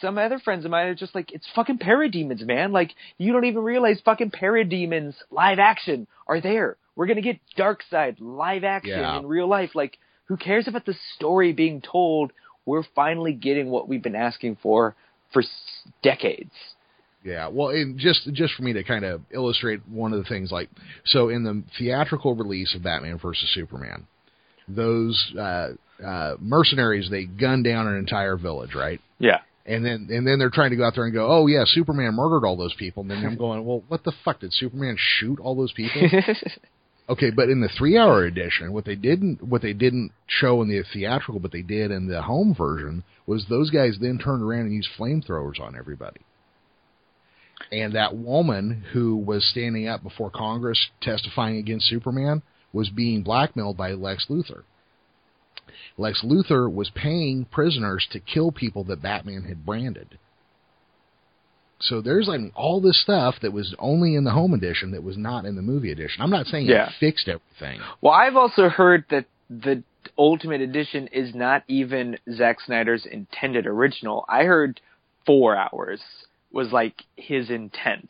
some 0.00 0.18
other 0.18 0.38
friends 0.38 0.64
of 0.64 0.70
mine 0.70 0.86
are 0.88 0.94
just 0.94 1.14
like, 1.14 1.32
it's 1.32 1.46
fucking 1.54 1.78
parademons, 1.78 2.44
man. 2.44 2.72
Like 2.72 2.90
you 3.16 3.32
don't 3.32 3.46
even 3.46 3.62
realize 3.62 4.00
fucking 4.04 4.30
parademons 4.30 5.14
live 5.30 5.58
action 5.58 6.06
are 6.26 6.40
there. 6.40 6.76
We're 6.98 7.06
gonna 7.06 7.22
get 7.22 7.38
Darkseid 7.56 8.16
live 8.18 8.64
action 8.64 8.98
Yeah. 8.98 9.18
in 9.20 9.26
real 9.26 9.46
life. 9.46 9.76
Like 9.76 9.98
who 10.24 10.36
cares 10.36 10.66
about 10.66 10.84
the 10.84 10.96
story 11.14 11.52
being 11.52 11.80
told? 11.80 12.32
We're 12.66 12.82
finally 12.94 13.32
getting 13.32 13.70
what 13.70 13.88
we've 13.88 14.02
been 14.02 14.16
asking 14.16 14.56
for 14.62 14.96
for 15.32 15.42
s- 15.42 15.48
decades. 16.02 16.50
Yeah, 17.24 17.48
well, 17.48 17.68
and 17.70 17.98
just 17.98 18.28
just 18.32 18.54
for 18.54 18.62
me 18.64 18.72
to 18.72 18.82
kind 18.82 19.04
of 19.04 19.22
illustrate 19.30 19.80
one 19.88 20.12
of 20.12 20.18
the 20.18 20.28
things, 20.28 20.50
like 20.50 20.70
so 21.04 21.28
in 21.28 21.44
the 21.44 21.62
theatrical 21.78 22.34
release 22.34 22.74
of 22.74 22.82
Batman 22.82 23.18
versus 23.18 23.48
Superman, 23.54 24.06
those 24.66 25.32
uh, 25.38 25.68
uh, 26.04 26.34
mercenaries 26.40 27.08
they 27.10 27.24
gun 27.24 27.62
down 27.62 27.86
an 27.86 27.96
entire 27.96 28.36
village, 28.36 28.74
right? 28.74 29.00
Yeah. 29.18 29.38
And 29.66 29.84
then 29.84 30.08
and 30.10 30.26
then 30.26 30.38
they're 30.38 30.50
trying 30.50 30.70
to 30.70 30.76
go 30.76 30.84
out 30.84 30.94
there 30.94 31.04
and 31.04 31.12
go, 31.14 31.26
oh 31.30 31.46
yeah, 31.46 31.64
Superman 31.66 32.14
murdered 32.14 32.44
all 32.46 32.56
those 32.56 32.74
people. 32.74 33.02
And 33.02 33.10
then 33.10 33.24
I'm 33.24 33.36
going, 33.46 33.64
well, 33.64 33.82
what 33.88 34.02
the 34.04 34.12
fuck 34.24 34.40
did 34.40 34.52
Superman 34.52 34.96
shoot 34.98 35.38
all 35.40 35.54
those 35.54 35.72
people? 35.72 36.02
Okay, 37.08 37.30
but 37.30 37.48
in 37.48 37.60
the 37.60 37.70
three-hour 37.78 38.24
edition, 38.24 38.72
what 38.72 38.84
they 38.84 38.94
didn't 38.94 39.42
what 39.42 39.62
they 39.62 39.72
didn't 39.72 40.12
show 40.26 40.60
in 40.60 40.68
the 40.68 40.82
theatrical, 40.92 41.40
but 41.40 41.52
they 41.52 41.62
did 41.62 41.90
in 41.90 42.06
the 42.06 42.20
home 42.20 42.54
version, 42.54 43.02
was 43.26 43.46
those 43.48 43.70
guys 43.70 43.96
then 44.00 44.18
turned 44.18 44.42
around 44.42 44.66
and 44.66 44.74
used 44.74 44.90
flamethrowers 44.98 45.58
on 45.60 45.76
everybody. 45.76 46.20
And 47.72 47.94
that 47.94 48.16
woman 48.16 48.84
who 48.92 49.16
was 49.16 49.48
standing 49.50 49.88
up 49.88 50.02
before 50.02 50.30
Congress 50.30 50.88
testifying 51.00 51.56
against 51.56 51.88
Superman 51.88 52.42
was 52.72 52.90
being 52.90 53.22
blackmailed 53.22 53.76
by 53.76 53.92
Lex 53.92 54.26
Luthor. 54.28 54.62
Lex 55.96 56.22
Luthor 56.22 56.72
was 56.72 56.90
paying 56.94 57.46
prisoners 57.46 58.06
to 58.12 58.20
kill 58.20 58.52
people 58.52 58.84
that 58.84 59.02
Batman 59.02 59.42
had 59.42 59.66
branded. 59.66 60.18
So 61.80 62.00
there's 62.00 62.26
like 62.26 62.40
all 62.54 62.80
this 62.80 63.00
stuff 63.00 63.36
that 63.42 63.52
was 63.52 63.74
only 63.78 64.14
in 64.16 64.24
the 64.24 64.32
home 64.32 64.52
edition 64.54 64.90
that 64.92 65.02
was 65.02 65.16
not 65.16 65.44
in 65.44 65.54
the 65.56 65.62
movie 65.62 65.92
edition. 65.92 66.22
I'm 66.22 66.30
not 66.30 66.46
saying 66.46 66.66
Yeah. 66.66 66.86
it 66.88 66.92
fixed 66.98 67.28
everything. 67.28 67.80
Well, 68.00 68.12
I've 68.14 68.36
also 68.36 68.68
heard 68.68 69.04
that 69.10 69.26
the 69.48 69.82
Ultimate 70.16 70.60
Edition 70.60 71.06
is 71.08 71.34
not 71.34 71.62
even 71.68 72.18
Zack 72.32 72.60
Snyder's 72.60 73.06
intended 73.06 73.66
original. 73.66 74.24
I 74.28 74.44
heard 74.44 74.80
four 75.26 75.56
hours 75.56 76.00
was 76.52 76.72
like 76.72 77.02
his 77.16 77.50
intent. 77.50 78.08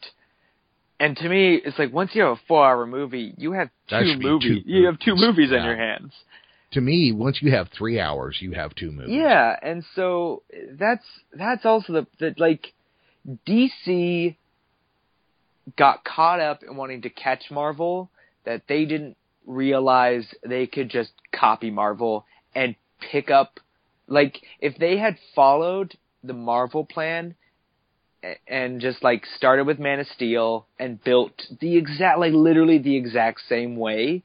And 1.01 1.17
to 1.19 1.29
me, 1.29 1.57
it's 1.57 1.79
like 1.79 1.93
once 1.93 2.11
you 2.15 2.23
have 2.23 2.33
a 2.33 2.41
four-hour 2.49 2.87
movie, 2.87 3.35
you 3.37 3.53
have 3.53 3.69
two 3.89 4.17
movies. 4.19 4.65
two 4.65 4.71
You 4.73 4.87
have 4.87 4.99
two 4.99 5.15
movies. 5.15 5.27
movies 5.27 5.53
in 5.53 5.63
your 5.65 5.77
hands. 5.77 6.13
To 6.73 6.81
me, 6.81 7.13
once 7.13 7.39
you 7.41 7.53
have 7.53 7.69
three 7.77 8.01
hours, 8.01 8.37
you 8.41 8.53
have 8.53 8.75
two 8.75 8.91
movies. 8.91 9.15
Yeah, 9.15 9.57
and 9.63 9.85
so 9.95 10.43
that's 10.73 11.05
that's 11.33 11.65
also 11.65 11.93
the, 11.93 12.07
the 12.19 12.35
like 12.37 12.73
DC 13.47 14.37
got 15.77 16.05
caught 16.05 16.41
up 16.41 16.63
in 16.63 16.77
wanting 16.77 17.03
to 17.03 17.11
catch 17.11 17.51
Marvel 17.51 18.11
that 18.45 18.63
they 18.69 18.85
didn't 18.85 19.17
realize 19.47 20.27
they 20.47 20.67
could 20.67 20.89
just 20.91 21.13
copy 21.33 21.71
Marvel 21.71 22.25
and 22.55 22.75
pick 23.01 23.31
up 23.31 23.61
like 24.07 24.41
if 24.61 24.77
they 24.79 24.99
had 24.99 25.17
followed 25.35 25.97
the 26.25 26.33
Marvel 26.33 26.85
plan 26.85 27.35
and 28.47 28.81
just 28.81 29.03
like 29.03 29.25
started 29.37 29.67
with 29.67 29.79
Man 29.79 30.01
of 30.01 30.07
Steel 30.09 30.67
and 30.79 31.03
built 31.03 31.33
the 31.61 31.77
exact 31.77 32.19
like 32.19 32.33
literally 32.33 32.79
the 32.79 32.97
exact 32.97 33.41
same 33.49 33.77
way 33.77 34.23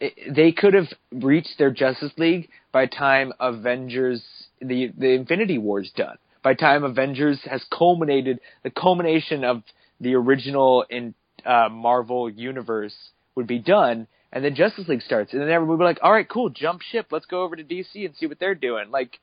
it, 0.00 0.34
they 0.34 0.52
could 0.52 0.74
have 0.74 0.88
reached 1.12 1.58
their 1.58 1.70
Justice 1.70 2.12
League 2.16 2.48
by 2.72 2.86
time 2.86 3.32
Avengers 3.40 4.22
the 4.60 4.92
the 4.96 5.10
Infinity 5.10 5.58
War's 5.58 5.90
done. 5.94 6.16
By 6.46 6.54
time 6.54 6.84
Avengers 6.84 7.40
has 7.50 7.60
culminated, 7.76 8.38
the 8.62 8.70
culmination 8.70 9.42
of 9.42 9.64
the 10.00 10.14
original 10.14 10.84
in 10.88 11.12
uh, 11.44 11.68
Marvel 11.68 12.30
universe 12.30 12.94
would 13.34 13.48
be 13.48 13.58
done, 13.58 14.06
and 14.32 14.44
then 14.44 14.54
Justice 14.54 14.86
League 14.86 15.02
starts, 15.02 15.32
and 15.32 15.42
then 15.42 15.48
everybody 15.50 15.70
would 15.70 15.78
be 15.78 15.84
like, 15.86 15.98
"All 16.04 16.12
right, 16.12 16.28
cool, 16.28 16.48
jump 16.50 16.82
ship, 16.82 17.06
let's 17.10 17.26
go 17.26 17.42
over 17.42 17.56
to 17.56 17.64
DC 17.64 18.06
and 18.06 18.14
see 18.14 18.26
what 18.28 18.38
they're 18.38 18.54
doing." 18.54 18.92
Like 18.92 19.18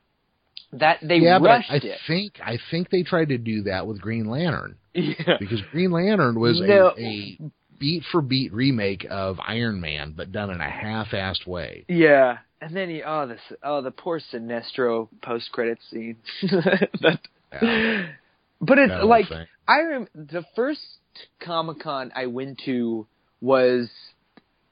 that, 0.74 0.98
they 1.00 1.16
yeah, 1.16 1.38
but 1.38 1.46
rushed 1.46 1.70
I, 1.70 1.76
I 1.76 1.78
it. 1.78 1.98
think 2.06 2.34
I 2.44 2.58
think 2.70 2.90
they 2.90 3.04
tried 3.04 3.30
to 3.30 3.38
do 3.38 3.62
that 3.62 3.86
with 3.86 4.02
Green 4.02 4.26
Lantern 4.28 4.76
Yeah. 4.92 5.38
because 5.40 5.62
Green 5.72 5.92
Lantern 5.92 6.38
was 6.38 6.60
No. 6.60 6.92
a, 6.94 7.02
a 7.02 7.38
beat 7.78 8.02
for 8.12 8.20
beat 8.20 8.52
remake 8.52 9.06
of 9.08 9.40
Iron 9.40 9.80
Man, 9.80 10.12
but 10.14 10.30
done 10.30 10.50
in 10.50 10.60
a 10.60 10.68
half-assed 10.68 11.46
way. 11.46 11.86
Yeah, 11.88 12.40
and 12.64 12.74
then 12.74 12.88
he 12.88 13.02
oh 13.04 13.26
this 13.26 13.40
oh 13.62 13.82
the 13.82 13.90
poor 13.90 14.20
Sinestro 14.32 15.08
post 15.22 15.50
credit 15.52 15.78
scene. 15.90 16.16
that, 16.42 17.20
Yeah. 17.52 18.06
but 18.60 18.78
it's 18.78 18.90
That 18.90 19.04
like. 19.06 19.26
I 19.66 19.80
rem- 19.82 20.08
the 20.14 20.44
first 20.56 20.80
Comic 21.40 21.80
Con 21.80 22.12
I 22.14 22.26
went 22.26 22.60
to 22.66 23.06
was 23.40 23.88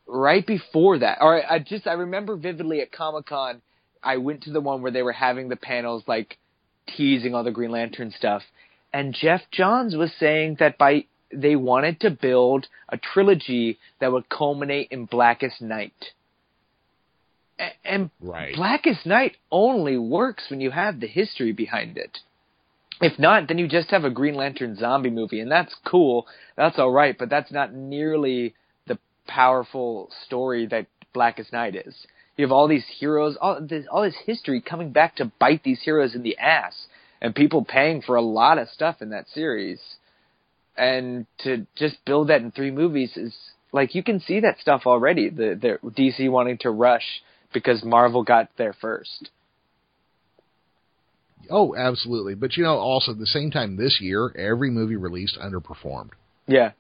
right 0.07 0.47
before 0.47 0.99
that. 0.99 1.19
Or 1.21 1.41
I 1.51 1.59
just 1.59 1.87
I 1.87 1.93
remember 1.95 2.37
vividly 2.37 2.81
at 2.81 2.93
Comic 2.93 3.27
Con 3.27 3.63
I 4.03 4.17
went 4.17 4.43
to 4.45 4.51
the 4.51 4.61
one 4.61 4.83
where 4.83 4.91
they 4.91 5.03
were 5.03 5.13
having 5.13 5.49
the 5.49 5.57
panels 5.57 6.03
like 6.07 6.39
teasing 6.97 7.35
all 7.35 7.45
the 7.45 7.51
Green 7.53 7.71
Lantern 7.71 8.11
stuff, 8.11 8.43
and 8.93 9.15
Geoff 9.15 9.43
Johns 9.53 9.95
was 9.97 10.11
saying 10.19 10.57
that 10.59 10.77
by 10.79 11.05
they 11.33 11.57
wanted 11.57 12.01
to 12.01 12.11
build 12.11 12.67
a 12.89 12.99
trilogy 12.99 13.79
that 14.01 14.13
would 14.13 14.29
culminate 14.29 14.89
in 14.91 15.05
Blackest 15.07 15.63
Night. 15.63 15.95
And 17.85 18.11
Right. 18.21 18.55
Blackest 18.55 19.07
Night 19.07 19.37
only 19.51 19.97
works 19.97 20.45
when 20.51 20.61
you 20.61 20.71
have 20.71 21.01
the 21.01 21.07
history 21.07 21.53
behind 21.53 21.97
it. 21.99 22.19
If 23.01 23.19
not, 23.19 23.49
then 23.49 23.59
you 23.59 23.67
just 23.67 23.91
have 23.91 24.05
a 24.05 24.11
Green 24.11 24.35
Lantern 24.35 24.77
zombie 24.77 25.11
movie, 25.11 25.41
and 25.41 25.51
that's 25.51 25.75
cool. 25.85 26.27
That's 26.57 26.79
all 26.79 26.93
right, 26.93 27.17
but 27.19 27.29
that's 27.29 27.51
not 27.51 27.75
nearly 27.75 28.55
the 28.87 28.99
powerful 29.27 30.09
story 30.25 30.67
that 30.67 30.87
Blackest 31.13 31.53
Night 31.53 31.75
is. 31.75 32.07
You 32.37 32.45
have 32.45 32.53
all 32.53 32.69
these 32.69 32.87
heroes, 32.99 33.37
all 33.41 33.61
this, 33.61 33.87
all 33.91 34.03
this 34.03 34.17
history 34.25 34.61
coming 34.61 34.93
back 34.93 35.17
to 35.17 35.33
bite 35.39 35.65
these 35.65 35.83
heroes 35.83 36.15
in 36.15 36.23
the 36.23 36.39
ass, 36.39 36.87
and 37.21 37.35
people 37.35 37.65
paying 37.65 38.03
for 38.03 38.17
a 38.17 38.23
lot 38.23 38.59
of 38.59 38.69
stuff 38.69 39.03
in 39.03 39.11
that 39.11 39.29
series. 39.29 39.81
And 40.77 41.27
to 41.39 41.67
just 41.77 42.03
build 42.07 42.29
that 42.29 42.41
in 42.41 42.51
three 42.51 42.71
movies 42.71 43.17
is 43.17 43.37
like 43.73 43.95
you 43.95 44.03
can 44.03 44.21
see 44.21 44.41
that 44.41 44.59
stuff 44.59 44.83
already. 44.87 45.29
The, 45.29 45.79
the 45.83 45.91
DC 45.91 46.31
wanting 46.31 46.59
to 46.59 46.71
rush 46.71 47.23
because 47.53 47.85
Marvel 47.85 48.23
got 48.23 48.49
there 48.57 48.75
first. 48.81 49.31
Oh, 51.51 51.75
absolutely. 51.75 52.35
But 52.35 52.57
you 52.57 52.63
know, 52.63 52.77
also 52.77 53.13
at 53.13 53.19
the 53.19 53.27
same 53.27 53.51
time 53.51 53.77
this 53.77 53.99
year, 54.01 54.31
every 54.37 54.71
movie 54.71 54.97
released 54.97 55.39
underperformed. 55.39 56.11
Yeah. 56.47 56.73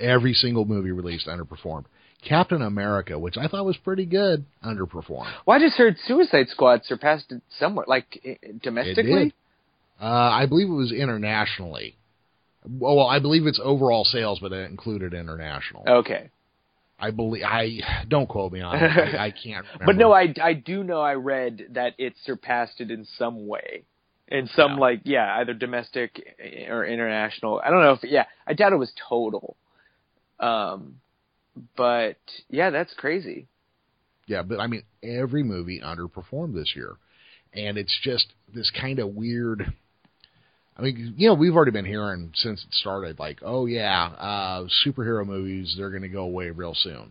Every 0.00 0.34
single 0.34 0.64
movie 0.64 0.90
released 0.90 1.26
underperformed. 1.26 1.84
Captain 2.26 2.62
America, 2.62 3.18
which 3.18 3.36
I 3.36 3.48
thought 3.48 3.64
was 3.64 3.76
pretty 3.76 4.06
good, 4.06 4.44
underperformed. 4.64 5.32
Well, 5.46 5.56
I 5.56 5.60
just 5.60 5.76
heard 5.76 5.96
Suicide 6.06 6.48
Squad 6.48 6.84
surpassed 6.84 7.30
it 7.30 7.42
somewhere, 7.58 7.84
like 7.86 8.38
domestically. 8.62 9.34
Uh, 10.00 10.06
I 10.06 10.46
believe 10.46 10.68
it 10.68 10.72
was 10.72 10.90
internationally. 10.90 11.96
Well, 12.66 12.96
well, 12.96 13.06
I 13.06 13.18
believe 13.18 13.46
it's 13.46 13.60
overall 13.62 14.04
sales, 14.04 14.38
but 14.40 14.52
it 14.52 14.70
included 14.70 15.12
international. 15.12 15.84
Okay, 15.86 16.30
I 17.06 17.10
believe. 17.10 17.44
I 17.44 17.80
don't 18.08 18.28
quote 18.28 18.52
me 18.52 18.60
on 18.60 18.76
it. 18.76 18.82
I, 18.82 19.26
I 19.26 19.30
can't. 19.44 19.64
Remember. 19.74 19.84
but 19.86 19.96
no, 19.96 20.12
I 20.12 20.32
I 20.42 20.52
do 20.54 20.82
know 20.84 21.00
I 21.00 21.14
read 21.14 21.66
that 21.72 21.94
it 21.98 22.14
surpassed 22.24 22.80
it 22.80 22.90
in 22.90 23.04
some 23.18 23.46
way, 23.46 23.84
in 24.28 24.46
some 24.48 24.72
Yeah. 24.74 24.78
like 24.78 25.00
yeah, 25.04 25.36
either 25.38 25.54
domestic 25.54 26.36
or 26.68 26.84
international. 26.84 27.60
I 27.64 27.70
don't 27.70 27.80
know 27.82 27.92
if 27.92 28.04
yeah, 28.04 28.24
I 28.46 28.54
doubt 28.54 28.72
it 28.72 28.76
was 28.76 28.92
total. 29.08 29.56
Um, 30.40 31.00
but 31.76 32.16
yeah, 32.50 32.70
that's 32.70 32.92
crazy. 32.94 33.46
Yeah, 34.26 34.42
but 34.42 34.58
I 34.60 34.66
mean, 34.66 34.82
every 35.02 35.42
movie 35.42 35.80
underperformed 35.80 36.54
this 36.54 36.72
year, 36.74 36.96
and 37.52 37.76
it's 37.76 37.96
just 38.02 38.32
this 38.52 38.70
kind 38.70 38.98
of 38.98 39.10
weird. 39.14 39.72
I 40.76 40.82
mean, 40.82 41.14
you 41.16 41.28
know, 41.28 41.34
we've 41.34 41.54
already 41.54 41.70
been 41.70 41.84
hearing 41.84 42.32
since 42.34 42.64
it 42.64 42.74
started, 42.74 43.18
like, 43.18 43.38
oh 43.42 43.66
yeah, 43.66 44.06
uh, 44.06 44.66
superhero 44.84 45.24
movies 45.24 45.74
they're 45.78 45.90
going 45.90 46.02
to 46.02 46.08
go 46.08 46.22
away 46.22 46.50
real 46.50 46.74
soon, 46.74 47.10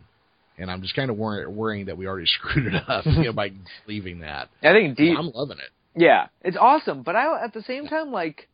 and 0.58 0.70
I'm 0.70 0.82
just 0.82 0.94
kind 0.94 1.10
of 1.10 1.16
worry, 1.16 1.46
worrying 1.46 1.86
that 1.86 1.96
we 1.96 2.06
already 2.06 2.26
screwed 2.38 2.74
it 2.74 2.82
up, 2.88 3.06
you 3.06 3.24
know, 3.24 3.32
by 3.32 3.52
leaving 3.86 4.20
that. 4.20 4.48
I 4.62 4.72
think 4.72 4.96
deep. 4.96 5.18
I'm 5.18 5.30
loving 5.30 5.58
it. 5.58 5.70
Yeah, 5.96 6.26
it's 6.42 6.56
awesome, 6.60 7.02
but 7.02 7.16
I 7.16 7.44
at 7.44 7.54
the 7.54 7.62
same 7.62 7.86
time 7.86 8.10
like 8.10 8.48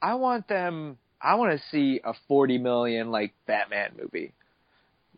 I 0.00 0.14
want 0.14 0.48
them 0.48 0.98
I 1.20 1.36
want 1.36 1.56
to 1.58 1.64
see 1.70 2.00
a 2.02 2.14
40 2.28 2.58
million 2.58 3.10
like 3.10 3.32
Batman 3.46 3.92
movie. 4.00 4.32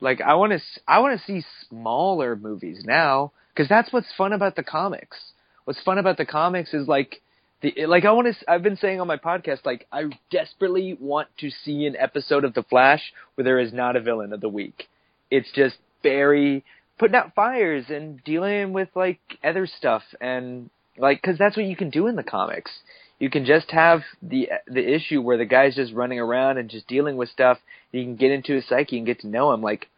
Like 0.00 0.20
I 0.20 0.34
want 0.34 0.52
to 0.52 0.60
I 0.86 1.00
want 1.00 1.18
to 1.18 1.26
see 1.26 1.46
smaller 1.68 2.36
movies 2.36 2.82
now 2.84 3.32
cuz 3.56 3.68
that's 3.68 3.92
what's 3.92 4.12
fun 4.12 4.32
about 4.32 4.56
the 4.56 4.62
comics. 4.62 5.32
What's 5.64 5.80
fun 5.82 5.96
about 5.96 6.18
the 6.18 6.26
comics 6.26 6.74
is 6.74 6.86
like 6.86 7.22
the 7.64 7.86
like 7.86 8.04
I 8.04 8.12
want 8.12 8.28
to 8.28 8.50
I've 8.50 8.62
been 8.62 8.76
saying 8.76 9.00
on 9.00 9.06
my 9.06 9.16
podcast 9.16 9.64
like 9.64 9.86
I 9.90 10.04
desperately 10.30 10.96
want 11.00 11.28
to 11.38 11.50
see 11.50 11.86
an 11.86 11.96
episode 11.96 12.44
of 12.44 12.54
The 12.54 12.62
Flash 12.62 13.00
where 13.34 13.44
there 13.44 13.58
is 13.58 13.72
not 13.72 13.96
a 13.96 14.00
villain 14.00 14.32
of 14.32 14.40
the 14.40 14.48
week. 14.48 14.88
It's 15.30 15.50
just 15.52 15.76
Barry 16.02 16.64
putting 16.98 17.16
out 17.16 17.34
fires 17.34 17.86
and 17.88 18.22
dealing 18.22 18.72
with 18.72 18.88
like 18.94 19.18
other 19.42 19.66
stuff 19.66 20.02
and 20.20 20.68
like 20.98 21.22
because 21.22 21.38
that's 21.38 21.56
what 21.56 21.66
you 21.66 21.76
can 21.76 21.90
do 21.90 22.06
in 22.06 22.16
the 22.16 22.22
comics. 22.22 22.70
You 23.18 23.30
can 23.30 23.46
just 23.46 23.70
have 23.70 24.02
the 24.22 24.50
the 24.66 24.94
issue 24.94 25.22
where 25.22 25.38
the 25.38 25.46
guy's 25.46 25.74
just 25.74 25.94
running 25.94 26.20
around 26.20 26.58
and 26.58 26.68
just 26.68 26.86
dealing 26.86 27.16
with 27.16 27.30
stuff. 27.30 27.58
You 27.92 28.04
can 28.04 28.16
get 28.16 28.30
into 28.30 28.54
his 28.54 28.68
psyche 28.68 28.98
and 28.98 29.06
get 29.06 29.20
to 29.20 29.28
know 29.28 29.52
him. 29.52 29.62
Like 29.62 29.88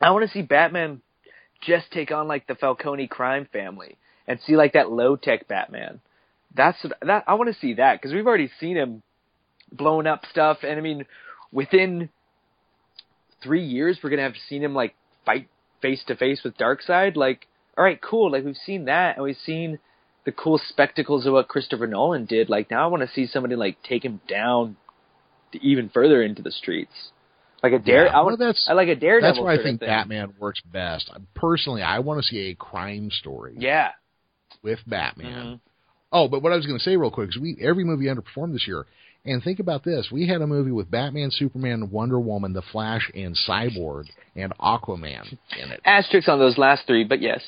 I 0.00 0.10
want 0.10 0.26
to 0.26 0.32
see 0.32 0.42
Batman 0.42 1.02
just 1.62 1.90
take 1.92 2.10
on 2.10 2.26
like 2.26 2.48
the 2.48 2.56
Falcone 2.56 3.06
crime 3.06 3.46
family 3.52 3.96
and 4.26 4.40
see 4.44 4.56
like 4.56 4.72
that 4.72 4.90
low 4.90 5.14
tech 5.14 5.46
Batman. 5.46 6.00
That's 6.56 6.78
that 7.02 7.24
I 7.26 7.34
want 7.34 7.52
to 7.52 7.60
see 7.60 7.74
that 7.74 8.00
because 8.00 8.14
we've 8.14 8.26
already 8.26 8.50
seen 8.60 8.76
him 8.76 9.02
blowing 9.70 10.06
up 10.06 10.24
stuff, 10.30 10.58
and 10.62 10.78
I 10.78 10.80
mean 10.80 11.04
within 11.52 12.08
three 13.42 13.64
years 13.64 13.98
we're 14.02 14.10
gonna 14.10 14.22
have 14.22 14.34
seen 14.48 14.62
him 14.62 14.74
like 14.74 14.94
fight 15.24 15.48
face 15.82 16.02
to 16.06 16.16
face 16.16 16.42
with 16.44 16.56
Darkseid. 16.56 17.16
Like, 17.16 17.46
all 17.76 17.84
right, 17.84 18.00
cool. 18.00 18.30
Like 18.32 18.44
we've 18.44 18.56
seen 18.56 18.86
that, 18.86 19.16
and 19.16 19.24
we've 19.24 19.36
seen 19.44 19.78
the 20.24 20.32
cool 20.32 20.60
spectacles 20.68 21.26
of 21.26 21.34
what 21.34 21.48
Christopher 21.48 21.86
Nolan 21.86 22.24
did. 22.24 22.48
Like 22.48 22.70
now 22.70 22.84
I 22.84 22.86
want 22.88 23.02
to 23.02 23.14
see 23.14 23.26
somebody 23.26 23.54
like 23.56 23.76
take 23.82 24.04
him 24.04 24.20
down 24.28 24.76
to 25.52 25.62
even 25.62 25.88
further 25.90 26.22
into 26.22 26.42
the 26.42 26.50
streets. 26.50 27.10
Like 27.62 27.72
a 27.72 27.78
dare, 27.78 28.04
Yeah, 28.06 28.10
I 28.12 28.16
well, 28.16 28.24
want. 28.26 28.38
that's- 28.38 28.66
I 28.68 28.74
like 28.74 28.88
a 28.88 28.94
daredevil. 28.94 29.34
That's 29.34 29.42
where 29.42 29.52
I 29.58 29.62
think. 29.62 29.80
Batman 29.80 30.34
works 30.38 30.60
best. 30.60 31.10
Personally, 31.34 31.82
I 31.82 32.00
want 32.00 32.20
to 32.20 32.26
see 32.26 32.50
a 32.50 32.54
crime 32.54 33.10
story 33.10 33.54
Yeah. 33.58 33.92
with 34.62 34.78
Batman. 34.86 35.32
Mhm. 35.56 35.60
Oh, 36.16 36.28
but 36.28 36.42
what 36.42 36.50
I 36.50 36.56
was 36.56 36.64
going 36.64 36.78
to 36.78 36.82
say 36.82 36.96
real 36.96 37.10
quick 37.10 37.28
is 37.28 37.36
we 37.36 37.58
every 37.60 37.84
movie 37.84 38.06
underperformed 38.06 38.54
this 38.54 38.66
year. 38.66 38.86
And 39.26 39.42
think 39.42 39.58
about 39.58 39.84
this: 39.84 40.08
we 40.10 40.26
had 40.26 40.40
a 40.40 40.46
movie 40.46 40.70
with 40.70 40.90
Batman, 40.90 41.30
Superman, 41.30 41.90
Wonder 41.90 42.18
Woman, 42.18 42.54
The 42.54 42.62
Flash, 42.72 43.10
and 43.14 43.36
Cyborg, 43.46 44.04
and 44.34 44.56
Aquaman 44.58 45.36
in 45.60 45.70
it. 45.70 45.80
Asterisks 45.84 46.28
on 46.28 46.38
those 46.38 46.56
last 46.56 46.86
three, 46.86 47.04
but 47.04 47.20
yes. 47.20 47.42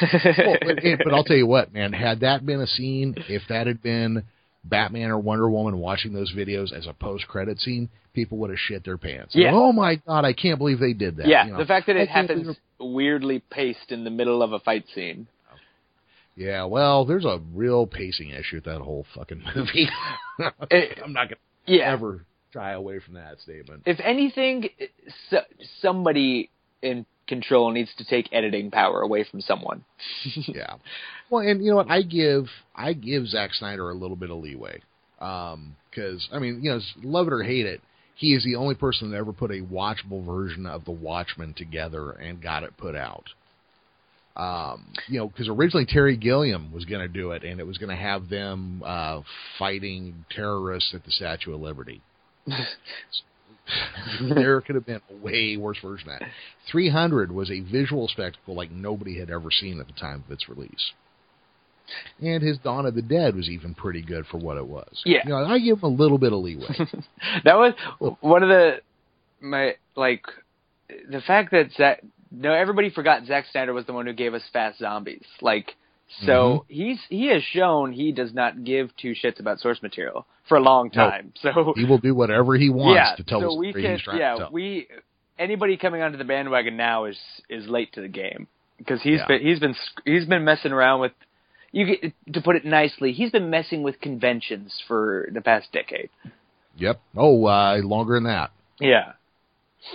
well, 0.00 0.56
but, 0.64 0.78
but 1.02 1.12
I'll 1.12 1.24
tell 1.24 1.36
you 1.36 1.46
what, 1.46 1.74
man. 1.74 1.92
Had 1.92 2.20
that 2.20 2.46
been 2.46 2.60
a 2.60 2.66
scene, 2.66 3.16
if 3.28 3.42
that 3.48 3.66
had 3.66 3.82
been 3.82 4.22
Batman 4.62 5.10
or 5.10 5.18
Wonder 5.18 5.50
Woman 5.50 5.78
watching 5.78 6.12
those 6.12 6.32
videos 6.32 6.72
as 6.72 6.86
a 6.86 6.92
post-credit 6.92 7.58
scene, 7.58 7.88
people 8.12 8.38
would 8.38 8.50
have 8.50 8.58
shit 8.58 8.84
their 8.84 8.96
pants. 8.96 9.34
Yeah. 9.34 9.50
Oh 9.52 9.72
my 9.72 9.96
god, 10.06 10.24
I 10.24 10.34
can't 10.34 10.58
believe 10.58 10.78
they 10.78 10.92
did 10.92 11.16
that. 11.16 11.26
yeah, 11.26 11.46
you 11.46 11.52
know? 11.52 11.58
the 11.58 11.66
fact 11.66 11.88
that 11.88 11.96
it 11.96 12.08
happens 12.08 12.56
weirdly 12.78 13.42
paced 13.50 13.90
in 13.90 14.04
the 14.04 14.10
middle 14.10 14.42
of 14.42 14.52
a 14.52 14.60
fight 14.60 14.84
scene. 14.94 15.26
Yeah, 16.36 16.64
well, 16.64 17.04
there's 17.04 17.24
a 17.24 17.40
real 17.52 17.86
pacing 17.86 18.30
issue 18.30 18.56
with 18.56 18.64
that 18.64 18.80
whole 18.80 19.06
fucking 19.14 19.42
movie. 19.56 19.88
It- 20.70 20.98
I'm 21.04 21.12
not 21.12 21.28
gonna 21.28 21.36
Yeah. 21.66 21.92
ever 21.92 22.24
shy 22.52 22.72
away 22.72 22.98
from 23.00 23.14
that 23.14 23.38
statement. 23.40 23.82
If 23.86 24.00
anything, 24.00 24.68
so, 25.30 25.38
somebody 25.80 26.50
in 26.82 27.06
control 27.26 27.70
needs 27.72 27.90
to 27.96 28.04
take 28.04 28.28
editing 28.32 28.70
power 28.70 29.00
away 29.00 29.24
from 29.24 29.40
someone. 29.40 29.84
yeah. 30.48 30.74
Well, 31.30 31.46
and 31.46 31.64
you 31.64 31.70
know 31.70 31.76
what? 31.76 31.90
I 31.90 32.02
give 32.02 32.46
I 32.74 32.92
give 32.92 33.26
Zack 33.28 33.54
Snyder 33.54 33.88
a 33.90 33.94
little 33.94 34.16
bit 34.16 34.30
of 34.30 34.38
leeway 34.38 34.80
um, 35.20 35.76
because 35.90 36.28
I 36.32 36.38
mean, 36.38 36.60
you 36.62 36.70
know, 36.72 36.80
love 37.02 37.26
it 37.28 37.32
or 37.32 37.42
hate 37.42 37.66
it, 37.66 37.80
he 38.16 38.34
is 38.34 38.44
the 38.44 38.56
only 38.56 38.74
person 38.74 39.10
that 39.10 39.16
ever 39.16 39.32
put 39.32 39.50
a 39.50 39.60
watchable 39.62 40.24
version 40.24 40.66
of 40.66 40.84
The 40.84 40.90
Watchmen 40.92 41.54
together 41.54 42.10
and 42.10 42.42
got 42.42 42.62
it 42.62 42.76
put 42.76 42.94
out. 42.94 43.24
Um, 44.36 44.86
you 45.06 45.18
know, 45.18 45.28
because 45.28 45.48
originally 45.48 45.86
Terry 45.86 46.16
Gilliam 46.16 46.72
was 46.72 46.84
going 46.84 47.02
to 47.02 47.08
do 47.08 47.30
it, 47.32 47.44
and 47.44 47.60
it 47.60 47.66
was 47.66 47.78
going 47.78 47.90
to 47.90 48.02
have 48.02 48.28
them 48.28 48.82
uh, 48.84 49.20
fighting 49.58 50.24
terrorists 50.30 50.92
at 50.92 51.04
the 51.04 51.12
Statue 51.12 51.54
of 51.54 51.60
Liberty. 51.60 52.02
there 54.20 54.60
could 54.60 54.74
have 54.74 54.86
been 54.86 55.00
a 55.10 55.24
way 55.24 55.56
worse 55.56 55.78
version 55.80 56.10
of 56.10 56.18
that. 56.18 56.28
300 56.70 57.32
was 57.32 57.50
a 57.50 57.60
visual 57.60 58.08
spectacle 58.08 58.54
like 58.54 58.70
nobody 58.70 59.18
had 59.18 59.30
ever 59.30 59.50
seen 59.50 59.80
at 59.80 59.86
the 59.86 59.92
time 59.92 60.24
of 60.26 60.32
its 60.32 60.48
release. 60.48 60.92
And 62.20 62.42
his 62.42 62.58
Dawn 62.58 62.86
of 62.86 62.94
the 62.94 63.02
Dead 63.02 63.36
was 63.36 63.48
even 63.48 63.74
pretty 63.74 64.02
good 64.02 64.26
for 64.26 64.38
what 64.38 64.56
it 64.56 64.66
was. 64.66 65.02
Yeah. 65.04 65.20
You 65.24 65.30
know, 65.30 65.44
I 65.44 65.58
give 65.58 65.78
him 65.78 65.84
a 65.84 65.88
little 65.88 66.18
bit 66.18 66.32
of 66.32 66.40
leeway. 66.40 66.66
that 67.44 67.56
was 67.56 67.74
one 68.20 68.42
of 68.42 68.48
the 68.48 68.80
my 69.40 69.76
like 69.94 70.24
the 71.10 71.20
fact 71.20 71.50
that 71.52 71.70
Zack. 71.76 72.02
No, 72.36 72.52
everybody 72.52 72.90
forgot 72.90 73.24
Zack 73.26 73.46
Snyder 73.52 73.72
was 73.72 73.86
the 73.86 73.92
one 73.92 74.06
who 74.06 74.12
gave 74.12 74.34
us 74.34 74.42
Fast 74.52 74.78
Zombies. 74.78 75.24
Like, 75.40 75.74
so 76.26 76.64
he's 76.68 76.98
he 77.08 77.28
has 77.28 77.42
shown 77.42 77.92
he 77.92 78.12
does 78.12 78.32
not 78.34 78.64
give 78.64 78.90
two 78.96 79.14
shits 79.14 79.40
about 79.40 79.60
source 79.60 79.82
material 79.82 80.26
for 80.48 80.56
a 80.56 80.60
long 80.60 80.90
No. 80.94 81.10
time. 81.10 81.32
So 81.42 81.72
he 81.76 81.84
will 81.84 81.98
do 81.98 82.14
whatever 82.14 82.56
he 82.56 82.68
wants 82.70 82.96
yeah, 82.96 83.16
to 83.16 83.22
tell 83.24 83.40
so 83.40 83.48
the 83.48 83.54
we 83.56 83.70
story 83.70 83.82
can 83.82 83.92
he's 83.92 84.02
trying 84.02 84.18
yeah 84.18 84.32
to 84.32 84.38
tell. 84.38 84.50
we 84.52 84.86
anybody 85.38 85.76
coming 85.76 86.02
onto 86.02 86.18
the 86.18 86.24
bandwagon 86.24 86.76
now 86.76 87.04
is 87.06 87.18
is 87.48 87.66
late 87.68 87.92
to 87.94 88.00
the 88.00 88.08
game 88.08 88.46
because 88.78 89.00
he's 89.02 89.18
Yeah. 89.20 89.26
been 89.26 89.40
he's 89.40 89.58
been 89.60 89.74
he's 90.04 90.26
been 90.26 90.44
messing 90.44 90.72
around 90.72 91.00
with 91.00 91.12
you 91.72 91.86
get, 91.96 92.12
to 92.34 92.40
put 92.42 92.56
it 92.56 92.64
nicely 92.64 93.12
he's 93.12 93.30
been 93.30 93.48
messing 93.50 93.82
with 93.82 94.00
conventions 94.00 94.82
for 94.86 95.28
the 95.32 95.40
past 95.40 95.72
decade. 95.72 96.10
Yep. 96.76 97.00
Oh, 97.16 97.46
uh, 97.46 97.76
longer 97.82 98.14
than 98.14 98.24
that. 98.24 98.50
Yeah. 98.80 99.12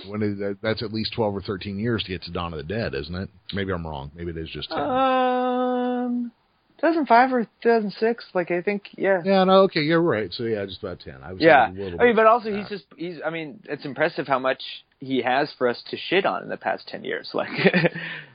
When 0.06 0.22
is 0.22 0.38
that, 0.38 0.58
that's 0.62 0.82
at 0.82 0.92
least 0.92 1.12
12 1.14 1.36
or 1.36 1.42
13 1.42 1.78
years 1.78 2.02
to 2.04 2.10
get 2.10 2.22
to 2.22 2.30
Dawn 2.32 2.52
of 2.52 2.58
the 2.58 2.62
Dead, 2.62 2.94
isn't 2.94 3.14
it? 3.14 3.28
Maybe 3.52 3.72
I'm 3.72 3.86
wrong. 3.86 4.10
Maybe 4.14 4.30
it 4.30 4.36
is 4.36 4.48
just 4.50 4.70
10. 4.70 4.78
Um, 4.78 6.32
2005 6.80 7.32
or 7.32 7.44
2006, 7.62 8.24
like 8.34 8.50
I 8.50 8.62
think, 8.62 8.84
yeah. 8.96 9.20
yeah, 9.24 9.44
no, 9.44 9.62
okay, 9.62 9.80
you're 9.80 10.00
right. 10.00 10.32
So 10.32 10.44
yeah, 10.44 10.64
just 10.64 10.82
about 10.82 11.00
10. 11.00 11.22
I 11.22 11.32
was 11.32 11.42
Yeah, 11.42 11.70
a 11.70 11.72
little 11.72 12.00
I 12.00 12.04
mean, 12.04 12.16
but 12.16 12.26
also 12.26 12.54
he's 12.54 12.68
just 12.68 12.84
he's. 12.96 13.16
I 13.24 13.30
mean, 13.30 13.60
it's 13.64 13.84
impressive 13.84 14.26
how 14.26 14.38
much 14.38 14.62
he 14.98 15.22
has 15.22 15.52
for 15.58 15.68
us 15.68 15.82
to 15.90 15.96
shit 15.96 16.24
on 16.24 16.42
in 16.42 16.48
the 16.48 16.56
past 16.56 16.88
ten 16.88 17.04
years. 17.04 17.30
Like, 17.34 17.50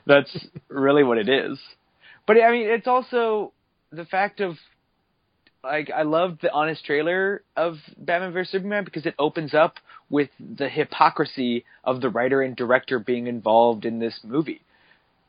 that's 0.06 0.46
really 0.68 1.02
what 1.02 1.18
it 1.18 1.28
is. 1.28 1.58
But 2.26 2.40
I 2.40 2.52
mean, 2.52 2.68
it's 2.68 2.86
also 2.86 3.52
the 3.90 4.04
fact 4.04 4.40
of 4.40 4.56
like 5.66 5.90
I 5.90 6.02
love 6.02 6.38
the 6.40 6.52
honest 6.52 6.84
trailer 6.84 7.42
of 7.56 7.76
Batman 7.98 8.32
vs 8.32 8.52
Superman 8.52 8.84
because 8.84 9.06
it 9.06 9.14
opens 9.18 9.54
up 9.54 9.74
with 10.08 10.30
the 10.38 10.68
hypocrisy 10.68 11.64
of 11.84 12.00
the 12.00 12.08
writer 12.08 12.42
and 12.42 12.56
director 12.56 12.98
being 12.98 13.26
involved 13.26 13.84
in 13.84 13.98
this 13.98 14.20
movie 14.24 14.62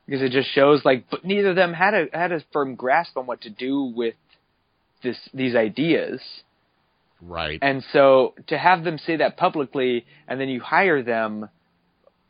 because 0.06 0.22
it 0.22 0.32
just 0.32 0.50
shows 0.54 0.84
like 0.86 1.06
but 1.10 1.26
neither 1.26 1.50
of 1.50 1.56
them 1.56 1.74
had 1.74 1.94
a 1.94 2.06
had 2.14 2.32
a 2.32 2.44
firm 2.54 2.76
grasp 2.76 3.18
on 3.18 3.26
what 3.26 3.42
to 3.42 3.50
do 3.50 3.92
with 3.96 4.16
this 5.04 5.18
these 5.34 5.56
ideas. 5.56 6.22
right. 7.22 7.60
And 7.62 7.84
so 7.92 8.34
to 8.48 8.58
have 8.58 8.84
them 8.84 8.98
say 8.98 9.18
that 9.18 9.38
publicly 9.38 10.06
and 10.28 10.40
then 10.40 10.50
you 10.50 10.62
hire 10.62 11.04
them, 11.04 11.50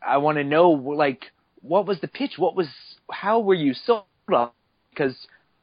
I 0.06 0.18
want 0.18 0.38
to 0.38 0.44
know 0.44 0.72
like 0.72 1.26
what 1.62 1.86
was 1.86 2.00
the 2.02 2.08
pitch? 2.08 2.34
What 2.38 2.56
was 2.56 2.68
how 3.12 3.40
were 3.40 3.54
you 3.54 3.74
sold 3.74 4.06
on? 4.34 4.50
Because 4.90 5.16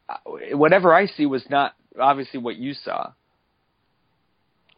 uh, 0.08 0.16
whatever 0.52 0.94
I 0.94 1.06
see 1.06 1.26
was 1.26 1.44
not 1.50 1.74
obviously 1.98 2.40
what 2.40 2.56
you 2.56 2.74
saw. 2.74 3.12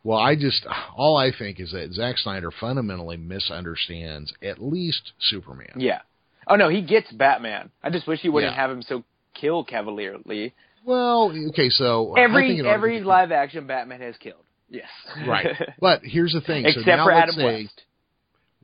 Well, 0.05 0.19
I 0.19 0.37
just 0.37 0.67
all 0.97 1.17
I 1.17 1.31
think 1.37 1.59
is 1.59 1.73
that 1.73 1.93
Zack 1.93 2.17
Snyder 2.19 2.51
fundamentally 2.51 3.17
misunderstands 3.17 4.33
at 4.43 4.62
least 4.62 5.12
Superman. 5.19 5.75
Yeah. 5.77 6.01
Oh 6.47 6.55
no, 6.55 6.69
he 6.69 6.81
gets 6.83 7.11
Batman. 7.11 7.71
I 7.83 7.91
just 7.91 8.07
wish 8.07 8.21
he 8.21 8.29
wouldn't 8.29 8.53
Yeah. 8.53 8.57
have 8.61 8.71
him 8.71 8.83
so 8.83 9.03
kill 9.35 9.64
cavalierly. 9.64 10.55
Well, 10.85 11.33
okay, 11.49 11.69
so 11.71 12.14
Every 12.14 12.64
every 12.64 13.01
live 13.03 13.33
action 13.33 13.67
Batman 13.67 14.01
has 14.01 14.17
killed. 14.19 14.45
Yes. 14.71 14.89
right. 15.27 15.49
But 15.81 16.03
here's 16.05 16.33
the 16.33 16.41
thing. 16.41 16.62
so 16.64 16.69
Except 16.81 16.87
now 16.87 17.05
for 17.07 17.12
let's 17.12 17.23
Adam 17.23 17.35
say, 17.35 17.62
West. 17.64 17.83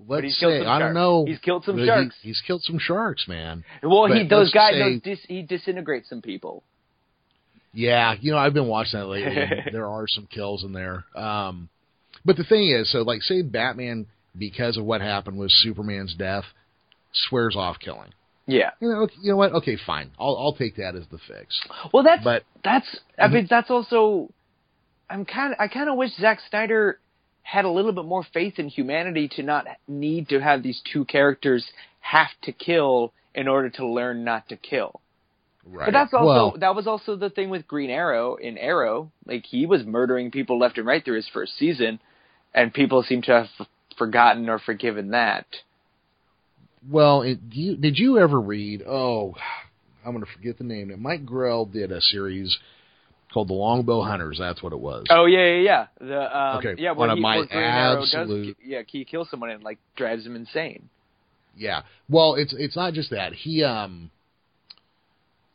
Let's 0.08 0.38
say 0.40 0.64
I 0.64 0.78
don't 0.78 0.94
know. 0.94 1.24
He's 1.26 1.38
killed 1.40 1.64
some 1.64 1.74
but 1.76 1.82
he- 1.82 1.86
sharks. 1.88 2.16
he's 2.22 2.40
killed 2.46 2.62
some 2.62 2.78
sharks, 2.78 3.26
man. 3.26 3.64
Well, 3.82 4.06
he 4.06 4.26
those 4.28 4.52
guys 4.52 4.74
say- 4.74 4.78
those 4.94 5.00
dis, 5.02 5.18
he 5.26 5.42
disintegrates 5.42 6.08
some 6.08 6.22
people. 6.22 6.62
Yeah, 7.74 8.14
you 8.20 8.32
know, 8.32 8.38
I've 8.38 8.54
been 8.54 8.68
watching 8.68 9.00
that 9.00 9.06
lately. 9.06 9.62
there 9.72 9.86
are 9.88 10.06
some 10.06 10.26
kills 10.26 10.64
in 10.64 10.72
there. 10.72 11.04
Um, 11.16 11.68
but 12.24 12.36
the 12.36 12.44
thing 12.44 12.68
is, 12.68 12.90
so 12.92 12.98
like, 13.02 13.22
say 13.22 13.42
Batman, 13.42 14.06
because 14.38 14.76
of 14.76 14.84
what 14.84 15.00
happened 15.00 15.38
with 15.38 15.50
Superman's 15.50 16.14
death, 16.14 16.44
swears 17.12 17.56
off 17.56 17.78
killing. 17.78 18.12
Yeah. 18.46 18.70
You 18.80 18.88
know, 18.88 18.94
okay, 19.02 19.14
you 19.22 19.30
know 19.30 19.36
what? 19.36 19.52
Okay, 19.52 19.76
fine. 19.86 20.10
I'll 20.18 20.36
I'll 20.36 20.54
take 20.54 20.76
that 20.76 20.96
as 20.96 21.04
the 21.10 21.18
fix. 21.28 21.60
Well, 21.92 22.02
that's 22.02 22.24
But 22.24 22.42
that's 22.64 22.98
I 23.18 23.28
Mhm. 23.28 23.32
mean 23.32 23.46
that's 23.48 23.70
also 23.70 24.30
I'm 25.08 25.24
kind 25.24 25.52
of 25.52 25.60
I 25.60 25.68
kind 25.68 25.88
of 25.88 25.96
wish 25.96 26.10
Zack 26.16 26.40
Snyder 26.50 26.98
had 27.42 27.64
a 27.64 27.70
little 27.70 27.92
bit 27.92 28.04
more 28.04 28.24
faith 28.32 28.58
in 28.58 28.68
humanity 28.68 29.28
to 29.36 29.42
not 29.42 29.66
need 29.86 30.28
to 30.30 30.40
have 30.40 30.62
these 30.62 30.80
two 30.92 31.04
characters 31.04 31.70
have 32.00 32.30
to 32.42 32.52
kill 32.52 33.12
in 33.34 33.48
order 33.48 33.68
to 33.70 33.86
learn 33.86 34.24
not 34.24 34.48
to 34.48 34.56
kill. 34.56 35.00
Right. 35.66 35.86
But 35.86 35.92
that's 35.92 36.14
also 36.14 36.26
well, 36.26 36.54
that 36.58 36.74
was 36.74 36.86
also 36.86 37.16
the 37.16 37.30
thing 37.30 37.50
with 37.50 37.66
Green 37.66 37.90
Arrow 37.90 38.36
in 38.36 38.58
Arrow. 38.58 39.10
Like 39.26 39.44
he 39.46 39.66
was 39.66 39.84
murdering 39.84 40.30
people 40.30 40.58
left 40.58 40.78
and 40.78 40.86
right 40.86 41.04
through 41.04 41.16
his 41.16 41.28
first 41.32 41.56
season, 41.58 42.00
and 42.54 42.72
people 42.72 43.02
seem 43.02 43.22
to 43.22 43.32
have 43.32 43.66
forgotten 43.98 44.48
or 44.48 44.58
forgiven 44.58 45.10
that. 45.10 45.46
well. 46.90 47.22
It, 47.22 47.50
do 47.50 47.60
you, 47.60 47.76
did 47.76 47.98
you 47.98 48.18
ever 48.18 48.40
read? 48.40 48.82
Oh, 48.86 49.34
I'm 50.04 50.12
going 50.12 50.24
to 50.24 50.32
forget 50.32 50.58
the 50.58 50.64
name. 50.64 50.92
Mike 51.00 51.24
Grell 51.24 51.64
did 51.66 51.92
a 51.92 52.00
series 52.00 52.58
called 53.32 53.48
The 53.48 53.54
Longbow 53.54 54.02
Hunters. 54.02 54.36
That's 54.38 54.62
what 54.62 54.72
it 54.72 54.80
was. 54.80 55.06
Oh 55.10 55.26
yeah, 55.26 55.46
yeah, 55.46 55.60
yeah. 55.60 55.86
The 56.00 56.38
um, 56.38 56.56
Okay, 56.58 56.74
yeah, 56.82 56.92
one 56.92 57.10
of 57.10 57.16
he, 57.16 57.22
my 57.22 57.36
where 57.38 57.46
Green 57.46 57.62
Arrow 57.62 58.02
absolute- 58.02 58.46
does, 58.46 58.54
yeah, 58.64 58.82
he 58.86 59.04
kills 59.04 59.30
someone 59.30 59.50
and 59.50 59.62
like 59.62 59.78
drives 59.96 60.26
him 60.26 60.36
insane. 60.36 60.88
Yeah. 61.56 61.82
Well, 62.08 62.34
it's 62.34 62.54
it's 62.56 62.76
not 62.76 62.94
just 62.94 63.10
that. 63.10 63.32
He 63.32 63.62
um 63.62 64.10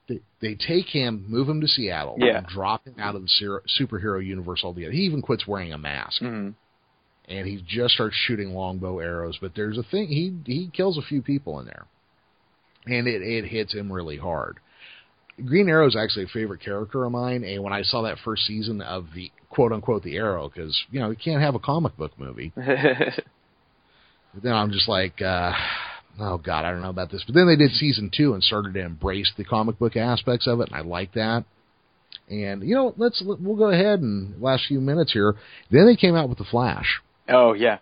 they, 0.08 0.20
they 0.42 0.56
take 0.56 0.88
him, 0.88 1.26
move 1.28 1.50
him 1.50 1.62
to 1.62 1.68
Seattle, 1.68 2.16
Yeah. 2.18 2.38
and 2.38 2.48
drop 2.48 2.86
him 2.86 2.96
out 3.00 3.16
of 3.16 3.22
the 3.24 3.28
ser- 3.28 3.64
superhero 3.80 4.26
universe 4.26 4.62
altogether. 4.64 4.92
He 4.94 5.02
even 5.02 5.22
quits 5.22 5.46
wearing 5.48 5.74
a 5.74 5.78
mask, 5.78 6.22
hmm 6.22 6.50
and 7.30 7.46
he 7.46 7.62
just 7.68 7.94
starts 7.96 8.16
shooting 8.16 8.54
longbow 8.54 9.00
arrows. 9.00 9.38
But 9.42 9.54
there's 9.54 9.78
a 9.78 9.84
thing 9.84 10.08
he 10.08 10.34
he 10.46 10.70
kills 10.72 10.98
a 10.98 11.02
few 11.02 11.22
people 11.22 11.60
in 11.60 11.66
there, 11.66 11.86
and 12.86 13.06
it 13.06 13.22
it 13.22 13.46
hits 13.46 13.74
him 13.74 13.92
really 13.92 14.16
hard. 14.18 14.60
Green 15.46 15.68
Arrow 15.70 15.88
is 15.88 15.96
actually 15.96 16.24
a 16.24 16.30
favorite 16.30 16.62
character 16.62 17.04
of 17.04 17.12
mine, 17.12 17.44
and 17.44 17.62
when 17.62 17.74
I 17.74 17.84
saw 17.84 18.02
that 18.04 18.18
first 18.24 18.44
season 18.44 18.82
of 18.82 19.08
the 19.14 19.30
quote 19.50 19.74
unquote 19.74 20.04
the 20.04 20.16
Arrow, 20.16 20.50
because 20.50 20.82
you 20.90 21.00
know 21.02 21.10
you 21.10 21.18
can't 21.18 21.42
have 21.42 21.54
a 21.54 21.60
comic 21.60 21.98
book 21.98 22.14
movie, 22.18 22.54
but 22.56 23.24
then 24.42 24.54
I'm 24.54 24.72
just 24.72 24.88
like, 24.88 25.22
uh, 25.22 25.52
oh 26.20 26.38
god, 26.38 26.66
I 26.66 26.72
don't 26.72 26.82
know 26.82 26.90
about 26.90 27.12
this. 27.12 27.24
But 27.26 27.36
then 27.36 27.48
they 27.48 27.56
did 27.56 27.72
season 27.72 28.12
two 28.16 28.34
and 28.34 28.44
started 28.44 28.74
to 28.74 28.82
embrace 28.82 29.32
the 29.38 29.44
comic 29.44 29.80
book 29.80 29.96
aspects 29.96 30.48
of 30.48 30.60
it, 30.62 30.70
and 30.70 30.76
I 30.76 30.82
like 30.82 31.14
that. 31.14 31.46
And 32.30 32.64
you 32.64 32.76
know, 32.76 32.94
let's 32.98 33.22
we'll 33.26 33.56
go 33.56 33.70
ahead 33.70 34.00
and 34.02 34.42
last 34.42 34.66
few 34.68 34.82
minutes 34.82 35.14
here. 35.14 35.36
Then 35.72 35.86
they 35.86 35.96
came 35.96 36.16
out 36.16 36.30
with 36.30 36.38
the 36.38 36.44
Flash, 36.46 37.02
oh 37.30 37.54
yeah, 37.54 37.78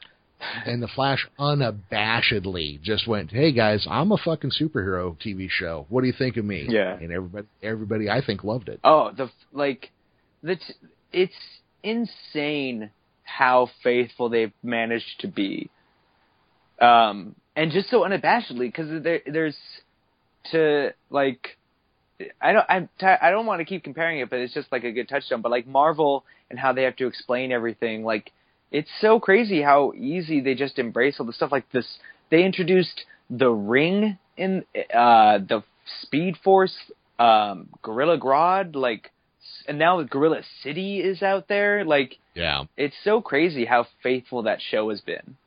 and 0.66 0.82
the 0.82 0.88
Flash 0.88 1.28
unabashedly 1.40 2.82
just 2.82 3.08
went, 3.08 3.32
"Hey 3.32 3.52
guys, 3.52 3.88
I'm 3.90 4.12
a 4.12 4.18
fucking 4.18 4.52
superhero 4.52 5.18
TV 5.20 5.50
show. 5.50 5.86
What 5.90 6.02
do 6.02 6.08
you 6.08 6.14
think 6.14 6.38
of 6.38 6.46
me?" 6.46 6.66
Yeah. 6.68 6.94
and 6.94 7.12
everybody, 7.12 7.48
everybody, 7.64 8.10
I 8.10 8.22
think 8.26 8.44
loved 8.44 8.70
it. 8.70 8.80
Oh, 8.84 9.12
the 9.16 9.30
like, 9.52 9.92
the 10.44 10.58
t- 10.58 10.74
it's 11.12 11.34
insane 11.84 12.92
how 13.24 13.70
faithful 13.84 14.30
they've 14.30 14.54
managed 14.62 15.20
to 15.20 15.28
be, 15.28 15.70
um, 16.80 17.36
and 17.56 17.72
just 17.72 17.90
so 17.90 18.02
unabashedly 18.02 18.60
because 18.60 19.04
there, 19.04 19.22
there's 19.26 19.56
to 20.52 20.94
like, 21.10 21.58
I 22.42 22.54
don't 22.54 22.66
I'm 22.70 22.90
t- 23.00 23.06
I 23.06 23.30
don't 23.32 23.46
want 23.46 23.60
to 23.60 23.66
keep 23.66 23.84
comparing 23.84 24.20
it, 24.20 24.30
but 24.30 24.40
it's 24.40 24.54
just 24.54 24.72
like 24.72 24.84
a 24.84 24.92
good 24.92 25.10
touchstone. 25.10 25.42
But 25.42 25.52
like 25.52 25.68
Marvel 25.68 26.24
and 26.50 26.60
how 26.60 26.74
they 26.74 26.84
have 26.84 26.96
to 26.98 27.08
explain 27.08 27.52
everything, 27.52 28.04
like 28.04 28.32
it's 28.72 28.90
so 29.02 29.20
crazy 29.20 29.62
how 29.62 29.94
easy 29.96 30.42
they 30.42 30.56
just 30.56 30.80
embrace 30.80 31.16
all 31.20 31.26
the 31.26 31.34
stuff 31.34 31.52
like 31.52 31.70
this. 31.72 31.86
They 32.30 32.44
introduced 32.44 33.06
the 33.30 33.50
Ring 33.50 34.18
in 34.38 34.64
uh, 34.94 35.40
the 35.40 35.64
Speed 36.02 36.36
Force, 36.44 36.76
um, 37.20 37.70
Gorilla 37.82 38.18
Grodd, 38.18 38.76
like, 38.76 39.12
and 39.68 39.78
now 39.80 40.02
Gorilla 40.04 40.42
City 40.64 41.00
is 41.00 41.22
out 41.22 41.48
there. 41.48 41.86
Like, 41.86 42.18
Yeah. 42.34 42.66
it's 42.76 42.96
so 43.04 43.22
crazy 43.22 43.66
how 43.66 43.88
faithful 44.04 44.44
that 44.44 44.60
show 44.62 44.90
has 44.90 45.02
been. 45.02 45.38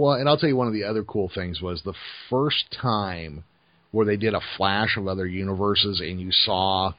Well, 0.00 0.14
and 0.14 0.26
I'll 0.30 0.38
tell 0.38 0.48
you 0.48 0.56
one 0.56 0.66
of 0.66 0.72
the 0.72 0.84
other 0.84 1.04
cool 1.04 1.30
things 1.34 1.60
was 1.60 1.82
the 1.82 1.92
first 2.30 2.74
time 2.80 3.44
where 3.90 4.06
they 4.06 4.16
did 4.16 4.32
a 4.32 4.40
flash 4.56 4.96
of 4.96 5.06
other 5.06 5.26
universes 5.26 6.00
and 6.00 6.18
you 6.18 6.32
saw 6.32 6.94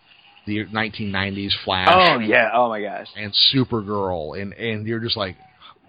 the 0.45 0.65
1990s 0.67 1.53
Flash 1.65 1.87
Oh 1.89 2.19
yeah! 2.19 2.51
Oh 2.53 2.69
my 2.69 2.79
gosh! 2.79 3.07
and 3.15 3.33
Supergirl 3.51 4.39
and 4.39 4.53
and 4.53 4.85
you're 4.85 4.99
just 4.99 5.17
like 5.17 5.35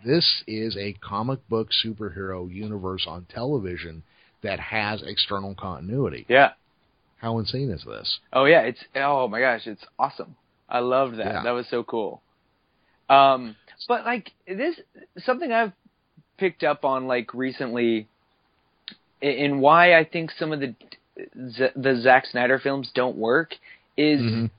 this 0.03 0.43
is 0.47 0.75
a 0.79 0.95
comic 1.07 1.47
book 1.51 1.69
superhero 1.85 2.51
universe 2.51 3.05
on 3.07 3.27
television 3.29 4.05
that 4.43 4.59
has 4.59 5.03
external 5.03 5.55
continuity. 5.55 6.25
Yeah. 6.31 6.53
How 7.19 7.39
insane 7.39 7.71
is 7.71 7.85
this? 7.85 8.21
Oh 8.33 8.47
yeah! 8.47 8.63
It's 8.63 8.83
oh 8.97 9.29
my 9.29 9.41
gosh! 9.41 9.67
It's 9.67 9.85
awesome. 9.99 10.35
I 10.67 10.79
loved 10.79 11.19
that. 11.19 11.27
Yeah. 11.27 11.43
That 11.43 11.51
was 11.51 11.67
so 11.69 11.83
cool. 11.83 12.23
Um, 13.11 13.57
but 13.87 14.07
like 14.07 14.33
this, 14.47 14.81
something 15.19 15.53
I've 15.53 15.73
picked 16.43 16.65
up 16.65 16.85
on 16.85 17.07
like 17.07 17.33
recently, 17.35 18.09
and 19.23 19.61
why 19.61 19.95
I 19.97 20.03
think 20.03 20.33
some 20.33 20.51
of 20.51 20.59
the 20.59 20.75
the 21.77 22.01
Zack 22.03 22.27
Snyder 22.27 22.59
films 22.59 22.91
don't 22.93 23.17
work 23.17 23.55
is 23.97 24.21
Mhm. 24.21 24.51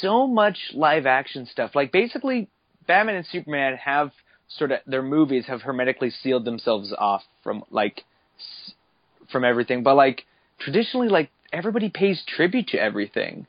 so 0.00 0.28
much 0.28 0.58
live 0.72 1.04
action 1.04 1.46
stuff. 1.46 1.74
Like 1.74 1.90
basically, 1.90 2.46
Batman 2.86 3.16
and 3.16 3.26
Superman 3.26 3.76
have 3.76 4.12
sort 4.46 4.70
of 4.70 4.78
their 4.86 5.02
movies 5.02 5.46
have 5.46 5.62
hermetically 5.62 6.10
sealed 6.10 6.44
themselves 6.44 6.92
off 6.96 7.24
from 7.42 7.64
like 7.72 8.04
from 9.32 9.44
everything. 9.44 9.82
But 9.82 9.96
like 9.96 10.24
traditionally, 10.60 11.08
like 11.08 11.30
everybody 11.52 11.88
pays 11.88 12.22
tribute 12.24 12.68
to 12.68 12.78
everything. 12.78 13.46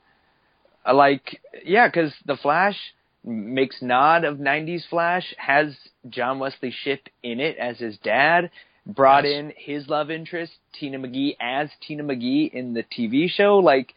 Uh, 0.84 0.94
like 0.94 1.40
yeah, 1.64 1.86
because 1.86 2.12
the 2.26 2.36
Flash 2.36 2.78
makes 3.24 3.80
nod 3.82 4.24
of 4.24 4.38
'90s 4.38 4.86
Flash 4.88 5.34
has 5.38 5.76
John 6.08 6.38
Wesley 6.38 6.70
Shipp 6.70 7.08
in 7.22 7.40
it 7.40 7.56
as 7.58 7.78
his 7.78 7.98
dad. 7.98 8.50
Brought 8.86 9.24
Yes. 9.24 9.32
in 9.34 9.52
his 9.56 9.88
love 9.88 10.10
interest 10.10 10.52
Tina 10.78 10.98
McGee 10.98 11.36
as 11.40 11.70
Tina 11.80 12.04
McGee 12.04 12.52
in 12.52 12.74
the 12.74 12.82
TV 12.82 13.30
show. 13.30 13.58
Like 13.58 13.94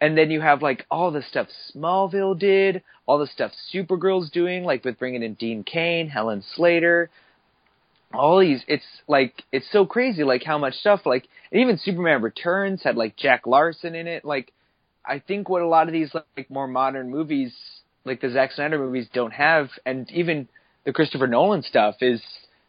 and 0.00 0.16
then 0.16 0.30
you 0.30 0.40
have 0.40 0.62
like 0.62 0.86
all 0.90 1.10
the 1.10 1.22
stuff 1.22 1.48
Smallville 1.74 2.38
did, 2.38 2.82
all 3.06 3.18
the 3.18 3.26
stuff 3.26 3.52
Supergirl's 3.74 4.30
doing, 4.30 4.64
like 4.64 4.84
with 4.84 4.98
bringing 4.98 5.22
in 5.22 5.34
Dean 5.34 5.62
Cain, 5.64 6.08
Helen 6.08 6.42
Slater, 6.54 7.10
all 8.14 8.38
these. 8.40 8.62
It's 8.66 8.84
like 9.08 9.42
it's 9.52 9.70
so 9.70 9.84
crazy, 9.84 10.24
like 10.24 10.42
how 10.44 10.58
much 10.58 10.74
stuff. 10.74 11.04
Like 11.04 11.28
and 11.52 11.60
even 11.60 11.78
Superman 11.78 12.22
Returns 12.22 12.82
had 12.82 12.96
like 12.96 13.16
Jack 13.16 13.46
Larson 13.46 13.94
in 13.94 14.06
it. 14.06 14.24
Like 14.24 14.52
I 15.04 15.18
think 15.18 15.48
what 15.48 15.62
a 15.62 15.68
lot 15.68 15.86
of 15.88 15.92
these 15.92 16.14
like 16.14 16.50
more 16.50 16.68
modern 16.68 17.10
movies, 17.10 17.52
like 18.10 18.20
the 18.20 18.30
Zack 18.30 18.52
Snyder 18.52 18.78
movies, 18.78 19.08
don't 19.12 19.32
have, 19.32 19.68
and 19.86 20.10
even 20.10 20.48
the 20.84 20.92
Christopher 20.92 21.26
Nolan 21.26 21.62
stuff 21.62 21.96
is 22.00 22.22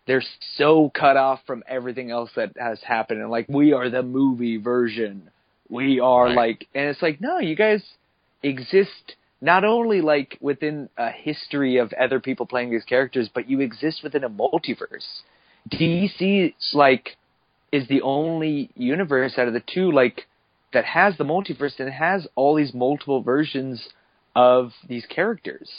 they're 0.08 0.24
so 0.56 0.92
cut 0.94 1.18
off 1.18 1.40
from 1.46 1.64
everything 1.68 2.12
else 2.12 2.30
that 2.36 2.52
has 2.58 2.80
happened, 2.82 3.22
and 3.22 3.30
like 3.30 3.48
we 3.50 3.74
are 3.74 3.90
the 3.90 4.04
movie 4.04 4.58
version 4.58 5.30
we 5.72 6.00
are 6.00 6.26
Right. 6.26 6.36
like 6.36 6.68
and 6.76 6.90
it's 6.90 7.02
like 7.02 7.22
no 7.22 7.40
you 7.40 7.56
guys 7.56 7.82
exist 8.44 9.16
not 9.40 9.64
only 9.64 10.02
like 10.02 10.38
within 10.42 10.90
a 10.98 11.10
history 11.10 11.78
of 11.78 11.92
other 11.94 12.20
people 12.20 12.46
playing 12.46 12.70
these 12.70 12.84
characters 12.84 13.30
but 13.34 13.50
you 13.50 13.62
exist 13.62 14.02
within 14.04 14.24
a 14.24 14.30
multiverse 14.30 15.22
dc 15.72 16.54
like 16.74 17.16
is 17.72 17.88
the 17.88 18.02
only 18.02 18.70
universe 18.76 19.34
out 19.38 19.48
of 19.48 19.54
the 19.54 19.64
two 19.74 19.92
like 19.92 20.28
that 20.74 20.84
has 20.86 21.18
the 21.18 21.24
multiverse 21.24 21.80
and 21.80 21.90
has 21.90 22.28
all 22.36 22.56
these 22.56 22.74
multiple 22.74 23.22
versions 23.22 23.88
of 24.36 24.72
these 24.88 25.06
characters 25.08 25.70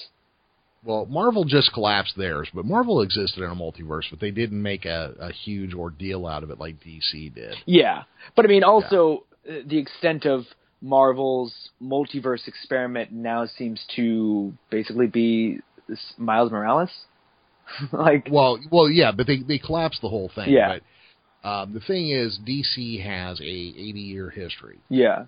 Well, 0.84 1.06
Marvel 1.06 1.44
just 1.44 1.72
collapsed 1.72 2.16
theirs, 2.16 2.48
but 2.54 2.64
Marvel 2.64 3.02
existed 3.02 3.42
in 3.42 3.50
a 3.50 3.54
multiverse, 3.54 4.04
but 4.10 4.20
they 4.20 4.30
didn't 4.30 4.60
make 4.60 4.84
a, 4.84 5.14
a 5.20 5.32
huge 5.32 5.74
ordeal 5.74 6.26
out 6.26 6.42
of 6.42 6.50
it 6.50 6.58
like 6.58 6.76
DC 6.80 7.34
did. 7.34 7.54
Yeah, 7.66 8.02
but 8.36 8.44
I 8.44 8.48
mean, 8.48 8.64
also 8.64 9.24
uh 9.48 9.62
the 9.66 9.78
extent 9.78 10.26
of 10.26 10.44
Marvel's 10.82 11.54
multiverse 11.80 12.46
experiment 12.48 13.12
now 13.12 13.46
seems 13.46 13.80
to 13.96 14.52
basically 14.70 15.06
be 15.06 15.60
Miles 16.18 16.50
Morales. 16.50 16.90
like, 17.92 18.28
Well, 18.30 18.58
well, 18.70 18.90
yeah, 18.90 19.12
but 19.12 19.26
they 19.26 19.38
they 19.38 19.58
collapsed 19.58 20.02
the 20.02 20.08
whole 20.08 20.30
thing. 20.34 20.50
Yeah. 20.50 20.78
But 20.78 20.82
um, 21.48 21.72
the 21.72 21.80
thing 21.80 22.10
is, 22.10 22.38
DC 22.46 23.02
has 23.02 23.40
a 23.40 23.44
80 23.44 24.00
year 24.00 24.30
history, 24.30 24.78
yeah, 24.88 25.24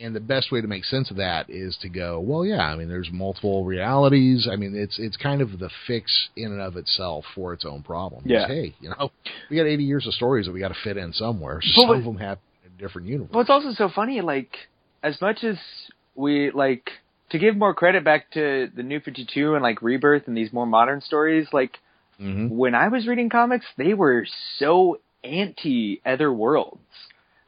and 0.00 0.16
the 0.16 0.20
best 0.20 0.50
way 0.50 0.60
to 0.60 0.66
make 0.66 0.84
sense 0.84 1.10
of 1.10 1.18
that 1.18 1.50
is 1.50 1.76
to 1.82 1.88
go, 1.88 2.20
well, 2.20 2.44
yeah, 2.44 2.62
I 2.62 2.76
mean, 2.76 2.88
there's 2.88 3.10
multiple 3.12 3.64
realities. 3.64 4.48
I 4.50 4.56
mean, 4.56 4.74
it's 4.74 4.98
it's 4.98 5.16
kind 5.16 5.42
of 5.42 5.58
the 5.58 5.70
fix 5.86 6.30
in 6.36 6.46
and 6.46 6.60
of 6.60 6.76
itself 6.76 7.24
for 7.34 7.52
its 7.52 7.64
own 7.64 7.82
problem. 7.82 8.22
Yeah. 8.24 8.46
Hey, 8.46 8.74
you 8.80 8.88
know, 8.88 9.12
we 9.50 9.56
got 9.56 9.66
80 9.66 9.84
years 9.84 10.06
of 10.06 10.14
stories 10.14 10.46
that 10.46 10.52
we 10.52 10.60
got 10.60 10.68
to 10.68 10.76
fit 10.82 10.96
in 10.96 11.12
somewhere. 11.12 11.60
So 11.62 11.82
some 11.82 11.90
of 11.90 12.04
them 12.04 12.16
have 12.16 12.38
a 12.64 12.80
different 12.80 13.08
universe. 13.08 13.30
Well, 13.32 13.42
it's 13.42 13.50
also 13.50 13.72
so 13.72 13.90
funny. 13.94 14.22
Like, 14.22 14.50
as 15.02 15.20
much 15.20 15.44
as 15.44 15.58
we 16.14 16.50
like 16.50 16.90
to 17.30 17.38
give 17.38 17.56
more 17.56 17.74
credit 17.74 18.02
back 18.02 18.30
to 18.32 18.70
the 18.74 18.82
New 18.82 19.00
Fifty 19.00 19.26
Two 19.32 19.54
and 19.54 19.62
like 19.62 19.82
Rebirth 19.82 20.26
and 20.26 20.36
these 20.36 20.52
more 20.52 20.66
modern 20.66 21.00
stories, 21.00 21.46
like 21.52 21.78
hmm 22.18 22.48
when 22.48 22.74
I 22.74 22.88
was 22.88 23.06
reading 23.06 23.28
comics, 23.28 23.66
they 23.76 23.94
were 23.94 24.26
so 24.58 25.00
anti 25.22 26.00
Other 26.06 26.32
Worlds. 26.32 26.80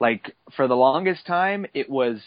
Like 0.03 0.35
for 0.57 0.67
the 0.67 0.75
longest 0.75 1.25
time, 1.29 1.65
it 1.75 1.89
was 1.89 2.21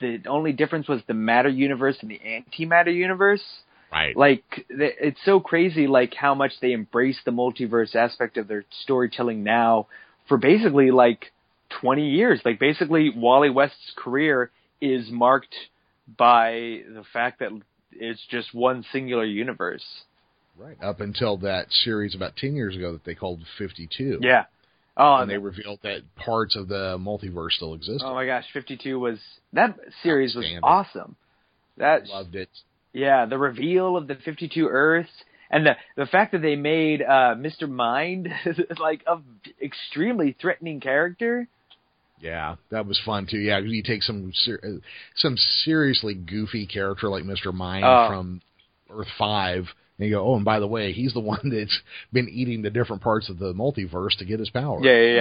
the 0.00 0.22
only 0.28 0.52
difference 0.52 0.86
was 0.86 1.00
the 1.08 1.12
matter 1.12 1.48
universe 1.48 1.96
and 2.00 2.08
the 2.08 2.20
antimatter 2.20 2.94
universe. 2.94 3.42
Right. 3.90 4.16
Like 4.16 4.44
it's 4.70 5.18
so 5.24 5.40
crazy, 5.40 5.88
like 5.88 6.14
how 6.14 6.36
much 6.36 6.52
they 6.62 6.70
embrace 6.70 7.18
the 7.24 7.32
multiverse 7.32 7.96
aspect 7.96 8.36
of 8.36 8.46
their 8.46 8.64
storytelling 8.82 9.42
now 9.42 9.88
for 10.28 10.38
basically 10.38 10.92
like 10.92 11.32
20 11.80 12.10
years. 12.10 12.40
Like 12.44 12.60
basically, 12.60 13.10
Wally 13.10 13.50
West's 13.50 13.92
career 13.96 14.52
is 14.80 15.10
marked 15.10 15.56
by 16.16 16.82
the 16.88 17.02
fact 17.12 17.40
that 17.40 17.50
it's 17.90 18.24
just 18.30 18.54
one 18.54 18.84
singular 18.92 19.24
universe. 19.24 19.84
Right. 20.56 20.76
Up 20.80 21.00
until 21.00 21.38
that 21.38 21.72
series 21.72 22.14
about 22.14 22.36
10 22.36 22.54
years 22.54 22.76
ago 22.76 22.92
that 22.92 23.04
they 23.04 23.16
called 23.16 23.40
52. 23.58 24.20
Yeah. 24.22 24.44
Oh, 24.96 25.14
And 25.16 25.28
they 25.30 25.38
revealed 25.38 25.80
that 25.82 26.02
parts 26.14 26.54
of 26.56 26.68
the 26.68 26.96
multiverse 26.98 27.52
still 27.52 27.74
existed. 27.74 28.06
oh 28.06 28.14
my 28.14 28.26
gosh, 28.26 28.44
52 28.52 28.98
was 28.98 29.18
that 29.52 29.76
series 30.02 30.34
was 30.34 30.46
awesome. 30.62 31.16
That 31.78 32.06
Loved 32.06 32.36
it. 32.36 32.48
yeah, 32.92 33.26
the 33.26 33.36
reveal 33.38 33.96
of 33.96 34.06
the 34.06 34.14
52 34.14 34.68
Earths 34.68 35.10
and 35.50 35.66
the 35.66 35.76
the 35.96 36.06
fact 36.06 36.30
that 36.32 36.42
they 36.42 36.54
made 36.56 37.02
uh 37.02 37.34
Mr. 37.36 37.68
Mind 37.68 38.28
like 38.80 39.02
a 39.08 39.18
extremely 39.60 40.36
threatening 40.40 40.78
character. 40.80 41.48
Yeah, 42.20 42.54
that 42.70 42.86
was 42.86 42.98
fun 43.04 43.26
too. 43.28 43.38
Yeah, 43.38 43.58
you 43.58 43.82
take 43.82 44.02
some 44.04 44.30
ser- 44.32 44.80
some 45.16 45.36
seriously 45.64 46.14
goofy 46.14 46.66
character 46.66 47.08
like 47.08 47.24
Mr. 47.24 47.52
Mind 47.52 47.84
Oh. 47.84 48.06
from 48.08 48.40
Earth 48.88 49.08
Five, 49.18 49.64
and 49.98 50.08
you 50.08 50.14
go, 50.14 50.24
oh, 50.26 50.36
and 50.36 50.44
by 50.44 50.58
the 50.60 50.66
way, 50.66 50.92
he's 50.92 51.12
the 51.12 51.20
one 51.34 51.40
that's 51.50 51.78
been 52.12 52.28
eating 52.28 52.62
the 52.62 52.70
different 52.70 53.02
parts 53.02 53.28
of 53.28 53.38
the 53.38 53.52
multiverse 53.54 54.16
to 54.18 54.24
get 54.24 54.38
his 54.40 54.50
power. 54.50 54.80
Yeah, 54.84 55.00
yeah, 55.00 55.14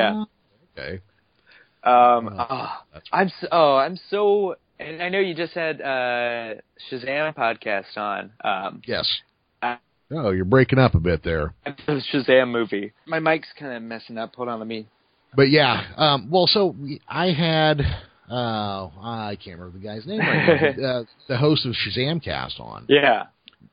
yeah. 0.76 0.84
Okay. 0.84 1.02
Um, 1.84 2.30
Oh, 2.40 2.48
oh, 2.50 3.00
I'm 3.12 3.30
so, 3.42 3.48
oh, 3.52 3.76
I'm 3.76 4.00
so, 4.10 4.56
and 4.80 5.02
I 5.04 5.10
know 5.10 5.20
you 5.20 5.36
just 5.36 5.54
had 5.54 5.82
uh, 5.82 6.56
Shazam 6.90 7.36
podcast 7.36 7.98
on. 7.98 8.32
Um, 8.44 8.82
Yes. 8.86 9.08
Uh, 9.62 9.76
oh, 10.12 10.32
you're 10.32 10.46
breaking 10.46 10.80
up 10.80 10.96
a 10.96 11.00
bit 11.00 11.24
there. 11.24 11.54
the 11.66 12.02
Shazam 12.14 12.52
movie. 12.52 12.94
My 13.06 13.20
mic's 13.20 13.50
kind 13.60 13.74
of 13.74 13.84
messing 13.84 14.18
up. 14.18 14.36
Hold 14.36 14.48
on, 14.50 14.60
let 14.60 14.68
me. 14.68 14.88
But 15.36 15.50
yeah, 15.50 15.84
um, 15.98 16.30
well, 16.32 16.48
so 16.48 16.68
we- 16.68 17.02
I 17.08 17.32
had, 17.32 17.82
uh, 18.32 18.88
I 19.02 19.38
can't 19.44 19.60
remember 19.60 19.78
the 19.80 19.84
guy's 19.84 20.06
name 20.06 20.20
right 20.20 20.78
now, 20.78 20.88
uh, 21.00 21.04
the 21.28 21.38
host 21.38 21.66
of 21.66 21.74
Shazam 21.74 22.24
Cast 22.24 22.60
on. 22.60 22.86
Yeah. 22.88 23.24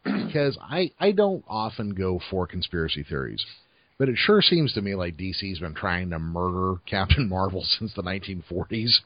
Because 0.05 0.57
I 0.61 0.93
I 0.99 1.13
don't 1.13 1.45
often 1.49 1.91
go 1.91 2.21
for 2.31 2.47
conspiracy 2.47 3.03
theories, 3.03 3.45
but 3.99 4.09
it 4.09 4.17
sure 4.17 4.43
seems 4.43 4.73
to 4.75 4.83
me 4.83 4.95
like 4.95 5.17
DC's 5.17 5.59
been 5.59 5.75
trying 5.75 6.11
to 6.11 6.19
murder 6.19 6.81
Captain 6.87 7.29
Marvel 7.29 7.65
since 7.79 7.93
the 7.95 8.03
1940s, 8.03 9.01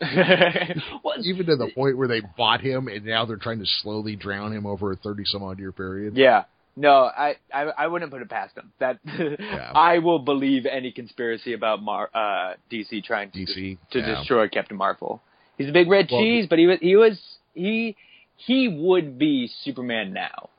well, 1.04 1.14
even 1.24 1.46
to 1.46 1.56
the 1.56 1.70
point 1.74 1.96
where 1.96 2.08
they 2.08 2.20
bought 2.36 2.60
him 2.60 2.88
and 2.88 3.04
now 3.04 3.24
they're 3.24 3.36
trying 3.36 3.58
to 3.60 3.66
slowly 3.82 4.16
drown 4.16 4.52
him 4.52 4.66
over 4.66 4.92
a 4.92 4.96
30 4.96 5.24
some 5.26 5.42
odd 5.42 5.58
year 5.58 5.72
period. 5.72 6.16
yeah. 6.16 6.44
No, 6.74 7.02
I, 7.04 7.36
I 7.52 7.64
I 7.64 7.86
wouldn't 7.86 8.10
put 8.10 8.22
it 8.22 8.30
past 8.30 8.54
them. 8.54 8.72
That 8.80 8.98
Yeah. 9.04 9.72
I 9.74 9.98
will 9.98 10.20
believe 10.20 10.64
any 10.64 10.90
conspiracy 10.90 11.52
about 11.52 11.82
Mar, 11.82 12.08
uh, 12.14 12.54
DC 12.72 13.04
trying 13.04 13.30
to 13.32 13.38
DC 13.40 13.76
to 13.90 13.98
yeah. 13.98 14.14
destroy 14.14 14.48
Captain 14.48 14.78
Marvel. 14.78 15.20
He's 15.58 15.68
a 15.68 15.72
big 15.72 15.90
red 15.90 16.08
Well, 16.10 16.22
cheese, 16.22 16.46
but 16.48 16.58
he 16.58 16.66
was 16.66 16.78
he 16.80 16.96
was 16.96 17.20
he 17.52 17.94
he 18.36 18.68
would 18.68 19.18
be 19.18 19.50
Superman 19.62 20.12
now. 20.12 20.50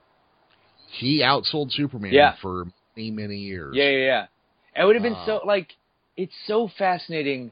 He 0.99 1.21
outsold 1.21 1.71
Superman 1.71 2.13
Yeah. 2.13 2.35
for 2.41 2.65
many 2.95 3.11
many 3.11 3.37
years. 3.37 3.75
Yeah, 3.75 3.89
yeah, 3.89 4.05
yeah. 4.05 4.81
It 4.81 4.85
would 4.85 4.95
have 4.95 5.03
been 5.03 5.13
Uh, 5.13 5.25
so 5.25 5.41
like 5.45 5.69
it's 6.15 6.33
so 6.47 6.67
fascinating 6.77 7.51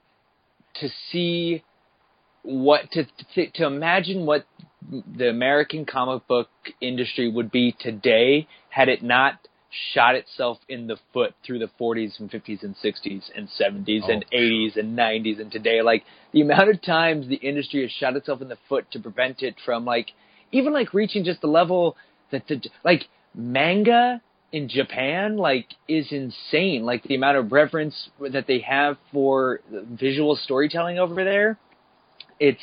to 0.76 0.90
see 1.12 1.64
what 2.44 2.92
to 2.92 3.06
to, 3.36 3.52
to 3.52 3.66
imagine 3.66 4.26
what 4.26 4.46
the 5.18 5.30
American 5.30 5.86
comic 5.86 6.28
book 6.28 6.50
industry 6.80 7.30
would 7.30 7.52
be 7.52 7.76
today 7.80 8.48
had 8.70 8.90
it 8.90 9.04
not 9.04 9.48
shot 9.94 10.16
itself 10.16 10.60
in 10.68 10.88
the 10.88 10.98
foot 11.14 11.34
through 11.46 11.60
the 11.60 11.70
40s 11.80 12.20
and 12.20 12.30
50s 12.30 12.64
and 12.64 12.76
60s 12.76 13.32
and 13.36 13.48
70s 13.48 14.10
and 14.10 14.26
Oh, 14.32 14.36
80s 14.36 14.78
and 14.78 14.98
90s 14.98 15.40
and 15.40 15.52
today. 15.52 15.82
Like 15.82 16.04
the 16.34 16.42
amount 16.42 16.70
of 16.70 16.82
times 16.82 17.28
the 17.28 17.36
industry 17.36 17.82
has 17.84 17.92
shot 17.92 18.16
itself 18.16 18.42
in 18.42 18.50
the 18.50 18.58
foot 18.70 18.90
to 18.92 19.00
prevent 19.00 19.42
it 19.44 19.56
from 19.66 19.86
like 19.86 20.12
even 20.52 20.74
like 20.74 20.94
reaching 20.94 21.24
just 21.24 21.42
the 21.42 21.48
level 21.48 21.96
that 22.32 22.48
the 22.48 22.62
like 22.84 23.08
manga 23.34 24.22
in 24.52 24.68
Japan 24.68 25.38
like 25.38 25.68
is 25.88 26.12
insane. 26.12 26.84
Like 26.84 27.04
the 27.04 27.16
amount 27.16 27.38
of 27.38 27.52
reverence 27.52 28.10
that 28.32 28.48
they 28.48 28.60
have 28.60 28.98
for 29.12 29.62
visual 29.72 30.36
storytelling 30.36 31.00
over 31.00 31.24
there 31.24 31.58
it's 32.40 32.60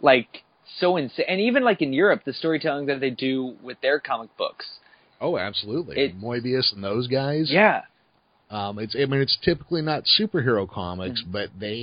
like 0.00 0.42
so 0.80 0.96
insane. 0.96 1.26
And 1.28 1.40
even 1.40 1.62
like 1.64 1.82
in 1.82 1.92
Europe 1.92 2.22
the 2.24 2.32
storytelling 2.32 2.86
that 2.86 3.00
they 3.00 3.10
do 3.10 3.54
with 3.62 3.80
their 3.80 4.00
comic 4.00 4.36
books 4.36 4.66
Oh, 5.22 5.38
absolutely. 5.38 5.96
It- 5.98 6.20
Moebius 6.20 6.72
and 6.74 6.82
those 6.84 7.06
guys. 7.06 7.48
yeah 7.50 7.82
Um, 8.50 8.78
it's 8.78 8.94
I 8.94 9.06
mean 9.06 9.20
it's 9.22 9.38
typically 9.42 9.80
not 9.82 10.02
superhero 10.20 10.68
comics, 10.68 11.20
Mm-hmm. 11.22 11.32
but 11.32 11.48
they 11.58 11.76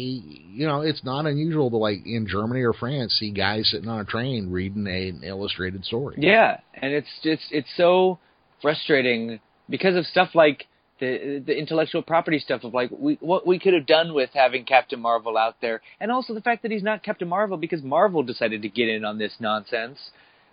you 0.58 0.68
know 0.68 0.82
it's 0.82 1.04
not 1.04 1.26
unusual 1.26 1.70
to 1.72 1.78
like 1.78 2.06
in 2.06 2.28
Germany 2.28 2.62
or 2.62 2.74
France 2.74 3.16
see 3.20 3.32
guys 3.32 3.70
sitting 3.72 3.90
on 3.90 4.00
a 4.02 4.06
train 4.06 4.52
reading 4.52 4.86
a, 4.86 5.10
an 5.10 5.22
illustrated 5.24 5.84
story. 5.86 6.16
Yeah, 6.20 6.60
and 6.76 6.94
it's 6.94 7.08
it's 7.24 7.48
it's 7.50 7.70
so 7.78 8.20
frustrating 8.62 9.40
because 9.70 9.96
of 9.96 10.06
stuff 10.06 10.30
like 10.36 10.68
the 11.00 11.42
the 11.48 11.58
intellectual 11.58 12.02
property 12.04 12.40
stuff 12.40 12.64
of 12.66 12.74
like 12.74 12.90
we 12.92 13.18
what 13.22 13.48
we 13.48 13.58
could 13.58 13.74
have 13.74 13.86
done 13.88 14.14
with 14.14 14.30
having 14.34 14.64
Captain 14.66 15.00
Marvel 15.00 15.38
out 15.38 15.56
there, 15.62 15.82
and 16.02 16.12
also 16.12 16.34
the 16.34 16.42
fact 16.42 16.62
that 16.64 16.72
he's 16.72 16.84
not 16.84 17.02
Captain 17.04 17.28
Marvel 17.28 17.58
because 17.58 17.82
Marvel 17.82 18.22
decided 18.22 18.62
to 18.62 18.70
get 18.70 18.90
in 18.90 19.06
on 19.06 19.18
this 19.18 19.34
nonsense, 19.40 19.98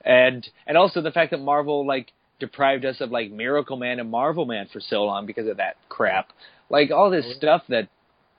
and 0.04 0.48
and 0.68 0.76
also 0.78 1.00
the 1.02 1.10
fact 1.10 1.32
that 1.32 1.40
Marvel 1.40 1.84
like 1.86 2.12
deprived 2.38 2.84
us 2.84 3.00
of 3.00 3.10
like 3.10 3.30
Miracle 3.30 3.76
Man 3.76 4.00
and 4.00 4.10
Marvel 4.10 4.46
Man 4.46 4.68
for 4.72 4.80
so 4.80 5.04
long 5.04 5.26
because 5.26 5.48
of 5.48 5.56
that 5.58 5.76
crap, 5.88 6.30
like 6.70 6.90
all 6.90 7.10
this 7.10 7.36
stuff 7.36 7.62
that. 7.68 7.88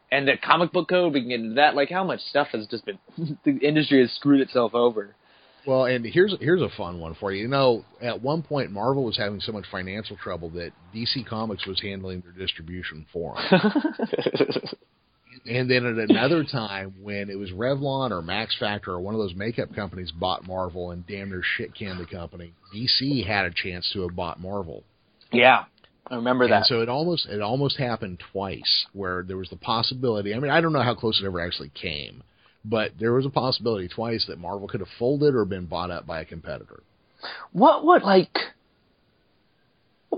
And 0.09 0.25
the 0.25 0.37
comic 0.41 0.71
book 0.71 0.87
code, 0.87 1.13
we 1.13 1.19
can 1.19 1.27
get 1.27 1.41
into 1.41 1.55
that. 1.55 1.75
Like, 1.75 1.89
how 1.89 2.05
much 2.05 2.21
stuff 2.21 2.47
has 2.53 2.65
just 2.67 2.85
been, 2.85 2.97
the 3.43 3.57
industry 3.57 3.99
has 3.99 4.09
screwed 4.13 4.39
itself 4.39 4.73
over. 4.73 5.13
Well, 5.67 5.83
and 5.83 6.05
here's 6.05 6.33
here's 6.39 6.61
a 6.61 6.69
fun 6.77 7.01
one 7.01 7.13
for 7.15 7.33
you. 7.33 7.41
You 7.41 7.49
know, 7.49 7.83
at 8.01 8.21
one 8.21 8.41
point 8.41 8.71
Marvel 8.71 9.03
was 9.03 9.17
having 9.17 9.41
so 9.41 9.51
much 9.51 9.65
financial 9.69 10.15
trouble 10.15 10.49
that 10.51 10.71
DC 10.95 11.27
Comics 11.27 11.67
was 11.67 11.81
handling 11.81 12.21
their 12.21 12.31
distribution 12.31 13.05
for 13.11 13.35
them. 13.35 13.61
and 15.45 15.69
then 15.69 15.85
at 15.85 16.09
another 16.09 16.43
time 16.43 16.93
when 17.01 17.29
it 17.29 17.37
was 17.37 17.51
Revlon 17.51 18.11
or 18.11 18.21
Max 18.21 18.55
Factor 18.59 18.91
or 18.91 18.99
one 18.99 19.13
of 19.13 19.19
those 19.19 19.35
makeup 19.35 19.73
companies 19.75 20.11
bought 20.11 20.47
Marvel 20.47 20.91
and 20.91 21.05
damn 21.07 21.29
near 21.29 21.41
shit 21.43 21.73
canned 21.75 21.99
the 21.99 22.05
company, 22.05 22.53
DC 22.75 23.25
had 23.25 23.45
a 23.45 23.51
chance 23.51 23.89
to 23.93 24.01
have 24.01 24.15
bought 24.15 24.39
Marvel. 24.39 24.83
Yeah, 25.31 25.65
I 26.09 26.15
remember 26.15 26.45
And 26.45 26.53
that. 26.53 26.65
so 26.65 26.81
it 26.81 26.89
almost 26.89 27.27
it 27.27 27.41
almost 27.41 27.77
happened 27.77 28.21
twice 28.31 28.85
where 28.93 29.23
there 29.23 29.37
was 29.37 29.49
the 29.49 29.57
possibility. 29.57 30.33
I 30.33 30.39
mean, 30.39 30.51
I 30.51 30.61
don't 30.61 30.73
know 30.73 30.81
how 30.81 30.95
close 30.95 31.19
it 31.21 31.25
ever 31.25 31.39
actually 31.41 31.69
came, 31.69 32.23
but 32.63 32.91
there 32.99 33.13
was 33.13 33.25
a 33.25 33.29
possibility 33.29 33.87
twice 33.87 34.25
that 34.27 34.39
Marvel 34.39 34.67
could 34.67 34.79
have 34.79 34.89
folded 34.97 35.35
or 35.35 35.45
been 35.45 35.65
bought 35.65 35.91
up 35.91 36.05
by 36.07 36.21
a 36.21 36.25
competitor. 36.25 36.81
what 37.51 37.85
would 37.85 38.03
like 38.03 38.37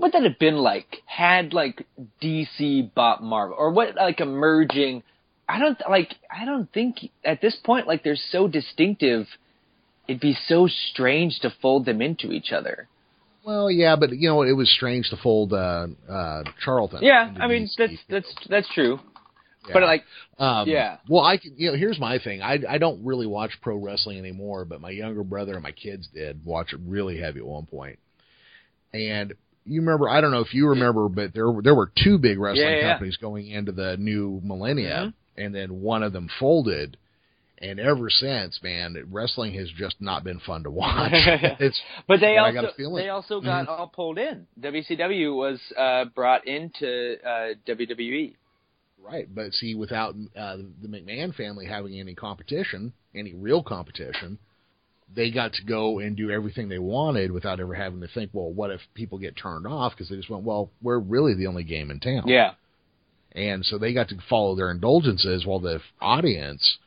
what 0.00 0.14
would 0.14 0.22
that 0.22 0.28
have 0.28 0.38
been 0.38 0.56
like 0.56 1.02
had 1.04 1.52
like 1.52 1.86
DC 2.22 2.94
bought 2.94 3.22
Marvel 3.22 3.56
or 3.58 3.70
what 3.70 3.96
like 3.96 4.20
emerging 4.20 5.02
I 5.46 5.58
don't 5.58 5.78
like 5.88 6.14
I 6.30 6.44
don't 6.44 6.72
think 6.72 7.10
at 7.24 7.42
this 7.42 7.56
point 7.62 7.86
like 7.86 8.02
they're 8.02 8.16
so 8.16 8.48
distinctive 8.48 9.26
it'd 10.08 10.20
be 10.20 10.36
so 10.46 10.68
strange 10.90 11.40
to 11.40 11.52
fold 11.60 11.84
them 11.84 12.00
into 12.00 12.32
each 12.32 12.50
other. 12.50 12.88
Well, 13.44 13.70
yeah, 13.70 13.96
but 13.96 14.10
you 14.10 14.28
know 14.28 14.42
it 14.42 14.52
was 14.52 14.70
strange 14.70 15.10
to 15.10 15.16
fold 15.16 15.52
uh, 15.52 15.88
uh, 16.08 16.44
Charlton. 16.64 17.00
Yeah, 17.02 17.34
I 17.38 17.46
mean 17.46 17.64
DC. 17.64 17.74
that's 17.76 17.92
that's 18.08 18.34
that's 18.48 18.74
true. 18.74 19.00
Yeah. 19.66 19.74
But 19.74 19.82
like 19.82 20.04
Um, 20.38 20.66
Yeah. 20.66 20.96
Well, 21.08 21.22
I 21.22 21.36
can, 21.36 21.52
you 21.58 21.70
know, 21.70 21.76
here's 21.76 22.00
my 22.00 22.18
thing. 22.18 22.40
I 22.40 22.58
I 22.66 22.78
don't 22.78 23.04
really 23.04 23.26
watch 23.26 23.52
pro 23.60 23.76
wrestling 23.76 24.18
anymore, 24.18 24.64
but 24.64 24.80
my 24.80 24.90
younger 24.90 25.24
brother 25.24 25.52
and 25.52 25.62
my 25.62 25.72
kids 25.72 26.08
did 26.14 26.42
watch 26.44 26.72
it 26.72 26.80
really 26.86 27.18
heavy 27.18 27.40
at 27.40 27.46
one 27.46 27.66
point. 27.66 27.98
And 28.92 29.34
you 29.64 29.80
remember, 29.80 30.08
I 30.08 30.20
don't 30.20 30.30
know 30.30 30.40
if 30.40 30.54
you 30.54 30.68
remember, 30.68 31.08
but 31.08 31.32
there 31.34 31.50
were, 31.50 31.62
there 31.62 31.74
were 31.74 31.92
two 32.02 32.18
big 32.18 32.38
wrestling 32.38 32.64
Yeah, 32.66 32.76
yeah. 32.76 32.92
companies 32.92 33.16
going 33.16 33.46
into 33.48 33.72
the 33.72 33.96
new 33.98 34.40
millennia, 34.42 35.12
Mhm. 35.38 35.44
and 35.44 35.54
then 35.54 35.80
one 35.80 36.02
of 36.02 36.12
them 36.12 36.28
folded. 36.38 36.96
And 37.62 37.78
ever 37.78 38.08
since, 38.08 38.58
man, 38.62 38.96
wrestling 39.10 39.52
has 39.54 39.68
just 39.70 40.00
not 40.00 40.24
been 40.24 40.40
fun 40.40 40.62
to 40.64 40.70
watch. 40.70 41.10
it's 41.12 41.78
But 42.08 42.20
they 42.20 42.36
And 42.38 42.46
I 42.46 42.52
got 42.52 42.64
also 42.64 42.96
they 42.96 43.08
also 43.10 43.40
got 43.42 43.68
all 43.68 43.86
pulled 43.88 44.16
in. 44.18 44.46
WCW 44.58 45.36
was 45.36 45.60
uh, 45.76 46.06
brought 46.06 46.46
into 46.46 47.16
uh, 47.22 47.54
WWE. 47.68 48.34
right, 49.02 49.28
but 49.34 49.52
see, 49.52 49.74
without 49.74 50.14
uh, 50.34 50.56
the 50.80 50.88
McMahon 50.88 51.34
family 51.34 51.66
having 51.66 52.00
any 52.00 52.14
competition, 52.14 52.94
any 53.14 53.34
real 53.34 53.62
competition, 53.62 54.38
they 55.14 55.30
got 55.30 55.52
to 55.54 55.64
go 55.64 55.98
and 55.98 56.16
do 56.16 56.30
everything 56.30 56.68
they 56.68 56.78
wanted 56.78 57.32
without 57.32 57.60
ever 57.60 57.74
having 57.74 58.00
to 58.00 58.08
think, 58.08 58.30
well, 58.32 58.50
what 58.50 58.70
if 58.70 58.80
people 58.94 59.18
get 59.18 59.36
turned 59.36 59.66
off? 59.66 59.92
Because 59.92 60.08
they 60.08 60.16
just 60.16 60.30
went, 60.30 60.44
well, 60.44 60.70
we're 60.82 60.98
really 60.98 61.34
the 61.34 61.46
only 61.46 61.64
game 61.64 61.90
in 61.90 61.98
town. 62.00 62.24
Yeah. 62.26 62.52
And 63.32 63.64
so 63.64 63.78
they 63.78 63.92
got 63.92 64.08
to 64.08 64.16
follow 64.28 64.54
their 64.54 64.70
indulgences 64.70 65.46
while 65.46 65.60
the 65.60 65.80
audience, 66.00 66.78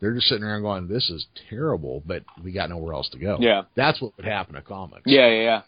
they're 0.00 0.14
just 0.14 0.28
sitting 0.28 0.44
around 0.44 0.62
going, 0.62 0.88
this 0.88 1.10
is 1.10 1.26
terrible, 1.48 2.02
but 2.06 2.22
we 2.42 2.52
got 2.52 2.70
nowhere 2.70 2.94
else 2.94 3.08
to 3.10 3.18
go. 3.18 3.38
Yeah. 3.40 3.62
That's 3.76 4.00
what 4.00 4.16
would 4.16 4.26
happen 4.26 4.54
to 4.54 4.62
comics. 4.62 5.02
Yeah, 5.06 5.28
yeah, 5.28 5.42
yeah. 5.42 5.62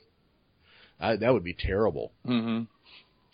Uh, 1.00 1.16
that 1.16 1.32
would 1.32 1.44
be 1.44 1.54
terrible. 1.58 2.12
hmm 2.24 2.62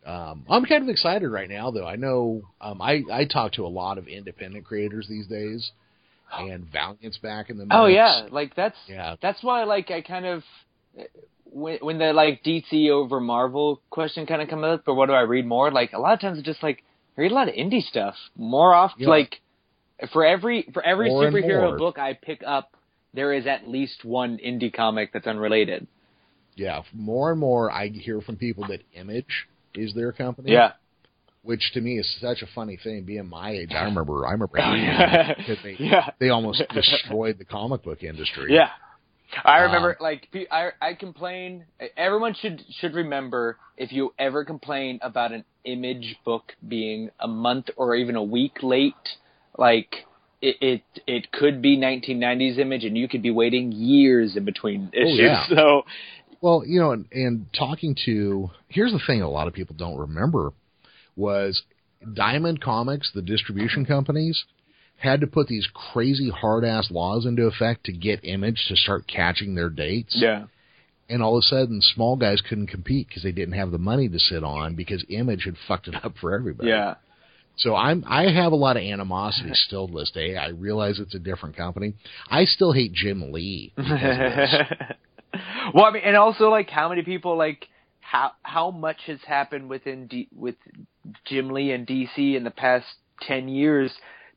Um, 0.07 0.45
I'm 0.49 0.65
kind 0.65 0.83
of 0.83 0.89
excited 0.89 1.29
right 1.29 1.49
now, 1.49 1.71
though. 1.71 1.87
I 1.87 1.97
know 1.97 2.43
um, 2.61 2.81
I, 2.81 3.03
I 3.13 3.25
talk 3.27 3.53
to 3.53 3.67
a 3.67 3.69
lot 3.69 3.99
of 3.99 4.09
independent 4.09 4.65
creators 4.65 5.07
these 5.09 5.27
days, 5.27 5.71
Oh. 6.37 6.47
and 6.47 6.71
Valiant's 6.71 7.19
back 7.19 7.51
in 7.51 7.57
the 7.57 7.65
oh, 7.65 7.67
mix. 7.67 7.75
Oh 7.75 7.87
yeah, 7.87 8.27
like 8.31 8.55
that's 8.55 8.77
Yeah. 8.87 9.17
that's 9.23 9.43
why 9.43 9.65
like 9.65 9.91
I 9.91 10.03
kind 10.03 10.27
of 10.27 10.43
when 11.45 11.79
when 11.81 11.99
the 11.99 12.13
like 12.13 12.43
DC 12.45 12.91
over 12.91 13.21
Marvel 13.21 13.81
question 13.91 14.27
kind 14.27 14.43
of 14.43 14.49
comes 14.49 14.65
up, 14.65 14.87
or 14.87 14.95
what 14.95 15.07
do 15.07 15.13
I 15.13 15.23
read 15.23 15.47
more? 15.47 15.71
Like 15.71 15.93
a 15.93 15.99
lot 15.99 16.13
of 16.13 16.21
times 16.21 16.39
it's 16.39 16.47
just 16.47 16.63
like 16.63 16.83
I 17.17 17.23
read 17.23 17.33
a 17.33 17.35
lot 17.35 17.49
of 17.49 17.55
indie 17.55 17.83
stuff. 17.83 18.15
More 18.37 18.75
often, 18.75 19.03
Yeah. 19.03 19.09
like 19.09 19.41
for 20.13 20.25
every 20.25 20.69
for 20.73 20.85
every 20.85 21.09
More 21.09 21.25
superhero 21.25 21.77
book 21.79 21.99
I 21.99 22.15
pick 22.15 22.43
up, 22.47 22.77
there 23.15 23.33
is 23.33 23.47
at 23.47 23.69
least 23.69 24.05
one 24.05 24.39
indie 24.39 24.73
comic 24.73 25.13
that's 25.13 25.27
unrelated. 25.27 25.87
Yeah, 26.57 26.83
more 26.93 27.31
and 27.31 27.41
more 27.41 27.71
I 27.71 27.89
hear 27.89 28.21
from 28.21 28.37
people 28.37 28.67
that 28.69 28.83
Image 28.93 29.47
is 29.75 29.95
their 29.95 30.13
company. 30.13 30.53
Yeah. 30.53 30.73
Which 31.49 31.73
to 31.73 31.81
me 31.81 31.99
is 31.99 32.07
such 32.21 32.43
a 32.43 32.47
funny 32.55 32.77
thing. 32.85 33.05
Being 33.05 33.27
my 33.27 33.53
age, 33.53 33.71
I 33.73 33.85
remember 33.85 34.27
I 34.27 34.33
remember 34.33 34.59
Oh, 34.61 34.75
yeah. 34.75 35.33
they 35.65 35.77
Yeah. 35.79 36.11
they 36.21 36.29
almost 36.29 36.63
destroyed 36.75 37.39
the 37.39 37.47
comic 37.47 37.83
book 37.85 38.03
industry. 38.03 38.55
Yeah. 38.55 38.69
I 39.45 39.57
Um, 39.61 39.63
remember, 39.65 39.97
like, 39.99 40.29
I 40.51 40.71
I 40.83 40.93
complain. 40.93 41.65
Everyone 41.97 42.35
should 42.35 42.63
should 42.81 42.95
remember 42.95 43.57
if 43.79 43.93
you 43.93 44.13
ever 44.19 44.45
complain 44.45 44.99
about 45.01 45.33
an 45.33 45.45
image 45.65 46.17
book 46.27 46.53
being 46.67 47.11
a 47.19 47.29
month 47.29 47.67
or 47.79 47.95
even 47.95 48.15
a 48.17 48.23
week 48.23 48.63
late, 48.63 49.07
like 49.57 50.05
it 50.43 50.57
it, 50.61 50.83
it 51.07 51.33
could 51.33 51.63
be 51.63 51.79
1990s 51.79 52.59
image, 52.59 52.85
and 52.85 52.97
you 52.97 53.09
could 53.09 53.23
be 53.23 53.31
waiting 53.31 53.73
years 53.73 54.37
in 54.37 54.45
between 54.45 54.91
issues. 54.93 55.19
yeah. 55.19 55.47
So 55.57 55.85
Well, 56.43 56.63
you 56.67 56.79
know, 56.79 56.93
and, 56.93 57.07
and 57.13 57.47
talking 57.59 57.97
to 58.05 58.51
here's 58.69 58.93
the 58.93 59.01
thing: 59.07 59.23
a 59.23 59.31
lot 59.31 59.49
of 59.49 59.55
people 59.55 59.75
don't 59.79 59.99
remember 59.99 60.53
was 61.19 61.63
Diamond 62.15 62.61
Comics, 62.63 63.11
the 63.13 63.23
distribution 63.23 63.85
companies, 63.85 64.45
had 64.99 65.21
to 65.21 65.27
put 65.27 65.49
these 65.49 65.69
crazy 65.93 66.31
hard 66.31 66.65
ass 66.65 66.91
laws 66.91 67.27
into 67.27 67.47
effect 67.47 67.85
to 67.85 67.93
get 67.93 68.25
Image 68.25 68.65
to 68.69 68.77
start 68.77 69.07
catching 69.07 69.55
their 69.55 69.69
dates. 69.71 70.15
yeah, 70.17 70.45
And 71.09 71.23
all 71.23 71.37
of 71.37 71.43
a 71.43 71.47
sudden, 71.47 71.81
small 71.83 72.17
guys 72.17 72.41
couldn't 72.41 72.67
compete 72.69 73.09
because 73.09 73.23
they 73.23 73.33
didn't 73.33 73.55
have 73.55 73.71
the 73.71 73.79
money 73.79 74.09
to 74.09 74.19
sit 74.19 74.43
on 74.45 74.75
because 74.75 75.05
Image 75.09 75.45
had 75.45 75.57
fucked 75.67 75.89
it 75.89 75.95
up 76.05 76.15
for 76.21 76.35
everybody. 76.35 76.69
yeah, 76.71 76.95
So 77.57 77.75
I'm 77.77 78.05
I 78.09 78.31
have 78.31 78.53
a 78.53 78.57
lot 78.57 78.77
of 78.77 78.83
animosity 78.83 79.51
still 79.55 79.87
to 79.89 79.95
this 79.95 80.11
day. 80.13 80.37
I 80.37 80.49
realize 80.49 80.99
it's 80.99 81.15
a 81.15 81.19
different 81.21 81.57
company. 81.57 81.95
I 82.31 82.45
still 82.45 82.73
hate 82.73 82.93
Jim 82.93 83.33
Lee. 83.33 83.73
because 83.77 83.93
of 83.93 84.37
this. 84.37 84.55
well, 85.75 85.85
I 85.85 85.91
mean, 85.93 86.03
and 86.05 86.17
also 86.17 86.49
like 86.49 86.71
how 86.71 86.89
many 86.89 87.03
people 87.03 87.37
like 87.37 87.69
how 88.11 88.33
how 88.43 88.71
much 88.71 88.97
has 89.07 89.19
happened 89.27 89.69
within 89.69 90.07
D, 90.07 90.29
with 90.35 90.55
Jim 91.27 91.51
Lee 91.51 91.73
and 91.73 91.87
DC 91.87 92.35
in 92.37 92.43
the 92.43 92.51
past 92.51 92.87
ten 93.21 93.49
years 93.49 93.93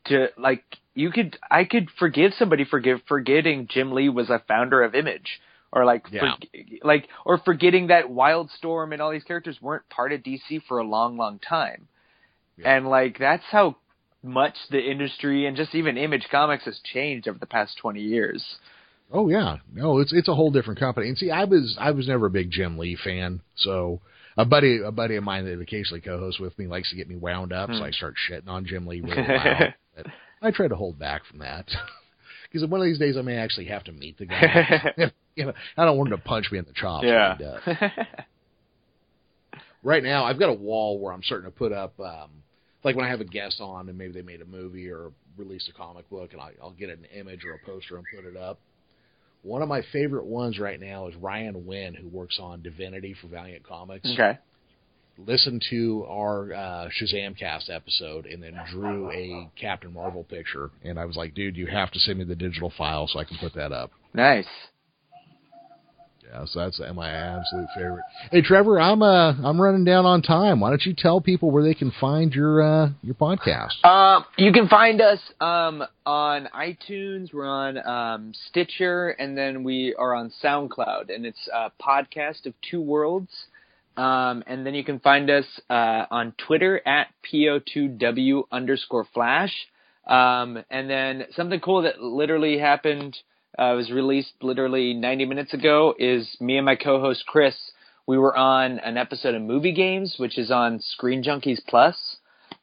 to 0.06 0.28
like 0.36 0.62
you 0.94 1.10
could 1.10 1.38
I 1.50 1.64
could 1.64 1.88
forgive 1.98 2.32
somebody 2.38 2.64
forgive 2.64 3.00
forgetting 3.08 3.68
Jim 3.70 3.92
Lee 3.92 4.10
was 4.10 4.28
a 4.28 4.42
founder 4.46 4.82
of 4.82 4.94
Image 4.94 5.40
or 5.72 5.86
like 5.86 6.04
Yeah. 6.10 6.34
for, 6.36 6.86
like 6.86 7.08
or 7.24 7.38
forgetting 7.38 7.86
that 7.86 8.06
Wildstorm 8.06 8.92
and 8.92 9.00
all 9.00 9.10
these 9.10 9.24
characters 9.24 9.56
weren't 9.62 9.88
part 9.88 10.12
of 10.12 10.22
DC 10.22 10.62
for 10.68 10.78
a 10.78 10.84
long 10.84 11.16
long 11.16 11.38
time. 11.38 11.88
Yeah. 12.58 12.76
And 12.76 12.88
like 12.88 13.18
that's 13.18 13.44
how 13.50 13.76
much 14.22 14.54
the 14.70 14.80
industry 14.80 15.46
and 15.46 15.56
just 15.56 15.74
even 15.74 15.96
Image 15.96 16.26
Comics 16.30 16.66
has 16.66 16.78
changed 16.92 17.26
over 17.26 17.38
the 17.38 17.46
past 17.46 17.78
20 17.78 18.02
years. 18.02 18.44
Oh 19.12 19.28
yeah, 19.28 19.58
no, 19.72 19.98
it's 19.98 20.12
it's 20.12 20.28
a 20.28 20.34
whole 20.34 20.50
different 20.50 20.80
company. 20.80 21.08
And 21.08 21.18
see, 21.18 21.30
I 21.30 21.44
was 21.44 21.76
I 21.78 21.90
was 21.90 22.08
never 22.08 22.26
a 22.26 22.30
big 22.30 22.50
Jim 22.50 22.78
Lee 22.78 22.96
fan. 22.96 23.40
So 23.56 24.00
a 24.36 24.44
buddy 24.44 24.80
a 24.82 24.90
buddy 24.90 25.16
of 25.16 25.24
mine 25.24 25.44
that 25.44 25.60
occasionally 25.60 26.00
co-hosts 26.00 26.40
with 26.40 26.58
me 26.58 26.66
likes 26.66 26.90
to 26.90 26.96
get 26.96 27.08
me 27.08 27.16
wound 27.16 27.52
up, 27.52 27.70
so 27.70 27.76
Hmm. 27.76 27.82
I 27.82 27.90
start 27.90 28.14
shitting 28.30 28.48
on 28.48 28.64
Jim 28.64 28.86
Lee 28.86 29.00
really 29.02 29.22
loud. 29.28 29.74
I 30.40 30.50
try 30.50 30.66
to 30.68 30.74
hold 30.76 30.98
back 30.98 31.24
from 31.26 31.40
that 31.40 31.66
because 32.50 32.66
one 32.68 32.80
of 32.80 32.86
these 32.86 32.98
days 32.98 33.16
I 33.18 33.22
may 33.22 33.36
actually 33.36 33.66
have 33.66 33.84
to 33.84 33.92
meet 33.92 34.18
the 34.18 34.26
guy. 34.26 34.94
you 35.36 35.44
know, 35.46 35.52
I 35.76 35.84
don't 35.84 35.98
want 35.98 36.10
him 36.10 36.16
to 36.18 36.24
punch 36.24 36.50
me 36.50 36.58
in 36.58 36.64
the 36.64 36.72
chops. 36.72 37.06
does. 37.38 37.60
right 39.82 40.02
now 40.02 40.24
I've 40.24 40.38
got 40.38 40.48
a 40.48 40.54
wall 40.54 40.98
where 40.98 41.12
I'm 41.12 41.22
starting 41.22 41.50
to 41.50 41.56
put 41.56 41.72
up 41.72 41.98
um 42.00 42.30
like 42.84 42.96
when 42.96 43.04
I 43.04 43.10
have 43.10 43.20
a 43.20 43.24
guest 43.24 43.60
on 43.60 43.88
and 43.88 43.96
maybe 43.98 44.12
they 44.12 44.22
made 44.22 44.40
a 44.40 44.46
movie 44.46 44.88
or 44.88 45.12
released 45.36 45.68
a 45.68 45.72
comic 45.72 46.08
book 46.10 46.32
and 46.32 46.40
I, 46.40 46.50
I'll 46.62 46.72
get 46.72 46.88
an 46.90 47.04
image 47.14 47.44
or 47.44 47.54
a 47.54 47.58
poster 47.58 47.96
and 47.96 48.04
put 48.14 48.24
it 48.24 48.36
up. 48.36 48.58
One 49.42 49.62
of 49.62 49.68
my 49.68 49.82
favorite 49.92 50.24
ones 50.24 50.58
right 50.58 50.80
now 50.80 51.08
is 51.08 51.16
Ryan 51.16 51.66
Winn, 51.66 51.94
who 51.94 52.08
works 52.08 52.38
on 52.40 52.62
Divinity 52.62 53.14
for 53.20 53.26
Valiant 53.26 53.66
Comics. 53.66 54.08
okay. 54.12 54.38
Listened 55.18 55.62
to 55.68 56.06
our 56.08 56.52
uh, 56.54 56.88
Shazam 56.88 57.38
cast 57.38 57.68
episode 57.68 58.24
and 58.24 58.42
then 58.42 58.58
drew 58.70 59.10
a 59.10 59.50
Captain 59.60 59.92
Marvel 59.92 60.24
picture. 60.24 60.70
And 60.82 60.98
I 60.98 61.04
was 61.04 61.16
like, 61.16 61.34
dude, 61.34 61.56
you 61.56 61.66
have 61.66 61.90
to 61.90 61.98
send 61.98 62.18
me 62.18 62.24
the 62.24 62.34
digital 62.34 62.72
file 62.78 63.06
so 63.06 63.18
I 63.18 63.24
can 63.24 63.36
put 63.36 63.54
that 63.54 63.72
up. 63.72 63.90
Nice. 64.14 64.46
Yeah, 66.24 66.44
so 66.46 66.60
that's 66.60 66.80
my 66.94 67.10
absolute 67.10 67.68
favorite. 67.74 68.04
Hey, 68.30 68.42
Trevor, 68.42 68.80
I'm 68.80 69.02
uh 69.02 69.32
I'm 69.32 69.60
running 69.60 69.84
down 69.84 70.06
on 70.06 70.22
time. 70.22 70.60
Why 70.60 70.70
don't 70.70 70.84
you 70.84 70.94
tell 70.96 71.20
people 71.20 71.50
where 71.50 71.62
they 71.62 71.74
can 71.74 71.92
find 72.00 72.32
your 72.32 72.62
uh 72.62 72.90
your 73.02 73.14
podcast? 73.14 73.84
Um, 73.84 74.24
you 74.36 74.52
can 74.52 74.68
find 74.68 75.00
us 75.00 75.18
um, 75.40 75.82
on 76.06 76.48
iTunes. 76.54 77.32
We're 77.32 77.46
on 77.46 77.78
um, 77.86 78.32
Stitcher, 78.48 79.10
and 79.10 79.36
then 79.36 79.64
we 79.64 79.94
are 79.98 80.14
on 80.14 80.32
SoundCloud, 80.42 81.14
and 81.14 81.26
it's 81.26 81.48
a 81.52 81.70
podcast 81.82 82.46
of 82.46 82.54
two 82.70 82.80
worlds. 82.80 83.30
Um, 83.96 84.42
and 84.46 84.64
then 84.64 84.74
you 84.74 84.84
can 84.84 85.00
find 85.00 85.28
us 85.28 85.44
uh, 85.68 86.06
on 86.10 86.32
Twitter 86.46 86.80
at 86.86 87.08
po2w 87.30 88.44
underscore 88.50 89.06
flash. 89.12 89.52
Um, 90.06 90.62
and 90.70 90.88
then 90.88 91.24
something 91.36 91.60
cool 91.60 91.82
that 91.82 92.00
literally 92.00 92.58
happened 92.58 93.16
uh, 93.58 93.74
was 93.76 93.90
released 93.90 94.32
literally 94.42 94.94
90 94.94 95.24
minutes 95.26 95.54
ago 95.54 95.94
is 95.98 96.36
me 96.40 96.56
and 96.56 96.66
my 96.66 96.76
co-host 96.76 97.24
Chris. 97.26 97.54
We 98.06 98.18
were 98.18 98.36
on 98.36 98.78
an 98.80 98.96
episode 98.96 99.34
of 99.34 99.42
Movie 99.42 99.72
Games, 99.72 100.16
which 100.18 100.38
is 100.38 100.50
on 100.50 100.80
Screen 100.80 101.22
Junkies 101.22 101.60
Plus 101.66 101.96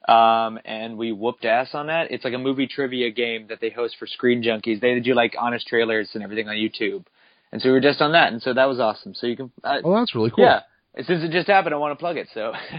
um, 0.08 0.58
and 0.64 0.96
we 0.96 1.12
whooped 1.12 1.44
ass 1.44 1.68
on 1.74 1.86
that. 1.88 2.10
It's 2.10 2.24
like 2.24 2.34
a 2.34 2.38
movie 2.38 2.66
trivia 2.66 3.10
game 3.10 3.46
that 3.48 3.60
they 3.60 3.70
host 3.70 3.96
for 3.98 4.06
Screen 4.06 4.42
Junkies. 4.42 4.80
They 4.80 4.98
do 5.00 5.14
like 5.14 5.34
honest 5.38 5.66
trailers 5.66 6.10
and 6.14 6.22
everything 6.22 6.48
on 6.48 6.56
YouTube, 6.56 7.04
and 7.52 7.60
so 7.60 7.68
we 7.68 7.72
were 7.72 7.80
just 7.80 8.00
on 8.00 8.12
that, 8.12 8.32
and 8.32 8.42
so 8.42 8.54
that 8.54 8.66
was 8.66 8.80
awesome. 8.80 9.14
So 9.14 9.26
you 9.26 9.36
can, 9.36 9.50
uh, 9.62 9.78
Oh, 9.84 9.94
that's 9.94 10.14
really 10.14 10.30
cool. 10.30 10.44
yeah. 10.44 10.60
Since 10.96 11.22
it 11.22 11.30
just 11.30 11.46
happened, 11.46 11.74
I 11.74 11.78
want 11.78 11.96
to 11.96 12.00
plug 12.00 12.16
it. 12.16 12.28
So, 12.34 12.52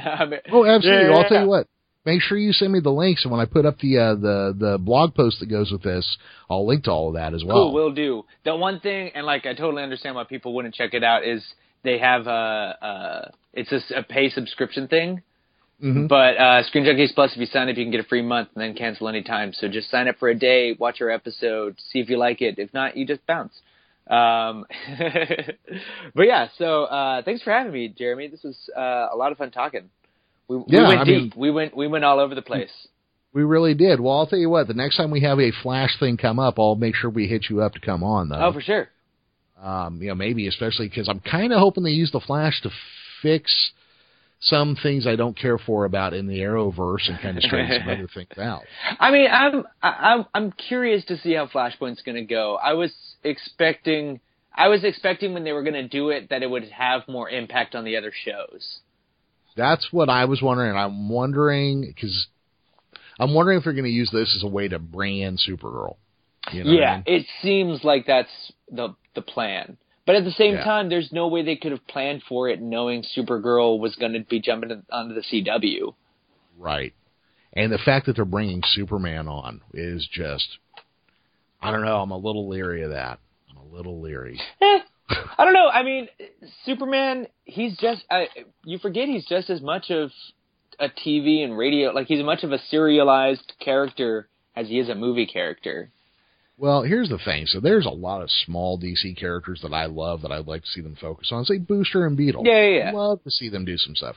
Oh, 0.52 0.66
absolutely. 0.66 0.90
Yeah, 0.90 1.12
I'll 1.16 1.22
yeah, 1.22 1.30
tell 1.30 1.42
you 1.42 1.48
what. 1.48 1.68
Make 2.04 2.22
sure 2.22 2.38
you 2.38 2.52
send 2.52 2.74
me 2.74 2.80
the 2.80 2.92
links, 2.92 3.24
and 3.24 3.32
when 3.32 3.40
I 3.40 3.46
put 3.46 3.66
up 3.66 3.78
the 3.80 3.98
uh, 3.98 4.16
the 4.16 4.56
the 4.58 4.78
blog 4.80 5.14
post 5.14 5.40
that 5.40 5.48
goes 5.48 5.72
with 5.72 5.84
this, 5.84 6.18
I'll 6.50 6.66
link 6.66 6.86
to 6.86 6.92
all 6.92 7.10
of 7.10 7.14
that 7.14 7.36
as 7.36 7.44
well. 7.44 7.58
Cool, 7.58 7.74
will 7.74 7.92
do. 7.94 8.26
The 8.44 8.56
one 8.56 8.80
thing, 8.80 9.12
and 9.14 9.26
like 9.26 9.46
I 9.46 9.54
totally 9.54 9.84
understand 9.84 10.16
why 10.16 10.24
people 10.24 10.56
wouldn't 10.56 10.74
check 10.74 10.94
it 10.96 11.04
out, 11.04 11.24
is 11.24 11.44
they 11.84 12.00
have 12.00 12.26
a, 12.26 12.78
a 12.82 13.32
it's 13.54 13.72
a 13.96 14.02
pay 14.02 14.30
subscription 14.30 14.88
thing. 14.88 15.22
Mhm. 15.84 16.08
But 16.08 16.38
uh, 16.38 16.64
Screen 16.64 16.86
Junkies 16.86 17.14
Plus, 17.14 17.34
if 17.34 17.40
you 17.40 17.48
sign 17.48 17.68
up, 17.70 17.76
you 17.76 17.84
can 17.84 17.92
get 17.92 18.00
a 18.00 18.08
free 18.08 18.22
month 18.22 18.50
and 18.56 18.62
then 18.62 18.76
cancel 18.76 19.08
anytime. 19.08 19.52
So 19.54 19.68
just 19.68 19.90
sign 19.90 20.08
up 20.08 20.18
for 20.20 20.30
a 20.30 20.36
day, 20.36 20.76
watch 20.78 21.02
our 21.02 21.10
episode, 21.10 21.80
see 21.92 22.00
if 22.00 22.10
you 22.10 22.18
like 22.18 22.42
it. 22.42 22.60
If 22.60 22.74
not, 22.74 22.96
you 22.96 23.06
just 23.06 23.26
bounce. 23.26 23.54
Um, 24.08 24.66
but 26.16 26.24
yeah, 26.24 26.50
so 26.58 26.84
uh, 26.84 27.24
thanks 27.24 27.42
for 27.42 27.52
having 27.52 27.74
me, 27.74 27.88
Jeremy. 27.88 28.28
This 28.28 28.44
was 28.44 28.58
uh, 28.78 29.08
a 29.12 29.16
lot 29.16 29.32
of 29.32 29.38
fun 29.40 29.52
talking. 29.52 29.90
We, 30.52 30.64
Yeah, 30.68 30.82
we 30.82 30.88
went 30.88 31.00
I 31.02 31.04
deep. 31.06 31.22
mean- 31.22 31.34
we 31.36 31.52
went 31.52 31.76
we 31.78 31.88
went 31.88 32.04
all 32.04 32.20
over 32.20 32.36
the 32.36 32.42
place. 32.42 32.72
We 33.34 33.44
really 33.44 33.74
did. 33.74 34.02
Well, 34.02 34.18
I'll 34.18 34.28
tell 34.28 34.40
you 34.40 34.50
what. 34.50 34.68
The 34.68 34.74
next 34.74 34.98
time 34.98 35.10
we 35.10 35.22
have 35.22 35.40
a 35.40 35.52
Flash 35.64 35.98
thing 36.00 36.18
come 36.18 36.38
up, 36.38 36.60
I'll 36.60 36.76
make 36.76 36.96
sure 36.96 37.10
we 37.10 37.28
hit 37.28 37.46
you 37.50 37.62
up 37.62 37.74
to 37.76 37.80
come 37.80 38.04
on, 38.04 38.28
though. 38.28 38.36
Oh, 38.48 38.52
for 38.52 38.60
sure. 38.60 38.90
Um, 39.62 40.02
you 40.02 40.10
know, 40.10 40.16
maybe 40.16 40.48
especially 40.48 40.90
because 40.90 41.08
I'm 41.08 41.22
kind 41.22 41.54
of 41.54 41.60
hoping 41.60 41.84
they 41.84 41.92
use 41.92 42.12
the 42.12 42.20
Flash 42.20 42.60
to 42.64 42.70
fix 43.22 43.72
some 44.42 44.76
things 44.76 45.06
I 45.08 45.16
don't 45.16 45.38
care 45.38 45.58
for 45.60 45.86
about 45.86 46.14
in 46.14 46.28
the 46.28 46.40
Arrowverse 46.40 47.08
and 47.08 47.20
kind 47.22 47.38
of 47.38 47.44
straighten 47.44 47.80
some 47.80 47.90
other 47.90 48.08
things 48.14 48.38
out. 48.38 48.64
I 49.00 49.12
mean, 49.12 49.30
I'm 49.32 49.64
I'm 49.82 50.26
I'm 50.34 50.52
curious 50.52 51.06
to 51.06 51.18
see 51.18 51.34
how 51.34 51.46
Flashpoint's 51.48 52.02
going 52.02 52.16
to 52.16 52.26
go. 52.26 52.58
I 52.62 52.74
was 52.74 52.92
expecting 53.24 54.20
I 54.54 54.68
was 54.68 54.84
expecting 54.84 55.34
when 55.34 55.44
they 55.46 55.54
were 55.54 55.64
going 55.64 55.76
to 55.76 55.88
do 55.88 56.10
it 56.10 56.30
that 56.32 56.44
it 56.44 56.50
would 56.50 56.66
have 56.70 57.08
more 57.08 57.30
impact 57.30 57.76
on 57.76 57.86
the 57.86 57.96
other 57.96 58.12
shows. 58.26 58.80
That's 59.56 59.88
what 59.92 60.10
I 60.10 60.26
was 60.26 60.42
wondering. 60.42 60.76
I'm 60.76 61.10
wondering 61.10 61.82
because 61.86 62.28
I'm 63.20 63.34
wondering 63.34 63.58
if 63.58 63.64
they're 63.64 63.74
going 63.74 63.86
to 63.86 63.90
use 63.92 64.10
this 64.12 64.34
as 64.36 64.44
a 64.44 64.48
way 64.48 64.68
to 64.68 64.80
bring 64.80 65.20
in 65.20 65.38
Supergirl. 65.38 65.96
You 66.52 66.64
know 66.64 66.72
yeah, 66.72 66.92
I 66.92 66.96
mean? 66.96 67.04
it 67.06 67.26
seems 67.42 67.84
like 67.84 68.08
that's 68.08 68.30
the 68.72 68.96
the 69.14 69.22
plan. 69.22 69.78
But 70.08 70.16
at 70.16 70.24
the 70.24 70.32
same 70.32 70.54
Yeah. 70.56 70.64
time, 70.64 70.90
there's 70.90 71.12
no 71.12 71.28
way 71.28 71.44
they 71.44 71.56
could 71.56 71.72
have 71.72 71.86
planned 71.88 72.24
for 72.24 72.50
it 72.50 72.60
knowing 72.62 73.04
Supergirl 73.16 73.80
was 73.80 73.96
going 73.96 74.14
to 74.14 74.22
be 74.22 74.40
jumping 74.40 74.84
onto 74.92 75.14
the 75.14 75.22
CW. 75.22 75.94
right. 76.58 76.94
And 77.54 77.72
the 77.72 77.78
fact 77.78 78.06
that 78.06 78.16
they're 78.16 78.24
bringing 78.26 78.64
Superman 78.66 79.28
on 79.28 79.60
is 79.74 80.08
just, 80.12 80.58
I 81.62 81.70
don't 81.70 81.84
know. 81.84 82.02
I'm 82.02 82.12
a 82.12 82.18
little 82.18 82.48
leery 82.48 82.82
of 82.84 82.92
that. 82.92 83.20
I'm 83.50 83.58
a 83.58 83.76
little 83.76 84.00
leery. 84.02 84.40
Eh, 84.62 84.80
I 85.10 85.44
don't 85.46 85.54
know. 85.54 85.68
I 85.68 85.84
mean, 85.84 86.08
Superman, 86.66 87.28
he's 87.46 87.78
just, 87.78 88.04
I, 88.10 88.28
you 88.64 88.78
forget 88.80 89.08
he's 89.08 89.26
just 89.26 89.50
as 89.50 89.62
much 89.62 89.90
of 89.90 90.12
a 90.80 90.88
TV 90.90 91.44
and 91.44 91.58
radio, 91.58 91.92
like 91.92 92.08
he's 92.08 92.20
as 92.20 92.26
much 92.26 92.44
of 92.44 92.52
a 92.52 92.60
serialized 92.70 93.54
character 93.60 94.28
as 94.56 94.68
he 94.68 94.80
is 94.80 94.90
a 94.90 94.96
movie 94.96 95.26
character. 95.26 95.92
Well, 96.58 96.84
here's 96.84 97.10
the 97.10 97.18
thing. 97.18 97.48
So 97.48 97.60
there's 97.60 97.88
a 97.88 97.90
lot 97.90 98.22
of 98.22 98.30
small 98.30 98.80
DC 98.80 99.18
characters 99.18 99.62
that 99.64 99.74
I 99.74 99.88
love 99.88 100.22
that 100.22 100.32
I'd 100.32 100.48
like 100.48 100.62
to 100.62 100.68
see 100.68 100.82
them 100.82 100.96
focus 101.00 101.30
on. 101.32 101.44
Say 101.44 101.58
Booster 101.58 102.06
and 102.06 102.16
Beetle. 102.16 102.44
Yeah, 102.46 102.62
yeah, 102.62 102.78
yeah. 102.78 102.92
Love 102.92 103.24
to 103.24 103.32
see 103.32 103.50
them 103.50 103.66
do 103.66 103.78
some 103.78 103.96
stuff. 103.96 104.16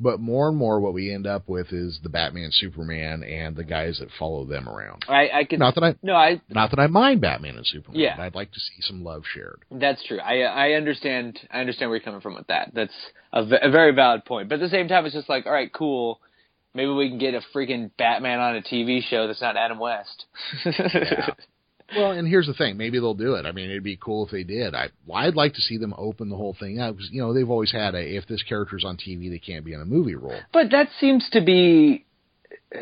But 0.00 0.20
more 0.20 0.48
and 0.48 0.56
more, 0.56 0.78
what 0.78 0.94
we 0.94 1.12
end 1.12 1.26
up 1.26 1.48
with 1.48 1.72
is 1.72 1.98
the 2.02 2.08
Batman, 2.08 2.50
Superman, 2.52 3.24
and 3.24 3.56
the 3.56 3.64
guys 3.64 3.98
that 3.98 4.08
follow 4.18 4.44
them 4.44 4.68
around. 4.68 5.04
I, 5.08 5.28
I 5.34 5.44
can, 5.44 5.58
Not 5.58 5.74
that 5.74 5.82
I, 5.82 5.96
no, 6.02 6.14
I, 6.14 6.40
not 6.48 6.70
that 6.70 6.78
I 6.78 6.86
mind 6.86 7.20
Batman 7.20 7.56
and 7.56 7.66
Superman. 7.66 8.00
Yeah. 8.00 8.16
but 8.16 8.22
I'd 8.22 8.34
like 8.36 8.52
to 8.52 8.60
see 8.60 8.80
some 8.82 9.02
love 9.02 9.24
shared. 9.34 9.64
That's 9.70 10.02
true. 10.04 10.20
I 10.20 10.42
I 10.42 10.72
understand. 10.72 11.40
I 11.50 11.60
understand 11.60 11.90
where 11.90 11.96
you're 11.96 12.04
coming 12.04 12.20
from 12.20 12.36
with 12.36 12.46
that. 12.46 12.70
That's 12.74 12.94
a, 13.32 13.44
very 13.44 13.92
valid 13.92 14.24
point. 14.24 14.48
But 14.48 14.56
at 14.56 14.60
the 14.60 14.68
same 14.68 14.86
time, 14.88 15.04
it's 15.04 15.14
just 15.14 15.28
like, 15.28 15.46
all 15.46 15.52
right, 15.52 15.72
cool. 15.72 16.20
Maybe 16.74 16.90
we 16.90 17.08
can 17.08 17.18
get 17.18 17.34
a 17.34 17.40
freaking 17.54 17.90
Batman 17.98 18.38
on 18.38 18.56
a 18.56 18.62
TV 18.62 19.02
show 19.02 19.26
that's 19.26 19.40
not 19.40 19.56
Adam 19.56 19.78
West. 19.78 20.26
Yeah. 20.64 21.30
Well, 21.96 22.12
and 22.12 22.28
here's 22.28 22.46
the 22.46 22.54
thing. 22.54 22.76
Maybe 22.76 22.98
they'll 22.98 23.14
do 23.14 23.34
it. 23.34 23.46
I 23.46 23.52
mean, 23.52 23.70
it'd 23.70 23.82
be 23.82 23.96
cool 23.96 24.26
if 24.26 24.30
they 24.30 24.42
did. 24.42 24.74
I, 24.74 24.88
I'd 25.12 25.34
like 25.34 25.54
to 25.54 25.60
see 25.60 25.78
them 25.78 25.94
open 25.96 26.28
the 26.28 26.36
whole 26.36 26.56
thing 26.58 26.80
up 26.80 26.96
because 26.96 27.10
you 27.10 27.22
know 27.22 27.32
they've 27.32 27.48
always 27.48 27.72
had 27.72 27.94
a 27.94 28.16
if 28.16 28.26
this 28.26 28.42
character's 28.42 28.84
on 28.84 28.96
TV, 28.96 29.30
they 29.30 29.38
can't 29.38 29.64
be 29.64 29.72
in 29.72 29.80
a 29.80 29.86
movie 29.86 30.14
role. 30.14 30.40
But 30.52 30.70
that 30.72 30.88
seems 31.00 31.28
to 31.32 31.40
be 31.40 32.04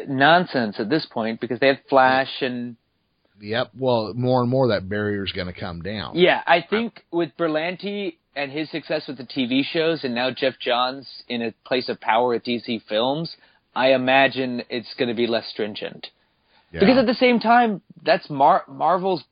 nonsense 0.08 0.76
at 0.80 0.90
this 0.90 1.06
point 1.06 1.40
because 1.40 1.60
they 1.60 1.68
have 1.68 1.78
Flash 1.88 2.30
and 2.40 2.76
Yep. 3.40 3.72
Well, 3.78 4.14
more 4.14 4.40
and 4.40 4.48
more 4.50 4.68
that 4.68 4.88
barrier's 4.88 5.32
going 5.32 5.46
to 5.46 5.58
come 5.58 5.82
down. 5.82 6.16
yeah, 6.16 6.42
I 6.46 6.64
think 6.68 7.04
with 7.10 7.36
Berlanti 7.38 8.16
and 8.34 8.50
his 8.50 8.70
success 8.70 9.06
with 9.06 9.18
the 9.18 9.24
TV 9.24 9.62
shows 9.62 10.04
and 10.04 10.14
now 10.14 10.30
Geoff 10.30 10.54
Johns 10.58 11.06
in 11.28 11.42
a 11.42 11.52
place 11.66 11.88
of 11.88 12.00
power 12.00 12.34
at 12.34 12.44
DC 12.44 12.82
Films, 12.88 13.36
I 13.74 13.92
imagine 13.92 14.62
it's 14.70 14.94
going 14.94 15.08
to 15.08 15.14
be 15.14 15.26
less 15.26 15.46
stringent. 15.48 16.08
Yeah. 16.76 16.80
Because 16.80 16.98
at 16.98 17.06
the 17.06 17.14
same 17.14 17.40
time, 17.40 17.80
that's 18.02 18.28
Mar- 18.28 18.64
Marvel's 18.68 19.24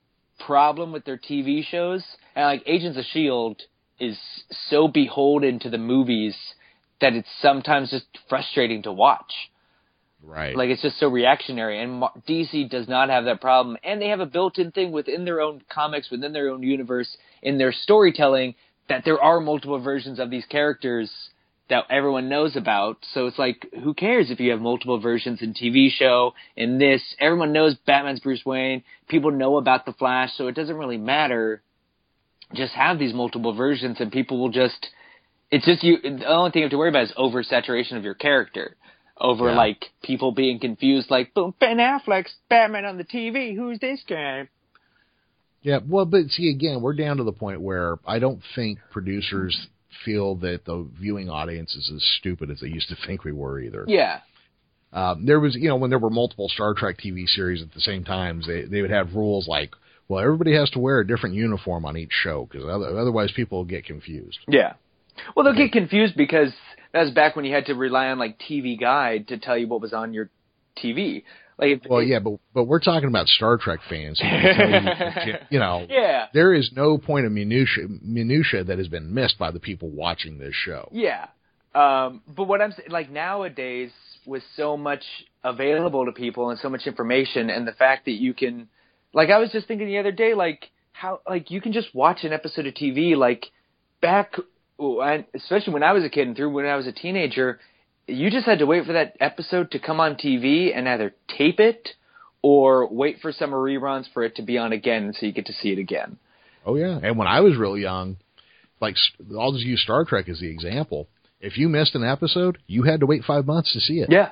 problem 0.46 0.92
with 0.92 1.04
their 1.04 1.18
TV 1.18 1.64
shows. 1.64 2.02
And 2.34 2.46
like 2.46 2.62
Agents 2.66 2.98
of 2.98 3.04
Shield 3.04 3.60
is 4.00 4.18
so 4.68 4.88
beholden 4.88 5.58
to 5.60 5.70
the 5.70 5.78
movies 5.78 6.36
that 7.00 7.12
it's 7.12 7.28
sometimes 7.40 7.90
just 7.90 8.06
frustrating 8.28 8.82
to 8.82 8.92
watch. 8.92 9.32
right. 10.22 10.56
Like 10.56 10.70
it's 10.70 10.82
just 10.82 10.98
so 10.98 11.08
reactionary, 11.08 11.82
and 11.82 12.02
DC 12.28 12.70
does 12.70 12.88
not 12.88 13.10
have 13.10 13.26
that 13.26 13.40
problem, 13.40 13.76
and 13.84 14.00
they 14.00 14.08
have 14.08 14.20
a 14.20 14.26
built-in 14.26 14.72
thing 14.72 14.90
within 14.90 15.24
their 15.24 15.40
own 15.40 15.62
comics, 15.68 16.10
within 16.10 16.32
their 16.32 16.48
own 16.48 16.62
universe, 16.62 17.16
in 17.42 17.58
their 17.58 17.72
storytelling 17.72 18.54
that 18.88 19.04
there 19.04 19.22
are 19.22 19.40
multiple 19.40 19.78
versions 19.80 20.18
of 20.18 20.30
these 20.30 20.44
characters 20.46 21.10
that 21.70 21.84
everyone 21.90 22.28
knows 22.28 22.56
about. 22.56 22.98
So 23.12 23.26
it's 23.26 23.38
like, 23.38 23.66
who 23.82 23.94
cares 23.94 24.30
if 24.30 24.40
you 24.40 24.50
have 24.50 24.60
multiple 24.60 24.98
versions 25.00 25.40
in 25.42 25.54
TV 25.54 25.88
show, 25.90 26.34
in 26.56 26.78
this? 26.78 27.02
Everyone 27.18 27.52
knows 27.52 27.74
Batman's 27.86 28.20
Bruce 28.20 28.44
Wayne. 28.44 28.82
People 29.08 29.30
know 29.30 29.56
about 29.56 29.86
the 29.86 29.92
Flash, 29.94 30.30
so 30.36 30.46
it 30.48 30.54
doesn't 30.54 30.76
really 30.76 30.98
matter. 30.98 31.62
Just 32.54 32.74
have 32.74 32.98
these 32.98 33.14
multiple 33.14 33.54
versions, 33.54 33.96
and 34.00 34.12
people 34.12 34.38
will 34.38 34.50
just. 34.50 34.88
It's 35.50 35.64
just 35.64 35.82
you. 35.82 35.98
The 36.02 36.26
only 36.26 36.50
thing 36.50 36.60
you 36.60 36.64
have 36.66 36.70
to 36.72 36.78
worry 36.78 36.90
about 36.90 37.04
is 37.04 37.12
oversaturation 37.18 37.96
of 37.96 38.04
your 38.04 38.14
character 38.14 38.76
over 39.18 39.48
Yeah. 39.50 39.56
like 39.56 39.90
people 40.02 40.32
being 40.32 40.58
confused, 40.58 41.10
like, 41.10 41.32
boom, 41.34 41.54
Ben 41.60 41.78
Affleck's 41.78 42.34
Batman 42.48 42.84
on 42.84 42.98
the 42.98 43.04
TV. 43.04 43.54
Who's 43.54 43.78
this 43.78 44.02
guy? 44.08 44.48
Yeah, 45.62 45.78
well, 45.88 46.04
but 46.04 46.26
see, 46.28 46.50
again, 46.50 46.82
we're 46.82 46.94
down 46.94 47.16
to 47.16 47.24
the 47.24 47.32
point 47.32 47.60
where 47.62 47.98
I 48.06 48.18
don't 48.18 48.42
think 48.54 48.80
producers 48.90 49.68
feel 50.04 50.36
that 50.36 50.64
the 50.64 50.88
viewing 50.98 51.28
audience 51.30 51.74
is 51.74 51.90
as 51.94 52.02
stupid 52.18 52.50
as 52.50 52.60
they 52.60 52.68
used 52.68 52.88
to 52.88 52.96
think 53.06 53.24
we 53.24 53.32
were 53.32 53.60
either. 53.60 53.84
Yeah, 53.86 54.20
Um, 54.92 55.26
there 55.26 55.40
was, 55.40 55.56
you 55.56 55.68
know, 55.68 55.76
when 55.76 55.90
there 55.90 55.98
were 55.98 56.10
multiple 56.10 56.48
Star 56.48 56.74
Trek 56.74 56.96
TV 56.98 57.26
series 57.26 57.62
at 57.62 57.72
the 57.72 57.80
same 57.80 58.04
time, 58.04 58.42
they 58.46 58.62
they 58.62 58.80
would 58.80 58.90
have 58.90 59.14
rules 59.14 59.48
like, 59.48 59.70
well, 60.08 60.22
everybody 60.22 60.54
has 60.54 60.70
to 60.70 60.78
wear 60.78 61.00
a 61.00 61.06
different 61.06 61.34
uniform 61.34 61.84
on 61.84 61.96
each 61.96 62.12
show 62.12 62.46
because 62.50 62.64
otherwise 62.68 63.32
people 63.32 63.58
will 63.58 63.64
get 63.64 63.84
confused. 63.86 64.38
yeah. 64.48 64.74
Well, 65.34 65.44
they'll 65.44 65.54
get 65.54 65.72
confused 65.72 66.14
because 66.16 66.52
that 66.92 67.02
was 67.02 67.12
back 67.12 67.36
when 67.36 67.44
you 67.44 67.54
had 67.54 67.66
to 67.66 67.74
rely 67.74 68.08
on 68.08 68.18
like 68.18 68.38
TV 68.38 68.78
Guide 68.78 69.28
to 69.28 69.38
tell 69.38 69.56
you 69.56 69.68
what 69.68 69.80
was 69.80 69.92
on 69.92 70.12
your 70.12 70.28
TV. 70.76 71.22
Like, 71.58 71.86
Well, 71.88 72.02
yeah, 72.02 72.18
but 72.18 72.38
but 72.52 72.64
we're 72.64 72.80
talking 72.80 73.08
about 73.08 73.28
Star 73.28 73.56
Trek 73.56 73.80
fans. 73.88 74.20
Who 74.20 74.26
can 74.26 74.84
tell 74.84 75.26
you, 75.26 75.34
you 75.50 75.58
know, 75.58 75.86
yeah, 75.90 76.26
there 76.32 76.52
is 76.52 76.70
no 76.74 76.98
point 76.98 77.26
of 77.26 77.32
minutia 77.32 77.86
minutia 78.02 78.64
that 78.64 78.78
has 78.78 78.88
been 78.88 79.14
missed 79.14 79.38
by 79.38 79.50
the 79.50 79.60
people 79.60 79.90
watching 79.90 80.38
this 80.38 80.54
show. 80.54 80.88
Yeah. 80.92 81.26
Um, 81.74 82.22
but 82.28 82.44
what 82.44 82.60
I'm 82.60 82.72
saying, 82.72 82.90
like 82.90 83.10
nowadays, 83.10 83.90
with 84.26 84.42
so 84.56 84.76
much 84.76 85.02
available 85.42 86.06
to 86.06 86.12
people 86.12 86.50
and 86.50 86.58
so 86.58 86.68
much 86.68 86.86
information, 86.86 87.50
and 87.50 87.66
the 87.66 87.72
fact 87.72 88.04
that 88.06 88.12
you 88.12 88.32
can, 88.32 88.68
like, 89.12 89.30
I 89.30 89.38
was 89.38 89.50
just 89.50 89.66
thinking 89.66 89.86
the 89.86 89.98
other 89.98 90.12
day, 90.12 90.34
like 90.34 90.70
how, 90.92 91.20
like, 91.28 91.50
you 91.50 91.60
can 91.60 91.72
just 91.72 91.94
watch 91.94 92.22
an 92.22 92.32
episode 92.32 92.66
of 92.66 92.74
TV, 92.74 93.16
like 93.16 93.46
back, 94.00 94.34
and 94.78 95.24
especially 95.34 95.72
when 95.72 95.82
I 95.82 95.92
was 95.92 96.04
a 96.04 96.08
kid 96.08 96.28
and 96.28 96.36
through 96.36 96.50
when 96.50 96.66
I 96.66 96.76
was 96.76 96.86
a 96.86 96.92
teenager, 96.92 97.58
you 98.06 98.30
just 98.30 98.46
had 98.46 98.58
to 98.58 98.66
wait 98.66 98.84
for 98.86 98.92
that 98.94 99.16
episode 99.20 99.70
to 99.72 99.78
come 99.78 100.00
on 100.00 100.16
TV 100.16 100.76
and 100.76 100.88
either 100.88 101.14
tape 101.38 101.60
it 101.60 101.90
or 102.42 102.86
wait 102.92 103.18
for 103.20 103.32
summer 103.32 103.56
reruns 103.56 104.04
for 104.12 104.22
it 104.24 104.36
to 104.36 104.42
be 104.42 104.58
on 104.58 104.72
again 104.72 105.12
so 105.18 105.26
you 105.26 105.32
get 105.32 105.46
to 105.46 105.52
see 105.52 105.70
it 105.72 105.78
again. 105.78 106.18
Oh 106.66 106.76
yeah, 106.76 106.98
and 107.02 107.18
when 107.18 107.26
I 107.28 107.40
was 107.40 107.56
real 107.56 107.76
young, 107.76 108.16
like 108.80 108.96
I'll 109.38 109.52
just 109.52 109.64
use 109.64 109.82
Star 109.82 110.04
Trek 110.04 110.28
as 110.28 110.40
the 110.40 110.50
example. 110.50 111.08
If 111.40 111.58
you 111.58 111.68
missed 111.68 111.94
an 111.94 112.04
episode, 112.04 112.58
you 112.66 112.82
had 112.84 113.00
to 113.00 113.06
wait 113.06 113.22
five 113.24 113.44
months 113.46 113.72
to 113.74 113.80
see 113.80 114.00
it, 114.00 114.10
Yeah. 114.10 114.30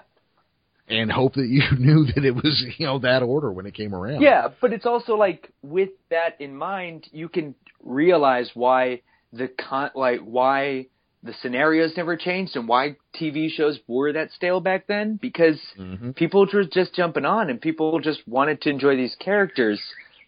and 0.88 1.12
hope 1.12 1.34
that 1.34 1.46
you 1.48 1.62
knew 1.78 2.06
that 2.06 2.24
it 2.24 2.34
was 2.34 2.64
you 2.78 2.86
know 2.86 2.98
that 3.00 3.22
order 3.22 3.52
when 3.52 3.66
it 3.66 3.74
came 3.74 3.94
around. 3.94 4.22
Yeah, 4.22 4.48
but 4.60 4.72
it's 4.72 4.86
also 4.86 5.14
like 5.16 5.50
with 5.62 5.90
that 6.10 6.40
in 6.40 6.56
mind, 6.56 7.08
you 7.12 7.28
can 7.28 7.54
realize 7.82 8.50
why 8.54 9.02
the 9.32 9.48
con 9.48 9.90
like 9.94 10.20
why 10.20 10.86
the 11.22 11.32
scenarios 11.40 11.96
never 11.96 12.16
changed 12.16 12.56
and 12.56 12.66
why 12.66 12.96
TV 13.14 13.48
shows 13.50 13.78
were 13.86 14.12
that 14.12 14.32
stale 14.32 14.60
back 14.60 14.86
then 14.88 15.16
because 15.22 15.60
Mhm. 15.78 16.14
people 16.16 16.46
were 16.52 16.64
just 16.64 16.94
jumping 16.94 17.24
on 17.24 17.48
and 17.48 17.60
people 17.60 17.98
just 18.00 18.26
wanted 18.26 18.60
to 18.62 18.70
enjoy 18.70 18.96
these 18.96 19.14
characters. 19.16 19.80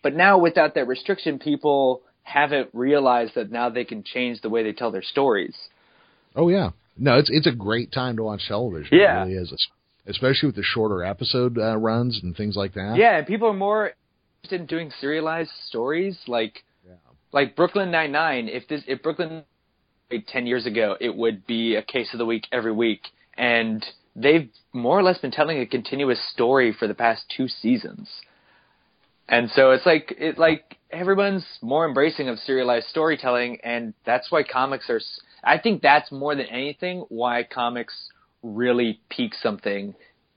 But 0.03 0.14
now 0.14 0.38
without 0.38 0.74
that 0.74 0.86
restriction, 0.86 1.38
people 1.38 2.03
haven't 2.22 2.70
realized 2.72 3.34
that 3.34 3.51
now 3.51 3.68
they 3.70 3.84
can 3.84 4.03
change 4.05 4.40
the 4.40 4.49
way 4.51 4.62
they 4.62 4.72
tell 4.72 4.90
their 4.90 5.03
stories. 5.03 5.57
Oh 6.36 6.49
yeah. 6.49 6.70
No, 6.97 7.18
it's 7.18 7.30
it's 7.30 7.47
a 7.47 7.53
great 7.53 7.90
time 7.90 8.16
to 8.16 8.22
watch 8.22 8.47
television. 8.47 8.97
Yeah. 8.97 9.22
It 9.22 9.26
really 9.26 9.42
is, 9.42 9.68
especially 10.07 10.47
with 10.49 10.57
the 10.57 10.62
shorter 10.62 11.03
episode 11.03 11.59
uh, 11.59 11.76
runs 11.76 12.20
and 12.22 12.36
things 12.36 12.57
like 12.57 12.74
that. 12.74 12.97
Yeah, 12.97 13.16
and 13.18 13.26
people 13.26 13.49
are 13.49 13.53
more 13.55 13.92
interested 14.45 14.61
in 14.61 14.66
doing 14.66 14.90
serialized 15.01 15.51
stories 15.66 16.16
like 16.28 16.62
Yeah. 16.86 16.95
like 17.32 17.57
Brooklyn 17.57 17.90
Nine 17.90 18.12
Nine. 18.12 18.49
If 18.49 18.68
this 18.68 18.84
if 18.86 19.03
Brooklyn 19.03 19.42
ten 20.26 20.46
years 20.46 20.66
ago, 20.66 20.96
it 21.00 21.14
would 21.14 21.46
be 21.46 21.76
a 21.76 21.82
case 21.82 22.12
of 22.12 22.18
the 22.18 22.26
week 22.26 22.46
every 22.52 22.72
week, 22.72 23.02
and 23.36 23.84
they've 24.14 24.48
more 24.72 24.98
or 24.98 25.02
less 25.02 25.18
been 25.18 25.30
telling 25.30 25.59
a 25.59 25.66
continuous 25.66 26.20
story 26.32 26.72
for 26.72 26.86
the 26.86 26.94
past 26.94 27.24
two 27.36 27.48
seasons. 27.48 28.09
And 29.28 29.50
so 29.50 29.70
it's 29.70 29.86
like 29.86 30.14
it 30.18 30.38
like 30.38 30.76
everyone's 30.90 31.46
more 31.62 31.86
embracing 31.86 32.28
of 32.28 32.38
serialized 32.38 32.88
storytelling, 32.88 33.59
and 33.64 33.94
that's 34.05 34.30
why 34.30 34.42
comics 34.42 34.90
are. 34.90 35.00
I 35.42 35.59
think 35.59 35.82
that's 35.82 36.11
more 36.12 36.34
than 36.34 36.46
anything 36.46 37.05
why 37.09 37.42
comics 37.42 37.94
really 38.42 39.00
peak 39.09 39.34
something 39.34 39.94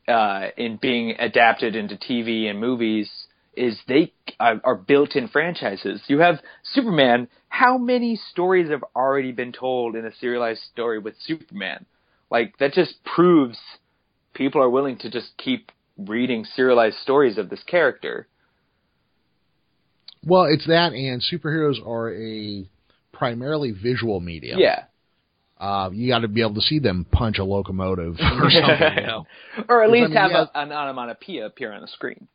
uh, 0.07 0.47
in 0.55 0.78
being 0.78 1.15
adapted 1.20 1.76
into 1.76 1.95
TV 1.95 2.49
and 2.49 2.59
movies 2.59 3.09
is 3.58 3.80
they 3.88 4.14
are, 4.39 4.62
are 4.64 4.76
built-in 4.76 5.28
franchises. 5.28 6.01
You 6.08 6.20
have 6.20 6.39
Superman. 6.64 7.28
How 7.49 7.78
many 7.78 8.16
stories 8.32 8.70
have 8.70 8.84
already 8.95 9.32
been 9.32 9.51
told 9.51 9.95
in 9.95 10.05
a 10.05 10.14
serialized 10.20 10.62
story 10.72 10.99
with 10.99 11.16
Superman? 11.20 11.86
Like 12.30 12.58
that 12.60 12.74
just 12.74 13.03
proves 13.03 13.58
people 14.34 14.62
are 14.62 14.70
willing 14.70 14.97
to 14.99 15.10
just 15.10 15.30
keep 15.38 15.72
reading 15.97 16.45
serialized 16.45 16.97
stories 16.97 17.38
of 17.38 17.49
this 17.49 17.64
character. 17.64 18.28
Well, 20.24 20.43
it's 20.43 20.68
that, 20.68 20.93
and 20.93 21.22
superheroes 21.22 21.86
are 21.86 22.14
a 22.14 22.68
primarily 23.14 23.72
visual 23.72 24.20
medium. 24.20 24.60
Yeah. 24.60 24.84
Uh, 25.60 25.89
you 25.91 26.08
got 26.10 26.20
to 26.20 26.28
be 26.28 26.41
able 26.41 26.53
to 26.55 26.62
see 26.62 26.78
them 26.80 27.05
punch 27.12 27.39
a 27.39 27.43
locomotive 27.43 28.16
or 28.20 28.49
something, 28.51 28.95
you 28.97 29.08
know. 29.08 29.26
or 29.68 29.84
at 29.84 29.88
Because, 29.88 29.89
I 29.89 29.91
least 29.91 30.10
mean, 30.10 30.18
have 30.18 30.32
yeah. 30.32 30.45
a, 30.53 30.60
an 30.60 30.72
onomatopoeia 30.72 31.45
appear 31.47 31.72
on 31.72 31.82
the 31.82 31.88
screen. 31.88 32.28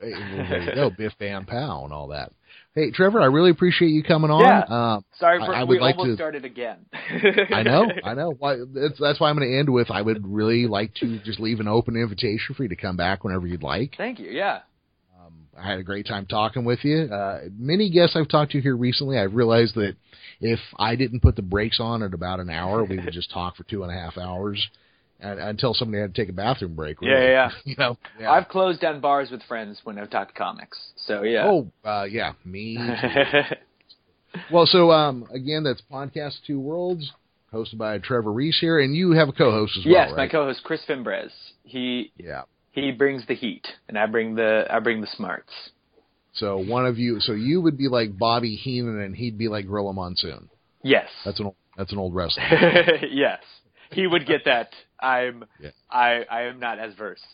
Hey, 0.00 0.10
well, 0.36 0.46
there 0.48 0.62
you 0.62 0.74
go, 0.74 0.90
Biff 0.90 1.12
Bam 1.18 1.46
Pow 1.46 1.84
and 1.84 1.92
all 1.92 2.08
that. 2.08 2.32
Hey, 2.74 2.90
Trevor, 2.90 3.22
I 3.22 3.26
really 3.26 3.50
appreciate 3.50 3.88
you 3.88 4.02
coming 4.02 4.30
on. 4.30 4.42
Yeah. 4.42 4.58
Uh, 4.60 5.00
Sorry 5.18 5.40
I- 5.42 5.46
for 5.46 5.54
I 5.54 5.60
would 5.64 5.68
we 5.76 5.80
like 5.80 5.96
almost 5.96 6.12
to- 6.12 6.16
started 6.16 6.44
again. 6.44 6.76
I 6.92 7.62
know, 7.62 7.86
I 8.04 8.12
know. 8.14 8.30
Why, 8.38 8.56
that's, 8.74 8.98
that's 9.00 9.18
why 9.18 9.30
I'm 9.30 9.36
going 9.38 9.50
to 9.50 9.58
end 9.58 9.70
with 9.70 9.90
I 9.90 10.02
would 10.02 10.26
really 10.26 10.66
like 10.66 10.92
to 10.96 11.18
just 11.20 11.40
leave 11.40 11.60
an 11.60 11.68
open 11.68 11.96
invitation 11.96 12.54
for 12.54 12.64
you 12.64 12.68
to 12.68 12.76
come 12.76 12.96
back 12.98 13.24
whenever 13.24 13.46
you'd 13.46 13.62
like. 13.62 13.94
Thank 13.96 14.18
you. 14.18 14.30
Yeah. 14.30 14.60
Um, 15.18 15.32
I 15.58 15.66
had 15.70 15.78
a 15.78 15.82
great 15.82 16.06
time 16.06 16.26
talking 16.26 16.66
with 16.66 16.84
you. 16.84 17.04
Uh, 17.04 17.44
many 17.58 17.88
guests 17.88 18.14
I've 18.14 18.28
talked 18.28 18.52
to 18.52 18.60
here 18.60 18.76
recently, 18.76 19.18
I've 19.18 19.34
realized 19.34 19.74
that 19.76 19.96
if 20.42 20.60
I 20.78 20.96
didn't 20.96 21.20
put 21.20 21.34
the 21.36 21.42
brakes 21.42 21.78
on 21.80 22.02
at 22.02 22.12
about 22.12 22.40
an 22.40 22.50
hour, 22.50 22.84
we 22.84 22.96
would 22.98 23.12
just 23.14 23.30
talk 23.32 23.56
for 23.56 23.64
two 23.64 23.82
and 23.84 23.90
a 23.90 23.94
half 23.94 24.18
hours 24.18 24.68
and, 25.20 25.38
until 25.38 25.74
somebody 25.74 26.00
had 26.00 26.14
to 26.14 26.20
take 26.20 26.28
a 26.28 26.32
bathroom 26.32 26.74
break. 26.74 26.98
Yeah, 27.00 27.10
really. 27.10 27.26
yeah, 27.26 27.30
yeah. 27.30 27.50
you 27.64 27.74
know, 27.78 27.98
yeah. 28.20 28.30
I've 28.30 28.48
closed 28.48 28.80
down 28.80 29.00
bars 29.00 29.30
with 29.30 29.42
friends 29.44 29.80
when 29.84 29.98
I've 29.98 30.10
talked 30.10 30.34
comics. 30.34 30.78
So 31.06 31.22
yeah. 31.22 31.46
Oh, 31.46 31.70
uh, 31.88 32.04
yeah, 32.04 32.32
me. 32.44 32.78
well, 34.52 34.66
so 34.66 34.90
um, 34.90 35.26
again, 35.32 35.64
that's 35.64 35.82
podcast 35.90 36.36
Two 36.46 36.60
Worlds, 36.60 37.10
hosted 37.52 37.78
by 37.78 37.98
Trevor 37.98 38.32
Reese 38.32 38.58
here, 38.60 38.80
and 38.80 38.94
you 38.94 39.12
have 39.12 39.28
a 39.28 39.32
co-host 39.32 39.76
as 39.78 39.84
well. 39.84 39.94
yes, 39.94 40.08
well, 40.08 40.16
my 40.16 40.28
co-host 40.28 40.62
Chris 40.64 40.80
Fimbres. 40.86 41.32
He 41.64 42.12
yeah. 42.16 42.42
he 42.72 42.92
brings 42.92 43.26
the 43.26 43.34
heat, 43.34 43.66
and 43.88 43.98
I 43.98 44.06
bring 44.06 44.34
the 44.34 44.66
I 44.70 44.80
bring 44.80 45.00
the 45.00 45.08
smarts. 45.08 45.52
So 46.36 46.58
one 46.58 46.84
of 46.84 46.98
you, 46.98 47.18
so 47.20 47.32
you 47.32 47.62
would 47.62 47.78
be 47.78 47.88
like 47.88 48.18
Bobby 48.18 48.56
Heenan, 48.56 49.00
and 49.00 49.16
he'd 49.16 49.38
be 49.38 49.48
like 49.48 49.66
Gorilla 49.66 49.94
Monsoon. 49.94 50.50
Yes. 50.82 51.08
That's 51.24 51.40
an 51.40 51.46
old, 51.46 51.56
that's 51.76 51.92
an 51.92 51.98
old 51.98 52.14
wrestler. 52.14 52.44
yes. 53.10 53.40
He 53.90 54.06
would 54.06 54.26
get 54.26 54.44
that. 54.44 54.68
I'm 55.00 55.44
Yeah. 55.60 55.70
I 55.90 56.24
I 56.30 56.42
am 56.42 56.60
not 56.60 56.78
as 56.78 56.94
versed. 56.94 57.24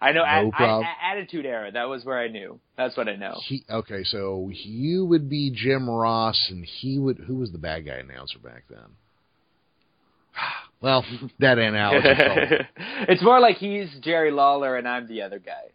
I 0.00 0.12
know 0.12 0.22
No 0.22 0.52
at. 0.56 0.60
I, 0.60 1.12
Attitude 1.12 1.44
Era. 1.44 1.72
That 1.72 1.88
was 1.88 2.04
where 2.04 2.18
I 2.18 2.28
knew. 2.28 2.60
That's 2.76 2.96
what 2.96 3.08
I 3.08 3.16
know. 3.16 3.34
He 3.46 3.64
okay, 3.68 4.04
so 4.04 4.50
you 4.52 5.04
would 5.06 5.28
be 5.28 5.50
Jim 5.50 5.90
Ross, 5.90 6.46
and 6.50 6.64
he 6.64 6.98
would. 6.98 7.18
Who 7.18 7.36
was 7.36 7.50
the 7.50 7.58
bad 7.58 7.84
guy 7.86 7.96
announcer 7.96 8.38
back 8.38 8.64
then? 8.68 8.78
Well, 10.80 11.04
that 11.40 11.58
analogy. 11.58 12.06
it's 13.08 13.20
more 13.20 13.40
like 13.40 13.56
he's 13.56 13.88
Jerry 14.00 14.30
Lawler 14.30 14.76
and 14.76 14.86
I'm 14.86 15.08
the 15.08 15.22
other 15.22 15.40
guy. 15.40 15.72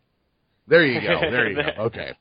There 0.66 0.86
you 0.86 1.02
go. 1.02 1.20
There 1.20 1.50
you 1.50 1.58
go. 1.58 1.70
Okay. 1.88 2.14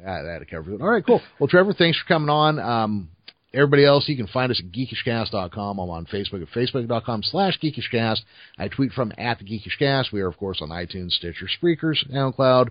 Yeah, 0.00 0.22
that 0.22 0.48
covers 0.50 0.72
it. 0.74 0.80
All 0.80 0.88
right, 0.88 1.04
cool. 1.04 1.20
Well, 1.38 1.48
Trevor, 1.48 1.74
thanks 1.74 1.98
for 1.98 2.06
coming 2.06 2.30
on. 2.30 2.58
Um, 2.58 3.10
everybody 3.58 3.84
else, 3.84 4.08
you 4.08 4.16
can 4.16 4.26
find 4.28 4.50
us 4.50 4.60
at 4.64 4.72
geekishcast.com. 4.72 5.78
I'm 5.78 5.90
on 5.90 6.06
Facebook 6.06 6.42
at 6.42 6.48
facebook.com 6.48 7.22
slash 7.24 7.58
geekishcast. 7.60 8.20
I 8.58 8.68
tweet 8.68 8.92
from 8.92 9.12
at 9.18 9.38
the 9.38 9.44
geekishcast. 9.44 10.12
We 10.12 10.20
are, 10.22 10.28
of 10.28 10.36
course, 10.38 10.60
on 10.62 10.68
iTunes, 10.70 11.12
Stitcher, 11.12 11.48
Spreakers, 11.48 12.04
SoundCloud. 12.10 12.70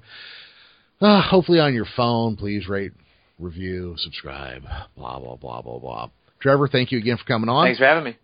Uh, 0.99 1.21
hopefully 1.21 1.59
on 1.59 1.73
your 1.73 1.85
phone. 1.95 2.35
Please 2.37 2.67
rate, 2.67 2.93
review, 3.37 3.95
subscribe, 3.97 4.63
blah, 4.95 5.19
blah, 5.19 5.35
blah, 5.35 5.61
blah, 5.61 5.77
blah. 5.79 6.09
Trevor, 6.39 6.67
thank 6.67 6.91
you 6.91 6.97
again 6.97 7.17
for 7.17 7.25
coming 7.25 7.49
on, 7.49 7.65
Thanks 7.67 7.79
for 7.79 7.85
having 7.85 8.03
me. 8.03 8.17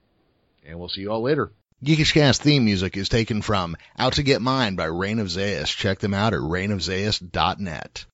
and 0.65 0.79
we'll 0.79 0.89
see 0.89 1.01
you 1.01 1.11
all 1.11 1.21
later. 1.21 1.51
Geekishcast 1.83 2.41
theme 2.41 2.63
music 2.63 2.95
is 2.95 3.09
taken 3.09 3.41
from 3.41 3.75
Out 3.99 4.13
to 4.13 4.23
Get 4.23 4.41
Mine 4.41 4.75
by 4.75 4.85
Reign 4.85 5.19
of 5.19 5.29
Zeus. 5.29 5.69
Check 5.69 5.99
them 5.99 6.13
out 6.13 6.33
at 6.33 6.39
reignofzeus.net. 6.39 8.05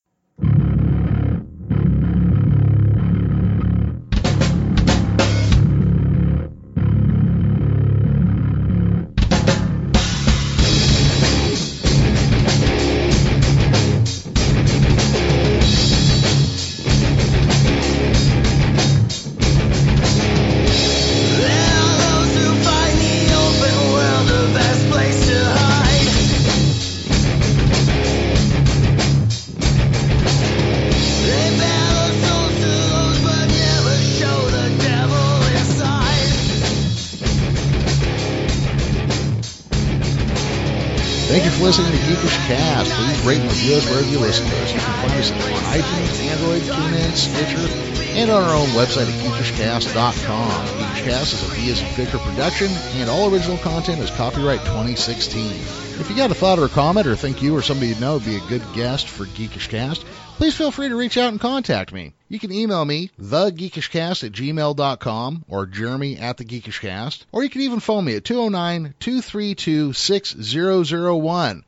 wherever 43.90 44.08
you 44.08 44.20
listen 44.20 44.48
to 44.48 44.56
us. 44.62 44.74
You 44.74 44.80
can 44.80 45.10
find 45.10 45.20
us 45.20 45.32
on 45.32 45.40
iTunes, 45.74 46.22
Android, 46.30 46.62
TuneIn, 46.62 47.12
Stitcher, 47.16 47.90
and 48.18 48.30
on 48.30 48.44
our 48.44 48.56
own 48.56 48.68
website 48.70 49.08
at 49.08 49.20
geekishcast.com. 49.24 50.52
Geekishcast 50.68 51.34
is 51.34 51.44
a 51.44 51.72
as 51.72 51.82
in 51.82 52.20
production, 52.20 52.68
and 53.00 53.10
all 53.10 53.34
original 53.34 53.58
content 53.58 54.00
is 54.00 54.10
copyright 54.12 54.60
2016. 54.62 55.52
If 56.00 56.10
you 56.10 56.16
got 56.16 56.32
a 56.32 56.36
thought 56.36 56.60
or 56.60 56.66
a 56.66 56.70
comment, 56.70 57.08
or 57.08 57.16
think 57.16 57.42
you 57.42 57.56
or 57.56 57.62
somebody 57.62 57.90
you 57.90 58.00
know 58.00 58.14
would 58.14 58.26
be 58.26 58.38
a 58.38 58.48
good 58.48 58.64
guest 58.74 59.08
for 59.08 59.26
Geekish 59.26 59.70
Cast, 59.70 60.06
please 60.38 60.56
feel 60.56 60.72
free 60.72 60.88
to 60.88 60.96
reach 60.96 61.18
out 61.18 61.32
and 61.32 61.40
contact 61.42 61.92
me. 61.92 62.14
You 62.30 62.40
can 62.40 62.54
email 62.54 62.86
me, 62.86 63.12
thegeekishcast 63.22 64.24
at 64.24 64.32
gmail.com, 64.32 65.46
or 65.50 65.66
jeremy 65.66 66.18
at 66.18 66.38
thegeekishcast, 66.38 67.26
or 67.34 67.44
you 67.44 67.50
can 67.50 67.62
even 67.62 67.82
phone 67.82 68.06
me 68.06 68.16
at 68.16 68.24
209 68.24 68.94
232 69.00 69.94
6001. 69.94 71.64